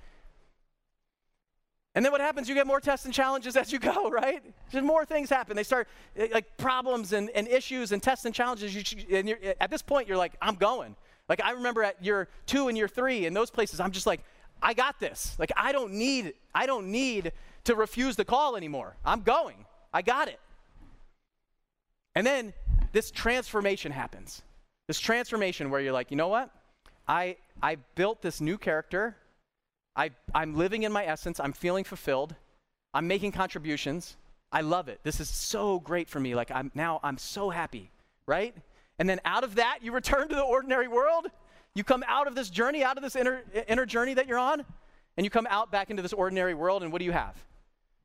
And 1.94 2.04
then 2.04 2.12
what 2.12 2.20
happens? 2.20 2.46
You 2.46 2.54
get 2.54 2.66
more 2.66 2.78
tests 2.78 3.06
and 3.06 3.14
challenges 3.14 3.56
as 3.56 3.72
you 3.72 3.78
go, 3.94 4.10
right? 4.10 4.42
Just 4.70 4.84
more 4.84 5.06
things 5.06 5.30
happen. 5.30 5.56
They 5.56 5.62
start 5.62 5.88
eh, 6.16 6.28
like 6.32 6.56
problems 6.58 7.12
and, 7.14 7.30
and 7.30 7.48
issues 7.48 7.92
and 7.92 8.02
tests 8.02 8.26
and 8.26 8.34
challenges. 8.34 8.74
You, 8.74 9.16
and 9.16 9.34
at 9.60 9.70
this 9.70 9.82
point, 9.82 10.06
you're 10.06 10.18
like, 10.18 10.34
I'm 10.42 10.56
going. 10.56 10.94
Like 11.28 11.42
I 11.42 11.52
remember 11.52 11.82
at 11.82 12.04
year 12.04 12.28
two 12.44 12.68
and 12.68 12.76
year 12.76 12.86
three 12.86 13.24
in 13.24 13.32
those 13.32 13.50
places, 13.50 13.80
I'm 13.80 13.92
just 13.92 14.06
like, 14.06 14.20
I 14.62 14.74
got 14.74 15.00
this. 15.00 15.36
Like 15.38 15.52
I 15.56 15.72
don't 15.72 15.94
need, 15.94 16.34
I 16.54 16.66
don't 16.66 16.92
need 16.92 17.32
to 17.64 17.74
refuse 17.74 18.14
the 18.14 18.24
call 18.24 18.56
anymore. 18.56 18.96
I'm 19.04 19.22
going. 19.22 19.64
I 19.92 20.02
got 20.02 20.28
it. 20.28 20.38
And 22.16 22.26
then 22.26 22.54
this 22.92 23.12
transformation 23.12 23.92
happens. 23.92 24.42
This 24.88 24.98
transformation 24.98 25.70
where 25.70 25.80
you're 25.80 25.92
like, 25.92 26.10
you 26.10 26.16
know 26.16 26.28
what? 26.28 26.50
I, 27.06 27.36
I 27.62 27.76
built 27.94 28.22
this 28.22 28.40
new 28.40 28.56
character. 28.56 29.16
I, 29.94 30.10
I'm 30.34 30.56
living 30.56 30.82
in 30.82 30.92
my 30.92 31.04
essence. 31.04 31.38
I'm 31.38 31.52
feeling 31.52 31.84
fulfilled. 31.84 32.34
I'm 32.94 33.06
making 33.06 33.32
contributions. 33.32 34.16
I 34.50 34.62
love 34.62 34.88
it. 34.88 35.00
This 35.02 35.20
is 35.20 35.28
so 35.28 35.78
great 35.78 36.08
for 36.08 36.18
me. 36.18 36.34
Like 36.34 36.50
I'm 36.50 36.72
now 36.74 37.00
I'm 37.02 37.18
so 37.18 37.50
happy, 37.50 37.90
right? 38.26 38.54
And 38.98 39.08
then 39.08 39.20
out 39.26 39.44
of 39.44 39.56
that, 39.56 39.80
you 39.82 39.92
return 39.92 40.28
to 40.28 40.34
the 40.34 40.42
ordinary 40.42 40.88
world. 40.88 41.26
You 41.74 41.84
come 41.84 42.02
out 42.08 42.26
of 42.26 42.34
this 42.34 42.48
journey, 42.48 42.82
out 42.82 42.96
of 42.96 43.02
this 43.02 43.14
inner, 43.14 43.42
inner 43.68 43.84
journey 43.84 44.14
that 44.14 44.26
you're 44.26 44.38
on, 44.38 44.64
and 45.18 45.26
you 45.26 45.30
come 45.30 45.46
out 45.50 45.70
back 45.70 45.90
into 45.90 46.02
this 46.02 46.14
ordinary 46.14 46.54
world, 46.54 46.82
and 46.82 46.90
what 46.90 47.00
do 47.00 47.04
you 47.04 47.12
have? 47.12 47.36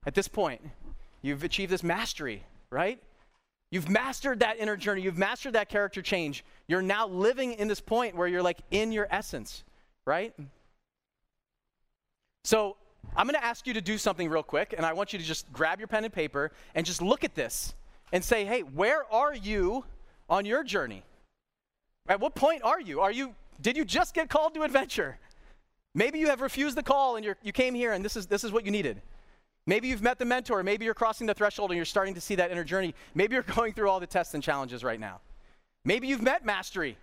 At 0.06 0.14
this 0.14 0.28
point, 0.28 0.62
you've 1.22 1.46
achieved 1.46 1.72
this 1.72 1.84
mastery, 1.84 2.44
right? 2.70 3.00
You've 3.72 3.90
mastered 3.90 4.42
that 4.42 4.60
inner 4.60 4.76
journey. 4.76 5.02
You've 5.02 5.18
mastered 5.18 5.54
that 5.54 5.70
character 5.70 6.02
change. 6.02 6.44
You're 6.68 6.82
now 6.82 7.08
living 7.08 7.54
in 7.54 7.68
this 7.70 7.80
point 7.80 8.16
where 8.16 8.28
you're 8.28 8.44
like 8.44 8.60
in 8.70 8.92
your 8.92 9.08
essence, 9.10 9.64
right? 10.06 10.34
So 12.44 12.76
I'm 13.16 13.26
going 13.26 13.40
to 13.40 13.44
ask 13.44 13.66
you 13.66 13.74
to 13.74 13.82
do 13.82 13.98
something 13.98 14.30
real 14.30 14.44
quick, 14.44 14.74
and 14.76 14.86
I 14.86 14.94
want 14.94 15.14
you 15.14 15.20
to 15.20 15.26
just 15.26 15.52
grab 15.54 15.80
your 15.80 15.88
pen 15.88 16.04
and 16.04 16.14
paper 16.14 16.52
and 16.76 16.86
just 16.86 17.02
look 17.02 17.24
at 17.24 17.34
this 17.34 17.74
and 18.12 18.24
say, 18.24 18.46
hey, 18.46 18.62
where 18.62 19.12
are 19.12 19.34
you 19.34 19.86
on 20.30 20.46
your 20.46 20.64
journey? 20.64 21.04
At 22.08 22.20
what 22.20 22.36
point 22.36 22.64
are 22.64 22.80
you? 22.80 23.00
Are 23.00 23.12
you 23.12 23.36
did 23.62 23.78
you 23.78 23.86
just 23.86 24.14
get 24.14 24.28
called 24.28 24.56
to 24.56 24.64
adventure? 24.64 25.18
Maybe 25.94 26.20
you 26.20 26.28
have 26.28 26.42
refused 26.42 26.76
the 26.76 26.84
call 26.84 27.16
and 27.16 27.24
you're, 27.24 27.38
you 27.44 27.52
came 27.52 27.76
here 27.76 27.92
and 27.92 28.04
this 28.04 28.16
is 28.16 28.26
this 28.26 28.44
is 28.44 28.52
what 28.52 28.66
you 28.66 28.72
needed. 28.72 29.02
Maybe 29.72 29.88
you've 29.88 30.02
met 30.02 30.20
the 30.20 30.26
mentor. 30.26 30.64
Maybe 30.64 30.84
you're 30.84 30.94
crossing 30.94 31.28
the 31.28 31.34
threshold 31.34 31.72
and 31.72 31.78
you're 31.78 31.86
starting 31.86 32.14
to 32.16 32.20
see 32.20 32.36
that 32.36 32.52
inner 32.52 32.66
journey. 32.66 32.94
Maybe 33.16 33.36
you're 33.36 33.44
going 33.56 33.72
through 33.72 33.90
all 33.90 34.02
the 34.02 34.06
tests 34.06 34.34
and 34.34 34.44
challenges 34.44 34.84
right 34.84 35.00
now. 35.00 35.22
Maybe 35.86 36.10
you've 36.10 36.22
met 36.22 36.46
mastery. 36.46 36.98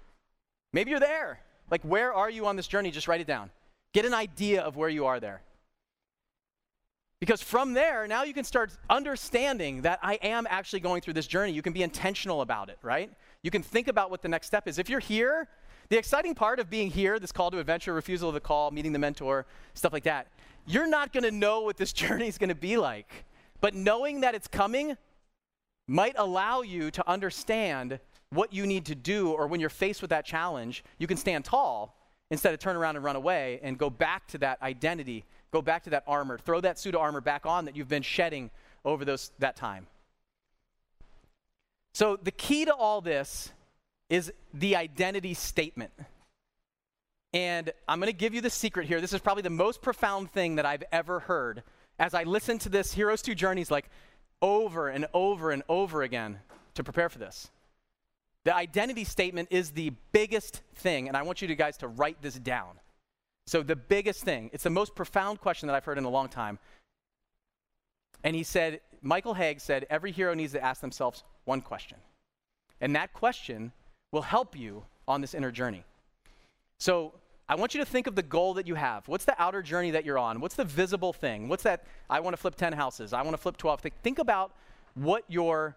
Maybe 0.74 0.90
you're 0.90 1.00
there. 1.00 1.40
Like, 1.70 1.80
where 1.80 2.12
are 2.12 2.28
you 2.28 2.44
on 2.44 2.56
this 2.56 2.66
journey? 2.66 2.90
Just 2.90 3.08
write 3.08 3.22
it 3.22 3.26
down. 3.26 3.48
Get 3.94 4.04
an 4.04 4.12
idea 4.12 4.60
of 4.60 4.76
where 4.76 4.90
you 4.90 5.06
are 5.06 5.18
there. 5.18 5.40
Because 7.20 7.40
from 7.40 7.72
there, 7.72 8.06
now 8.06 8.24
you 8.24 8.34
can 8.34 8.44
start 8.44 8.70
understanding 8.90 9.80
that 9.80 9.98
I 10.02 10.16
am 10.16 10.46
actually 10.50 10.80
going 10.80 11.00
through 11.00 11.14
this 11.14 11.26
journey. 11.26 11.52
You 11.52 11.62
can 11.62 11.72
be 11.72 11.82
intentional 11.82 12.42
about 12.42 12.68
it, 12.68 12.76
right? 12.82 13.10
You 13.42 13.50
can 13.50 13.62
think 13.62 13.88
about 13.88 14.10
what 14.10 14.20
the 14.20 14.28
next 14.28 14.46
step 14.46 14.68
is. 14.68 14.78
If 14.78 14.90
you're 14.90 15.00
here, 15.00 15.48
the 15.88 15.96
exciting 15.96 16.34
part 16.34 16.60
of 16.60 16.68
being 16.68 16.90
here, 16.90 17.18
this 17.18 17.32
call 17.32 17.50
to 17.50 17.60
adventure, 17.60 17.94
refusal 17.94 18.28
of 18.28 18.34
the 18.34 18.40
call, 18.40 18.70
meeting 18.70 18.92
the 18.92 18.98
mentor, 18.98 19.46
stuff 19.72 19.94
like 19.94 20.04
that, 20.04 20.26
you're 20.68 20.86
not 20.86 21.12
going 21.12 21.24
to 21.24 21.30
know 21.30 21.62
what 21.62 21.76
this 21.76 21.92
journey 22.04 22.28
is 22.28 22.38
going 22.38 22.48
to 22.48 22.54
be 22.54 22.76
like. 22.76 23.24
But 23.60 23.74
knowing 23.74 24.20
that 24.20 24.34
it's 24.34 24.46
coming 24.46 24.96
might 25.86 26.14
allow 26.16 26.60
you 26.60 26.90
to 26.92 27.08
understand 27.08 27.98
what 28.30 28.52
you 28.52 28.66
need 28.66 28.84
to 28.86 28.94
do, 28.94 29.30
or 29.30 29.46
when 29.46 29.58
you're 29.58 29.70
faced 29.70 30.02
with 30.02 30.10
that 30.10 30.26
challenge, 30.26 30.84
you 30.98 31.06
can 31.06 31.16
stand 31.16 31.46
tall 31.46 31.96
instead 32.30 32.52
of 32.52 32.60
turn 32.60 32.76
around 32.76 32.96
and 32.96 33.04
run 33.04 33.16
away 33.16 33.58
and 33.62 33.78
go 33.78 33.88
back 33.88 34.28
to 34.28 34.38
that 34.38 34.60
identity, 34.60 35.24
go 35.50 35.62
back 35.62 35.84
to 35.84 35.90
that 35.90 36.04
armor, 36.06 36.36
throw 36.36 36.60
that 36.60 36.84
of 36.84 36.94
armor 36.94 37.22
back 37.22 37.46
on 37.46 37.64
that 37.64 37.74
you've 37.74 37.88
been 37.88 38.02
shedding 38.02 38.50
over 38.84 39.04
those, 39.04 39.32
that 39.38 39.56
time. 39.56 39.86
So, 41.94 42.16
the 42.22 42.30
key 42.30 42.66
to 42.66 42.74
all 42.74 43.00
this 43.00 43.50
is 44.10 44.30
the 44.52 44.76
identity 44.76 45.34
statement. 45.34 45.92
And 47.32 47.70
I'm 47.86 48.00
going 48.00 48.10
to 48.10 48.16
give 48.16 48.34
you 48.34 48.40
the 48.40 48.50
secret 48.50 48.86
here. 48.86 49.00
This 49.00 49.12
is 49.12 49.20
probably 49.20 49.42
the 49.42 49.50
most 49.50 49.82
profound 49.82 50.30
thing 50.32 50.56
that 50.56 50.66
I've 50.66 50.84
ever 50.90 51.20
heard 51.20 51.62
as 51.98 52.14
I 52.14 52.22
listen 52.22 52.58
to 52.60 52.68
this 52.68 52.92
Hero's 52.92 53.22
2 53.22 53.34
Journeys 53.34 53.70
like 53.70 53.90
over 54.40 54.88
and 54.88 55.06
over 55.12 55.50
and 55.50 55.62
over 55.68 56.02
again 56.02 56.38
to 56.74 56.84
prepare 56.84 57.08
for 57.08 57.18
this. 57.18 57.50
The 58.44 58.54
identity 58.54 59.04
statement 59.04 59.48
is 59.50 59.72
the 59.72 59.92
biggest 60.12 60.62
thing, 60.76 61.08
and 61.08 61.16
I 61.16 61.22
want 61.22 61.42
you 61.42 61.54
guys 61.54 61.76
to 61.78 61.88
write 61.88 62.22
this 62.22 62.38
down. 62.38 62.78
So, 63.46 63.62
the 63.62 63.76
biggest 63.76 64.24
thing, 64.24 64.50
it's 64.52 64.64
the 64.64 64.70
most 64.70 64.94
profound 64.94 65.40
question 65.40 65.66
that 65.66 65.74
I've 65.74 65.84
heard 65.84 65.98
in 65.98 66.04
a 66.04 66.10
long 66.10 66.28
time. 66.28 66.58
And 68.22 68.36
he 68.36 68.42
said, 68.42 68.80
Michael 69.02 69.34
Hauge 69.34 69.60
said, 69.60 69.86
every 69.90 70.12
hero 70.12 70.34
needs 70.34 70.52
to 70.52 70.62
ask 70.62 70.80
themselves 70.80 71.24
one 71.44 71.60
question. 71.60 71.98
And 72.80 72.94
that 72.96 73.12
question 73.12 73.72
will 74.12 74.22
help 74.22 74.56
you 74.56 74.84
on 75.06 75.20
this 75.20 75.34
inner 75.34 75.50
journey. 75.50 75.84
So, 76.78 77.12
I 77.48 77.54
want 77.54 77.74
you 77.74 77.80
to 77.80 77.86
think 77.86 78.06
of 78.06 78.14
the 78.14 78.22
goal 78.22 78.54
that 78.54 78.66
you 78.66 78.74
have. 78.74 79.08
What's 79.08 79.24
the 79.24 79.40
outer 79.40 79.62
journey 79.62 79.90
that 79.92 80.04
you're 80.04 80.18
on? 80.18 80.40
What's 80.40 80.54
the 80.54 80.64
visible 80.64 81.14
thing? 81.14 81.48
What's 81.48 81.62
that? 81.62 81.84
I 82.10 82.20
want 82.20 82.34
to 82.34 82.36
flip 82.36 82.56
10 82.56 82.74
houses. 82.74 83.14
I 83.14 83.22
want 83.22 83.32
to 83.32 83.38
flip 83.38 83.56
12. 83.56 83.80
Think, 83.80 83.94
think 84.02 84.18
about 84.18 84.52
what 84.94 85.24
your, 85.28 85.76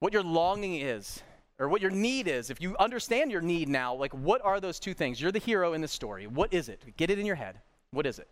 what 0.00 0.14
your 0.14 0.22
longing 0.22 0.76
is 0.76 1.22
or 1.58 1.68
what 1.68 1.82
your 1.82 1.90
need 1.90 2.26
is. 2.26 2.48
If 2.48 2.60
you 2.62 2.74
understand 2.78 3.30
your 3.30 3.42
need 3.42 3.68
now, 3.68 3.94
like 3.94 4.14
what 4.14 4.40
are 4.42 4.60
those 4.60 4.78
two 4.78 4.94
things? 4.94 5.20
You're 5.20 5.32
the 5.32 5.38
hero 5.38 5.74
in 5.74 5.82
the 5.82 5.88
story. 5.88 6.26
What 6.26 6.54
is 6.54 6.70
it? 6.70 6.82
Get 6.96 7.10
it 7.10 7.18
in 7.18 7.26
your 7.26 7.36
head. 7.36 7.60
What 7.90 8.06
is 8.06 8.18
it? 8.18 8.28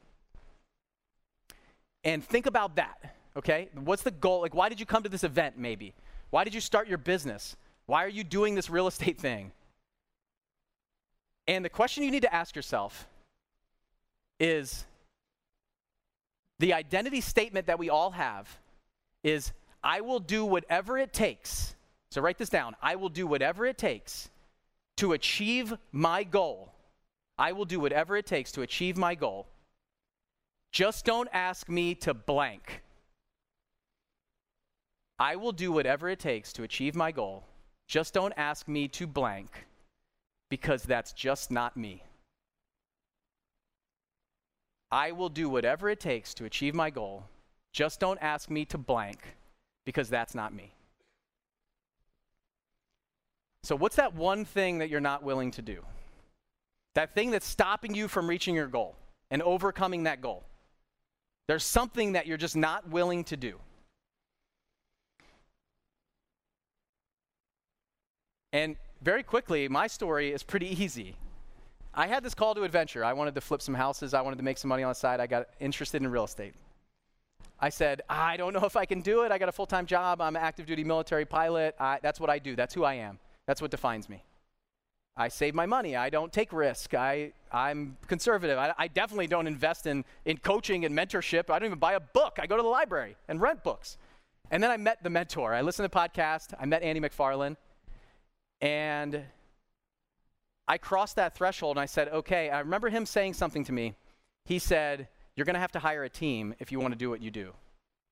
And 2.05 2.25
think 2.25 2.47
about 2.47 2.77
that, 2.77 3.17
okay? 3.37 3.69
What's 3.75 4.03
the 4.03 4.13
goal? 4.13 4.41
Like, 4.41 4.55
why 4.55 4.69
did 4.71 4.81
you 4.81 4.87
come 4.87 5.03
to 5.03 5.09
this 5.09 5.25
event, 5.25 5.59
maybe? 5.59 5.93
Why 6.31 6.45
did 6.45 6.55
you 6.55 6.61
start 6.61 6.89
your 6.89 6.99
business? 6.99 7.57
Why 7.85 8.05
are 8.05 8.09
you 8.09 8.25
doing 8.25 8.55
this 8.55 8.71
real 8.71 8.87
estate 8.87 9.21
thing? 9.21 9.53
And 11.49 11.65
the 11.65 11.69
question 11.69 12.03
you 12.03 12.11
need 12.11 12.23
to 12.23 12.35
ask 12.35 12.57
yourself 12.57 13.09
is 14.41 14.85
the 16.59 16.73
identity 16.73 17.21
statement 17.21 17.67
that 17.67 17.79
we 17.79 17.91
all 17.91 18.11
have 18.11 18.59
is 19.23 19.53
I 19.83 20.01
will 20.01 20.21
do 20.21 20.45
whatever 20.45 20.99
it 20.99 21.13
takes. 21.13 21.75
So 22.11 22.21
write 22.21 22.39
this 22.39 22.49
down. 22.49 22.75
I 22.83 22.97
will 22.97 23.09
do 23.09 23.27
whatever 23.27 23.67
it 23.67 23.79
takes 23.79 24.31
to 24.97 25.13
achieve 25.13 25.75
my 25.93 26.25
goal. 26.25 26.73
I 27.39 27.53
will 27.53 27.67
do 27.67 27.79
whatever 27.79 28.17
it 28.17 28.27
takes 28.27 28.51
to 28.53 28.63
achieve 28.63 28.97
my 28.97 29.15
goal. 29.15 29.47
Just 30.73 31.05
don't 31.05 31.29
ask 31.33 31.69
me 31.69 31.95
to 31.97 32.15
blank. 32.15 32.83
I 35.19 35.37
will 35.37 35.53
do 35.53 35.73
whatever 35.73 36.09
it 36.09 36.19
takes 36.19 36.53
to 36.55 36.63
achieve 36.63 36.95
my 36.95 37.13
goal. 37.13 37.45
Just 37.87 38.15
don't 38.15 38.35
ask 38.37 38.67
me 38.67 38.89
to 38.89 39.07
blank 39.07 39.67
because 40.51 40.83
that's 40.83 41.13
just 41.13 41.51
not 41.51 41.77
me. 41.77 42.03
I 44.91 45.13
will 45.13 45.29
do 45.29 45.49
whatever 45.49 45.89
it 45.89 46.01
takes 46.01 46.33
to 46.35 46.45
achieve 46.45 46.75
my 46.75 46.91
goal. 46.91 47.25
Just 47.73 48.01
don't 48.01 48.19
ask 48.23 48.49
me 48.51 48.65
to 48.67 48.79
blank 48.79 49.19
because 49.85 50.09
that's 50.09 50.35
not 50.35 50.55
me. 50.55 50.73
So, 53.65 53.75
what's 53.75 53.97
that 53.97 54.15
one 54.15 54.45
thing 54.45 54.79
that 54.79 54.89
you're 54.89 55.01
not 55.01 55.25
willing 55.25 55.51
to 55.53 55.63
do? 55.63 55.83
That 56.95 57.15
thing 57.15 57.31
that's 57.31 57.47
stopping 57.47 57.95
you 57.95 58.09
from 58.09 58.29
reaching 58.29 58.55
your 58.55 58.69
goal 58.69 58.95
and 59.31 59.43
overcoming 59.43 60.05
that 60.05 60.21
goal. 60.21 60.45
There's 61.49 61.65
something 61.65 62.13
that 62.13 62.27
you're 62.27 62.37
just 62.37 62.57
not 62.57 62.89
willing 62.89 63.25
to 63.25 63.37
do. 63.37 63.59
And 68.53 68.77
very 69.03 69.23
quickly, 69.23 69.69
my 69.69 69.87
story 69.87 70.33
is 70.33 70.43
pretty 70.43 70.83
easy. 70.83 71.17
I 71.95 72.07
had 72.07 72.23
this 72.23 72.35
call 72.35 72.55
to 72.55 72.63
adventure. 72.63 73.05
I 73.05 73.13
wanted 73.13 73.35
to 73.37 73.41
flip 73.41 73.63
some 73.63 73.75
houses, 73.75 74.15
I 74.15 74.21
wanted 74.21 74.37
to 74.37 74.45
make 74.45 74.59
some 74.59 74.69
money 74.69 74.83
on 74.83 74.91
the 74.91 74.95
side. 74.95 75.21
I 75.21 75.27
got 75.27 75.49
interested 75.61 76.03
in 76.03 76.09
real 76.11 76.25
estate. 76.25 76.55
I 77.59 77.71
said, 77.71 78.03
I 78.09 78.37
don't 78.37 78.53
know 78.53 78.65
if 78.65 78.77
I 78.77 78.85
can 78.85 79.01
do 79.01 79.23
it. 79.23 79.33
I 79.33 79.39
got 79.39 79.49
a 79.49 79.53
full 79.53 79.67
time 79.67 79.87
job. 79.87 80.21
I'm 80.21 80.37
an 80.37 80.43
active 80.43 80.67
duty 80.67 80.85
military 80.85 81.25
pilot. 81.25 81.75
I, 81.81 81.99
that's 82.03 82.21
what 82.21 82.29
I 82.29 82.39
do. 82.39 82.55
That's 82.55 82.75
who 82.75 82.85
I 82.85 82.95
am. 82.95 83.19
That's 83.47 83.63
what 83.63 83.71
defines 83.71 84.09
me. 84.09 84.23
I 85.17 85.29
save 85.29 85.55
my 85.55 85.65
money. 85.65 85.97
I 85.97 86.11
don't 86.11 86.31
take 86.31 86.53
risk. 86.53 86.93
I, 86.93 87.33
I'm 87.51 87.97
conservative. 88.07 88.59
I, 88.59 88.75
I 88.77 88.89
definitely 88.89 89.29
don't 89.29 89.47
invest 89.47 89.87
in, 89.87 90.05
in 90.27 90.37
coaching 90.37 90.85
and 90.85 90.95
mentorship. 90.95 91.49
I 91.49 91.59
don't 91.59 91.67
even 91.67 91.79
buy 91.79 91.95
a 91.95 92.01
book. 92.01 92.39
I 92.39 92.47
go 92.47 92.57
to 92.57 92.63
the 92.63 92.69
library 92.69 93.17
and 93.29 93.41
rent 93.41 93.65
books. 93.65 93.97
And 94.51 94.63
then 94.63 94.71
I 94.71 94.77
met 94.77 95.03
the 95.03 95.09
mentor. 95.09 95.55
I 95.55 95.63
listened 95.63 95.91
to 95.91 95.93
the 95.93 95.99
podcast. 95.99 96.53
I 96.61 96.67
met 96.67 96.83
Andy 96.83 97.01
McFarland. 97.01 97.57
And 98.61 99.23
I 100.69 100.79
crossed 100.79 101.17
that 101.17 101.37
threshold 101.37 101.77
and 101.77 101.83
I 101.83 101.87
said, 101.87 102.09
okay, 102.09 102.51
I 102.51 102.61
remember 102.61 102.89
him 102.89 103.07
saying 103.07 103.35
something 103.35 103.65
to 103.65 103.73
me. 103.73 103.95
He 104.47 104.59
said, 104.59 105.09
You're 105.35 105.45
going 105.45 105.55
to 105.55 105.61
have 105.61 105.73
to 105.73 105.79
hire 105.79 106.05
a 106.05 106.09
team 106.09 106.55
if 106.59 106.73
you 106.73 106.81
want 106.81 106.93
to 106.93 106.99
do 106.99 107.11
what 107.11 107.21
you 107.21 107.31
do, 107.31 107.53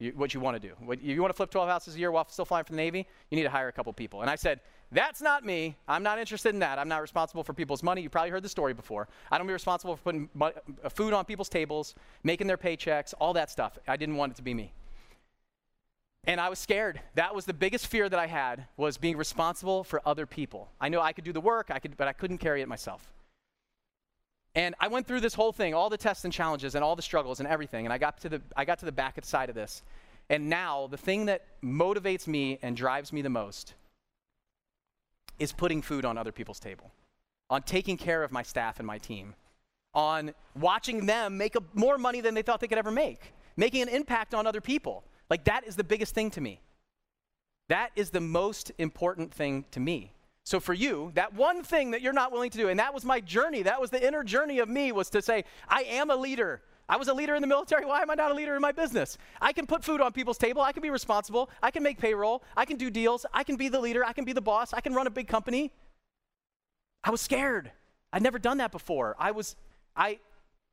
you, 0.00 0.12
what 0.16 0.35
you 0.35 0.40
want 0.40 0.61
to 0.61 0.68
do. 0.68 0.74
What, 0.80 1.00
you 1.00 1.20
want 1.20 1.33
to 1.33 1.37
flip 1.37 1.50
12 1.50 1.68
houses 1.68 1.94
a 1.94 1.98
year 1.98 2.11
while 2.11 2.28
still 2.28 2.44
flying 2.44 2.64
for 2.64 2.72
the 2.72 2.76
Navy? 2.76 3.07
You 3.30 3.37
need 3.37 3.44
to 3.44 3.50
hire 3.50 3.68
a 3.68 3.72
couple 3.72 3.92
people. 3.92 4.20
And 4.20 4.28
I 4.28 4.35
said, 4.35 4.61
That's 4.90 5.22
not 5.22 5.44
me. 5.44 5.76
I'm 5.88 6.02
not 6.02 6.18
interested 6.18 6.52
in 6.52 6.59
that. 6.59 6.78
I'm 6.78 6.88
not 6.88 7.00
responsible 7.00 7.44
for 7.44 7.54
people's 7.54 7.83
money. 7.83 8.02
You 8.02 8.11
probably 8.11 8.30
heard 8.30 8.42
the 8.42 8.48
story 8.48 8.74
before. 8.74 9.09
I 9.30 9.38
don't 9.38 9.46
be 9.46 9.52
responsible 9.52 9.96
for 9.96 10.02
putting 10.02 10.28
uh, 10.40 10.50
food 10.90 11.12
on 11.12 11.24
people's 11.24 11.48
tables, 11.48 11.94
making 12.24 12.48
their 12.48 12.59
paychecks, 12.59 13.14
all 13.20 13.33
that 13.35 13.50
stuff. 13.50 13.78
I 13.87 13.96
didn't 13.96 14.16
want 14.16 14.33
it 14.33 14.37
to 14.37 14.42
be 14.42 14.54
me. 14.54 14.72
And 16.26 16.40
I 16.40 16.48
was 16.48 16.58
scared. 16.58 17.00
That 17.16 17.34
was 17.34 17.44
the 17.44 17.52
biggest 17.52 17.87
fear 17.87 18.08
that 18.08 18.18
I 18.18 18.26
had 18.26 18.66
was 18.76 18.96
being 18.96 19.16
responsible 19.16 19.84
for 19.84 20.00
other 20.06 20.26
people. 20.26 20.70
I 20.80 20.88
knew 20.88 20.98
I 20.98 21.12
could 21.12 21.24
do 21.24 21.32
the 21.32 21.40
work, 21.40 21.70
I 21.70 21.78
could, 21.78 21.96
but 21.96 22.08
I 22.08 22.12
couldn't 22.12 22.38
carry 22.38 22.62
it 22.62 22.68
myself. 22.68 23.12
And 24.54 24.74
I 24.78 24.88
went 24.88 25.06
through 25.06 25.20
this 25.20 25.34
whole 25.34 25.52
thing, 25.52 25.74
all 25.74 25.90
the 25.90 25.96
tests 25.96 26.24
and 26.24 26.32
challenges 26.32 26.74
and 26.74 26.84
all 26.84 26.96
the 26.96 27.02
struggles 27.02 27.40
and 27.40 27.48
everything, 27.48 27.87
and 27.87 27.92
I 27.92 27.98
got 27.98 28.20
to 28.20 28.28
the 28.28 28.42
I 28.56 28.64
got 28.64 28.78
to 28.78 28.84
the 28.84 28.92
back 28.92 29.22
side 29.24 29.48
of 29.48 29.54
this. 29.54 29.82
And 30.30 30.48
now 30.48 30.87
the 30.87 30.96
thing 30.96 31.26
that 31.26 31.44
motivates 31.62 32.26
me 32.26 32.58
and 32.62 32.76
drives 32.76 33.12
me 33.12 33.20
the 33.20 33.30
most 33.30 33.74
is 35.38 35.52
putting 35.52 35.82
food 35.82 36.04
on 36.04 36.16
other 36.16 36.32
people's 36.32 36.60
table, 36.60 36.90
on 37.50 37.62
taking 37.62 37.96
care 37.96 38.22
of 38.22 38.32
my 38.32 38.42
staff 38.42 38.78
and 38.78 38.87
my 38.87 38.98
team, 38.98 39.34
on 39.92 40.32
watching 40.58 41.04
them 41.04 41.37
make 41.37 41.56
a, 41.56 41.62
more 41.75 41.98
money 41.98 42.20
than 42.20 42.35
they 42.35 42.42
thought 42.42 42.60
they 42.60 42.68
could 42.68 42.79
ever 42.79 42.92
make, 42.92 43.35
making 43.56 43.83
an 43.83 43.88
impact 43.88 44.35
on 44.35 44.46
other 44.46 44.60
people. 44.60 45.04
Like, 45.31 45.44
that 45.44 45.66
is 45.66 45.77
the 45.77 45.85
biggest 45.85 46.14
thing 46.14 46.31
to 46.33 46.40
me. 46.40 46.60
That 47.68 47.90
is 47.96 48.10
the 48.10 48.20
most 48.20 48.72
important 48.79 49.33
thing 49.33 49.64
to 49.70 49.81
me. 49.81 50.12
So 50.44 50.60
for 50.60 50.75
you, 50.75 51.10
that 51.14 51.33
one 51.33 51.62
thing 51.62 51.92
that 51.92 52.02
you're 52.02 52.12
not 52.12 52.31
willing 52.31 52.50
to 52.50 52.58
do, 52.58 52.68
and 52.68 52.79
that 52.79 52.92
was 52.92 53.04
my 53.04 53.20
journey, 53.20 53.62
that 53.62 53.81
was 53.81 53.90
the 53.90 54.06
inner 54.06 54.22
journey 54.22 54.58
of 54.58 54.68
me, 54.68 54.92
was 54.92 55.08
to 55.10 55.22
say, 55.22 55.44
I 55.66 55.85
am 55.85 56.10
a 56.10 56.16
leader. 56.16 56.60
I 56.87 56.98
was 56.98 57.08
a 57.08 57.14
leader 57.14 57.35
in 57.35 57.40
the 57.40 57.48
military. 57.48 57.87
Why 57.87 58.02
am 58.02 58.10
I 58.10 58.14
not 58.14 58.31
a 58.31 58.35
leader 58.35 58.54
in 58.54 58.60
my 58.60 58.72
business? 58.72 59.16
I 59.40 59.54
can 59.54 59.66
put 59.66 59.83
food 59.83 60.02
on 60.02 60.12
people's 60.12 60.37
table. 60.37 60.60
I 60.60 60.72
can 60.72 60.83
be 60.83 60.90
responsible. 60.90 61.48
I 61.62 61.70
can 61.70 61.83
make 61.83 61.98
payroll. 61.98 62.42
I 62.54 62.66
can 62.66 62.77
do 62.77 62.90
deals. 62.90 63.25
I 63.33 63.42
can 63.42 63.56
be 63.56 63.70
the 63.70 63.81
leader. 63.81 64.04
I 64.04 64.12
can 64.12 64.27
be 64.27 64.35
the 64.35 64.42
boss. 64.42 64.75
I 64.75 64.81
can 64.83 64.92
run 64.92 65.06
a 65.06 65.10
big 65.10 65.27
company. 65.27 65.72
I 67.02 67.10
was 67.10 67.22
scared. 67.22 67.70
I'd 68.12 68.22
never 68.22 68.38
done 68.38 68.58
that 68.58 68.70
before. 68.70 69.16
I 69.18 69.31
was, 69.31 69.56
I, 69.96 70.18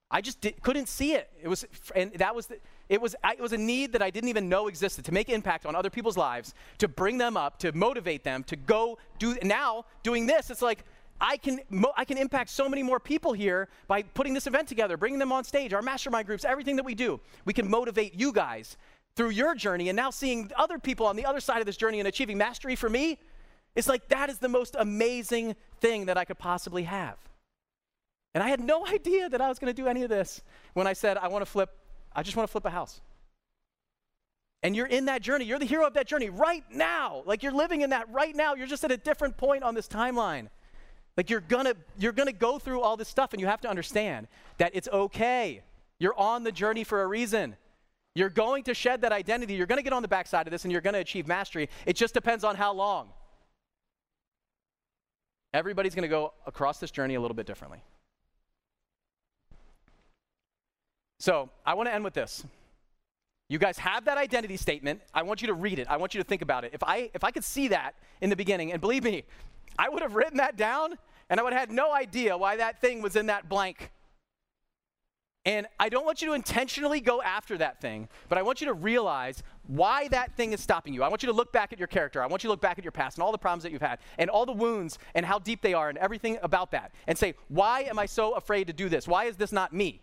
I 0.09 0.19
just 0.19 0.45
couldn't 0.61 0.89
see 0.89 1.13
it. 1.13 1.29
It 1.41 1.47
was, 1.47 1.65
and 1.95 2.11
that 2.15 2.35
was, 2.35 2.47
the, 2.47 2.57
it 2.89 3.01
was, 3.01 3.15
it 3.23 3.39
was 3.39 3.53
a 3.53 3.57
need 3.57 3.93
that 3.93 4.01
I 4.01 4.09
didn't 4.09 4.29
even 4.29 4.49
know 4.49 4.67
existed 4.67 5.05
to 5.05 5.11
make 5.11 5.29
impact 5.29 5.65
on 5.65 5.75
other 5.75 5.89
people's 5.89 6.17
lives, 6.17 6.53
to 6.79 6.87
bring 6.87 7.17
them 7.17 7.37
up, 7.37 7.57
to 7.59 7.71
motivate 7.71 8.23
them, 8.23 8.43
to 8.45 8.55
go 8.55 8.97
do. 9.19 9.37
Now 9.43 9.85
doing 10.03 10.25
this, 10.25 10.49
it's 10.49 10.61
like 10.61 10.83
I 11.21 11.37
can, 11.37 11.59
I 11.95 12.03
can 12.03 12.17
impact 12.17 12.49
so 12.49 12.67
many 12.67 12.81
more 12.81 12.99
people 12.99 13.33
here 13.33 13.69
by 13.87 14.01
putting 14.01 14.33
this 14.33 14.47
event 14.47 14.67
together, 14.67 14.97
bringing 14.97 15.19
them 15.19 15.31
on 15.31 15.43
stage, 15.43 15.71
our 15.73 15.81
mastermind 15.81 16.25
groups, 16.25 16.43
everything 16.43 16.75
that 16.77 16.85
we 16.85 16.95
do. 16.95 17.19
We 17.45 17.53
can 17.53 17.69
motivate 17.69 18.15
you 18.15 18.33
guys 18.33 18.75
through 19.15 19.29
your 19.29 19.53
journey 19.53 19.89
and 19.89 19.95
now 19.95 20.09
seeing 20.09 20.51
other 20.55 20.79
people 20.79 21.05
on 21.05 21.15
the 21.15 21.25
other 21.25 21.39
side 21.39 21.59
of 21.59 21.65
this 21.65 21.77
journey 21.77 21.99
and 21.99 22.07
achieving 22.07 22.37
mastery 22.37 22.75
for 22.75 22.89
me. 22.89 23.19
It's 23.75 23.87
like 23.87 24.07
that 24.09 24.29
is 24.29 24.39
the 24.39 24.49
most 24.49 24.75
amazing 24.77 25.55
thing 25.79 26.05
that 26.05 26.17
I 26.17 26.25
could 26.25 26.39
possibly 26.39 26.83
have. 26.83 27.17
And 28.33 28.43
I 28.43 28.49
had 28.49 28.59
no 28.59 28.85
idea 28.87 29.29
that 29.29 29.41
I 29.41 29.49
was 29.49 29.59
going 29.59 29.73
to 29.73 29.79
do 29.79 29.87
any 29.87 30.03
of 30.03 30.09
this 30.09 30.41
when 30.73 30.87
I 30.87 30.93
said, 30.93 31.17
I 31.17 31.27
want 31.27 31.43
to 31.43 31.51
flip, 31.51 31.69
I 32.15 32.23
just 32.23 32.35
want 32.35 32.47
to 32.47 32.51
flip 32.51 32.65
a 32.65 32.69
house. 32.69 33.01
And 34.63 34.75
you're 34.75 34.87
in 34.87 35.05
that 35.05 35.21
journey. 35.21 35.45
You're 35.45 35.59
the 35.59 35.65
hero 35.65 35.87
of 35.87 35.93
that 35.95 36.07
journey 36.07 36.29
right 36.29 36.63
now. 36.71 37.23
Like 37.25 37.41
you're 37.41 37.51
living 37.51 37.81
in 37.81 37.89
that 37.91 38.11
right 38.11 38.35
now. 38.35 38.53
You're 38.53 38.67
just 38.67 38.83
at 38.83 38.91
a 38.91 38.97
different 38.97 39.37
point 39.37 39.63
on 39.63 39.73
this 39.73 39.87
timeline. 39.87 40.49
Like 41.17 41.29
you're 41.29 41.41
gonna 41.41 41.73
you're 41.97 42.11
gonna 42.11 42.31
go 42.31 42.59
through 42.59 42.81
all 42.81 42.95
this 42.95 43.07
stuff, 43.07 43.33
and 43.33 43.41
you 43.41 43.47
have 43.47 43.61
to 43.61 43.69
understand 43.69 44.27
that 44.59 44.71
it's 44.73 44.87
okay. 44.87 45.61
You're 45.99 46.17
on 46.17 46.43
the 46.43 46.51
journey 46.51 46.83
for 46.83 47.01
a 47.03 47.07
reason. 47.07 47.55
You're 48.13 48.29
going 48.29 48.63
to 48.65 48.73
shed 48.73 49.01
that 49.01 49.11
identity. 49.11 49.53
You're 49.53 49.67
to 49.77 49.83
get 49.83 49.93
on 49.93 50.01
the 50.01 50.07
backside 50.07 50.47
of 50.47 50.51
this, 50.51 50.63
and 50.63 50.71
you're 50.71 50.81
to 50.93 50.99
achieve 50.99 51.27
mastery. 51.27 51.69
It 51.85 51.95
just 51.95 52.13
depends 52.13 52.43
on 52.43 52.55
how 52.55 52.73
long. 52.73 53.09
Everybody's 55.53 55.95
to 56.03 56.09
go 56.09 56.33
across 56.45 56.79
this 56.79 56.91
journey 56.91 57.15
a 57.15 57.21
little 57.21 57.35
bit 57.35 57.45
differently. 57.45 57.83
So 61.21 61.51
I 61.63 61.75
want 61.75 61.87
to 61.87 61.93
end 61.93 62.03
with 62.03 62.15
this. 62.15 62.43
You 63.47 63.59
guys 63.59 63.77
have 63.77 64.05
that 64.05 64.17
identity 64.17 64.57
statement. 64.57 65.01
I 65.13 65.21
want 65.21 65.43
you 65.43 65.47
to 65.49 65.53
read 65.53 65.77
it. 65.77 65.85
I 65.87 65.97
want 65.97 66.15
you 66.15 66.19
to 66.19 66.27
think 66.27 66.41
about 66.41 66.63
it. 66.63 66.71
If 66.73 66.81
I 66.81 67.11
if 67.13 67.23
I 67.23 67.29
could 67.29 67.43
see 67.43 67.67
that 67.67 67.93
in 68.21 68.31
the 68.31 68.35
beginning, 68.35 68.71
and 68.71 68.81
believe 68.81 69.03
me, 69.03 69.25
I 69.77 69.87
would 69.87 70.01
have 70.01 70.15
written 70.15 70.37
that 70.37 70.57
down 70.57 70.97
and 71.29 71.39
I 71.39 71.43
would 71.43 71.53
have 71.53 71.59
had 71.59 71.71
no 71.71 71.93
idea 71.93 72.35
why 72.35 72.55
that 72.55 72.81
thing 72.81 73.03
was 73.03 73.15
in 73.15 73.27
that 73.27 73.47
blank. 73.47 73.91
And 75.45 75.67
I 75.79 75.89
don't 75.89 76.05
want 76.05 76.23
you 76.23 76.29
to 76.29 76.33
intentionally 76.33 77.01
go 77.01 77.21
after 77.21 77.55
that 77.59 77.79
thing, 77.81 78.09
but 78.27 78.39
I 78.39 78.41
want 78.41 78.59
you 78.59 78.65
to 78.67 78.73
realize 78.73 79.43
why 79.67 80.07
that 80.07 80.35
thing 80.35 80.53
is 80.53 80.59
stopping 80.61 80.91
you. 80.91 81.03
I 81.03 81.07
want 81.07 81.21
you 81.21 81.27
to 81.27 81.35
look 81.35 81.51
back 81.53 81.71
at 81.71 81.77
your 81.77 81.87
character. 81.87 82.23
I 82.23 82.25
want 82.25 82.43
you 82.43 82.47
to 82.47 82.51
look 82.51 82.61
back 82.61 82.79
at 82.79 82.83
your 82.83 82.91
past 82.91 83.17
and 83.17 83.23
all 83.23 83.31
the 83.31 83.37
problems 83.37 83.61
that 83.61 83.71
you've 83.71 83.81
had 83.81 83.99
and 84.17 84.27
all 84.27 84.47
the 84.47 84.53
wounds 84.53 84.97
and 85.13 85.23
how 85.23 85.37
deep 85.37 85.61
they 85.61 85.75
are 85.75 85.89
and 85.89 85.99
everything 85.99 86.39
about 86.41 86.71
that 86.71 86.91
and 87.05 87.15
say, 87.15 87.35
why 87.47 87.81
am 87.81 87.99
I 87.99 88.07
so 88.07 88.33
afraid 88.33 88.65
to 88.67 88.73
do 88.73 88.89
this? 88.89 89.07
Why 89.07 89.25
is 89.25 89.37
this 89.37 89.51
not 89.51 89.71
me? 89.71 90.01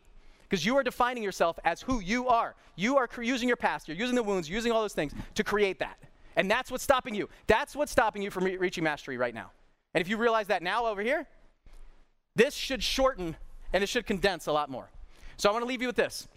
Because 0.49 0.64
you 0.64 0.76
are 0.76 0.82
defining 0.82 1.22
yourself 1.22 1.59
as 1.64 1.82
who 1.82 2.01
you 2.01 2.28
are. 2.28 2.55
You 2.76 2.96
are 2.96 3.09
using 3.20 3.49
your 3.49 3.57
past, 3.57 3.88
you're 3.88 3.96
using 3.96 4.14
the 4.14 4.22
wounds, 4.22 4.49
using 4.49 4.72
all 4.72 4.80
those 4.80 4.94
things 4.94 5.12
to 5.34 5.44
create 5.44 5.78
that. 5.80 5.99
And 6.36 6.51
that's 6.51 6.70
what's 6.70 6.84
stopping 6.84 7.14
you. 7.14 7.28
That's 7.46 7.74
what's 7.74 7.92
stopping 7.92 8.22
you 8.22 8.30
from 8.30 8.44
re- 8.44 8.57
reaching 8.57 8.84
mastery 8.84 9.16
right 9.16 9.34
now. 9.34 9.51
And 9.94 10.01
if 10.01 10.09
you 10.09 10.16
realize 10.16 10.46
that 10.46 10.62
now 10.62 10.86
over 10.86 11.03
here, 11.03 11.26
this 12.36 12.55
should 12.55 12.82
shorten 12.82 13.36
and 13.72 13.82
it 13.82 13.88
should 13.88 14.07
condense 14.07 14.46
a 14.46 14.53
lot 14.53 14.70
more. 14.70 14.88
So 15.36 15.49
I 15.49 15.53
want 15.53 15.62
to 15.62 15.68
leave 15.68 15.82
you 15.82 15.88
with 15.88 15.96
this. 15.96 16.28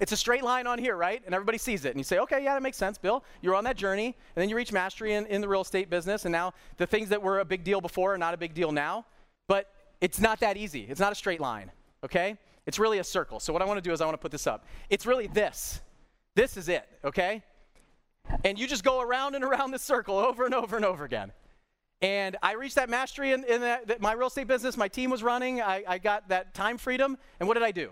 It's 0.00 0.10
a 0.10 0.16
straight 0.16 0.42
line 0.42 0.66
on 0.66 0.78
here, 0.78 0.96
right? 0.96 1.22
And 1.24 1.34
everybody 1.34 1.58
sees 1.58 1.84
it. 1.84 1.90
And 1.90 1.98
you 1.98 2.04
say, 2.04 2.18
okay, 2.18 2.42
yeah, 2.42 2.54
that 2.54 2.62
makes 2.62 2.76
sense, 2.76 2.98
Bill. 2.98 3.22
You're 3.40 3.54
on 3.54 3.64
that 3.64 3.76
journey. 3.76 4.06
And 4.06 4.42
then 4.42 4.48
you 4.48 4.56
reach 4.56 4.72
mastery 4.72 5.14
in, 5.14 5.26
in 5.26 5.40
the 5.40 5.48
real 5.48 5.60
estate 5.60 5.88
business. 5.88 6.24
And 6.24 6.32
now 6.32 6.52
the 6.76 6.86
things 6.86 7.08
that 7.10 7.22
were 7.22 7.38
a 7.38 7.44
big 7.44 7.62
deal 7.62 7.80
before 7.80 8.14
are 8.14 8.18
not 8.18 8.34
a 8.34 8.36
big 8.36 8.54
deal 8.54 8.72
now. 8.72 9.06
But 9.46 9.70
it's 10.00 10.20
not 10.20 10.40
that 10.40 10.56
easy. 10.56 10.86
It's 10.88 11.00
not 11.00 11.12
a 11.12 11.14
straight 11.14 11.40
line, 11.40 11.70
okay? 12.02 12.36
It's 12.66 12.78
really 12.78 12.98
a 12.98 13.04
circle. 13.04 13.40
So 13.40 13.52
what 13.52 13.62
I 13.62 13.66
want 13.66 13.78
to 13.78 13.82
do 13.82 13.92
is 13.92 14.00
I 14.00 14.04
want 14.04 14.14
to 14.14 14.22
put 14.22 14.32
this 14.32 14.46
up. 14.46 14.64
It's 14.88 15.06
really 15.06 15.26
this. 15.26 15.80
This 16.34 16.56
is 16.56 16.68
it, 16.68 16.88
okay? 17.04 17.42
And 18.44 18.58
you 18.58 18.66
just 18.66 18.84
go 18.84 19.00
around 19.00 19.34
and 19.34 19.44
around 19.44 19.70
this 19.70 19.82
circle 19.82 20.16
over 20.16 20.44
and 20.44 20.54
over 20.54 20.76
and 20.76 20.84
over 20.84 21.04
again. 21.04 21.32
And 22.00 22.36
I 22.42 22.54
reached 22.54 22.74
that 22.74 22.90
mastery 22.90 23.32
in, 23.32 23.44
in 23.44 23.60
that, 23.60 23.86
that 23.88 24.00
my 24.00 24.12
real 24.12 24.28
estate 24.28 24.48
business. 24.48 24.76
My 24.76 24.88
team 24.88 25.10
was 25.10 25.22
running. 25.22 25.60
I, 25.60 25.84
I 25.86 25.98
got 25.98 26.28
that 26.28 26.54
time 26.54 26.76
freedom. 26.78 27.16
And 27.38 27.48
what 27.48 27.54
did 27.54 27.62
I 27.62 27.70
do? 27.70 27.90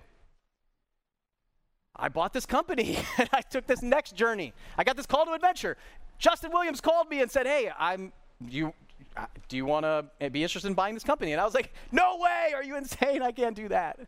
I 1.95 2.09
bought 2.09 2.33
this 2.33 2.47
company 2.47 2.99
and 3.19 3.29
I 3.33 3.43
took 3.43 3.67
this 3.67 3.83
next 3.83 4.17
journey. 4.17 4.53
I 4.77 4.85
got 4.85 4.97
this 4.97 5.07
call 5.07 5.25
to 5.27 5.33
adventure. 5.33 5.77
Justin 6.19 6.53
Williams 6.53 6.81
called 6.81 7.09
me 7.09 7.21
and 7.21 7.31
said, 7.31 7.47
"Hey, 7.47 7.71
I'm 7.79 8.13
you. 8.49 8.73
Uh, 9.17 9.27
do 9.49 9.57
you 9.57 9.67
want 9.67 9.85
to 9.85 10.31
be 10.31 10.43
interested 10.43 10.69
in 10.69 10.75
buying 10.75 10.95
this 10.95 11.05
company?" 11.05 11.33
And 11.33 11.41
I 11.41 11.45
was 11.45 11.55
like, 11.55 11.73
"No 11.91 12.19
way! 12.19 12.53
Are 12.55 12.63
you 12.63 12.77
insane? 12.77 13.23
I 13.23 13.33
can't 13.33 13.57
do 13.57 13.69
that. 13.69 13.99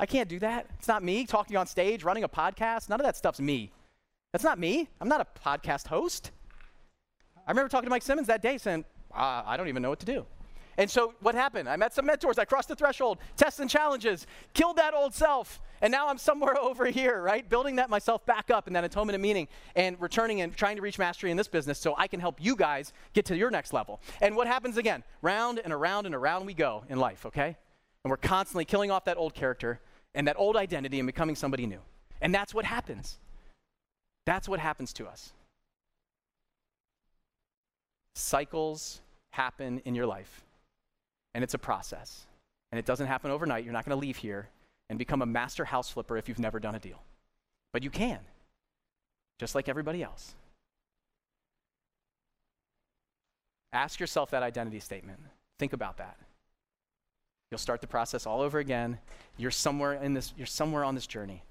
I 0.00 0.06
can't 0.06 0.28
do 0.28 0.38
that. 0.38 0.66
It's 0.78 0.88
not 0.88 1.02
me 1.02 1.26
talking 1.26 1.56
on 1.56 1.66
stage, 1.66 2.04
running 2.04 2.24
a 2.24 2.28
podcast. 2.28 2.88
None 2.88 3.00
of 3.00 3.04
that 3.04 3.16
stuff's 3.16 3.40
me. 3.40 3.72
That's 4.32 4.44
not 4.44 4.58
me. 4.58 4.88
I'm 5.00 5.08
not 5.08 5.20
a 5.20 5.26
podcast 5.40 5.88
host." 5.88 6.30
I 7.48 7.50
remember 7.50 7.70
talking 7.70 7.86
to 7.86 7.90
Mike 7.90 8.02
Simmons 8.02 8.26
that 8.26 8.42
day, 8.42 8.58
saying, 8.58 8.84
uh, 9.10 9.42
I 9.46 9.56
don't 9.56 9.68
even 9.68 9.82
know 9.82 9.88
what 9.88 10.00
to 10.00 10.06
do. 10.06 10.26
And 10.76 10.88
so 10.88 11.14
what 11.20 11.34
happened? 11.34 11.66
I 11.66 11.76
met 11.76 11.94
some 11.94 12.04
mentors. 12.04 12.38
I 12.38 12.44
crossed 12.44 12.68
the 12.68 12.76
threshold, 12.76 13.18
tests 13.36 13.58
and 13.58 13.70
challenges, 13.70 14.26
killed 14.52 14.76
that 14.76 14.92
old 14.92 15.14
self. 15.14 15.60
And 15.80 15.90
now 15.90 16.08
I'm 16.08 16.18
somewhere 16.18 16.56
over 16.60 16.86
here, 16.86 17.22
right? 17.22 17.48
Building 17.48 17.76
that 17.76 17.88
myself 17.88 18.24
back 18.26 18.50
up 18.50 18.68
in 18.68 18.74
that 18.74 18.84
atonement 18.84 19.14
and 19.14 19.22
meaning 19.22 19.48
and 19.74 20.00
returning 20.00 20.42
and 20.42 20.54
trying 20.54 20.76
to 20.76 20.82
reach 20.82 20.98
mastery 20.98 21.30
in 21.30 21.38
this 21.38 21.48
business 21.48 21.78
so 21.78 21.94
I 21.96 22.06
can 22.06 22.20
help 22.20 22.36
you 22.38 22.54
guys 22.54 22.92
get 23.14 23.24
to 23.26 23.36
your 23.36 23.50
next 23.50 23.72
level. 23.72 24.00
And 24.20 24.36
what 24.36 24.46
happens 24.46 24.76
again? 24.76 25.02
Round 25.22 25.58
and 25.58 25.72
around 25.72 26.04
and 26.04 26.14
around 26.14 26.44
we 26.44 26.52
go 26.52 26.84
in 26.90 26.98
life, 26.98 27.24
okay? 27.26 27.56
And 28.04 28.10
we're 28.10 28.18
constantly 28.18 28.66
killing 28.66 28.90
off 28.90 29.06
that 29.06 29.16
old 29.16 29.34
character 29.34 29.80
and 30.14 30.26
that 30.26 30.36
old 30.38 30.56
identity 30.56 30.98
and 30.98 31.06
becoming 31.06 31.36
somebody 31.36 31.66
new. 31.66 31.80
And 32.20 32.34
that's 32.34 32.54
what 32.54 32.64
happens. 32.64 33.18
That's 34.26 34.48
what 34.48 34.60
happens 34.60 34.92
to 34.94 35.06
us. 35.06 35.32
Cycles 38.14 39.00
happen 39.30 39.80
in 39.84 39.94
your 39.94 40.06
life, 40.06 40.42
and 41.34 41.44
it's 41.44 41.54
a 41.54 41.58
process. 41.58 42.26
And 42.70 42.78
it 42.78 42.84
doesn't 42.84 43.06
happen 43.06 43.30
overnight. 43.30 43.64
You're 43.64 43.72
not 43.72 43.84
going 43.86 43.98
to 43.98 44.00
leave 44.00 44.16
here 44.16 44.48
and 44.90 44.98
become 44.98 45.22
a 45.22 45.26
master 45.26 45.64
house 45.64 45.88
flipper 45.88 46.16
if 46.16 46.28
you've 46.28 46.38
never 46.38 46.60
done 46.60 46.74
a 46.74 46.78
deal. 46.78 47.02
But 47.72 47.82
you 47.82 47.90
can, 47.90 48.18
just 49.38 49.54
like 49.54 49.68
everybody 49.68 50.02
else. 50.02 50.34
Ask 53.72 54.00
yourself 54.00 54.30
that 54.30 54.42
identity 54.42 54.80
statement. 54.80 55.20
Think 55.58 55.72
about 55.72 55.98
that. 55.98 56.16
You'll 57.50 57.58
start 57.58 57.80
the 57.80 57.86
process 57.86 58.26
all 58.26 58.40
over 58.40 58.58
again. 58.58 58.98
You're 59.36 59.50
somewhere 59.50 59.94
in 59.94 60.14
this 60.14 60.34
you're 60.36 60.46
somewhere 60.46 60.84
on 60.84 60.94
this 60.94 61.06
journey. 61.06 61.42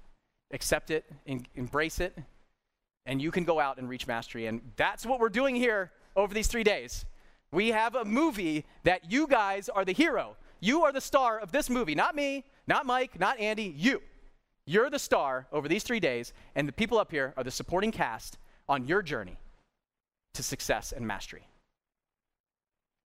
Accept 0.52 0.90
it, 0.90 1.04
in, 1.26 1.46
embrace 1.56 2.00
it, 2.00 2.16
and 3.04 3.20
you 3.20 3.30
can 3.30 3.44
go 3.44 3.60
out 3.60 3.78
and 3.78 3.88
reach 3.88 4.06
mastery 4.06 4.46
and 4.46 4.60
that's 4.76 5.04
what 5.04 5.20
we're 5.20 5.28
doing 5.28 5.54
here 5.54 5.92
over 6.16 6.32
these 6.32 6.46
3 6.46 6.62
days. 6.62 7.04
We 7.50 7.68
have 7.68 7.94
a 7.94 8.04
movie 8.04 8.66
that 8.84 9.10
you 9.10 9.26
guys 9.26 9.68
are 9.68 9.84
the 9.84 9.92
hero. 9.92 10.36
You 10.60 10.84
are 10.84 10.92
the 10.92 11.00
star 11.00 11.38
of 11.38 11.52
this 11.52 11.70
movie, 11.70 11.94
not 11.94 12.14
me, 12.14 12.44
not 12.66 12.84
Mike, 12.84 13.18
not 13.18 13.38
Andy, 13.38 13.74
you. 13.76 14.02
You're 14.66 14.90
the 14.90 14.98
star 14.98 15.46
over 15.50 15.66
these 15.66 15.82
three 15.82 16.00
days, 16.00 16.34
and 16.54 16.68
the 16.68 16.72
people 16.72 16.98
up 16.98 17.10
here 17.10 17.32
are 17.38 17.44
the 17.44 17.50
supporting 17.50 17.90
cast 17.90 18.36
on 18.68 18.86
your 18.86 19.00
journey 19.00 19.38
to 20.34 20.42
success 20.42 20.92
and 20.92 21.06
mastery. 21.06 21.48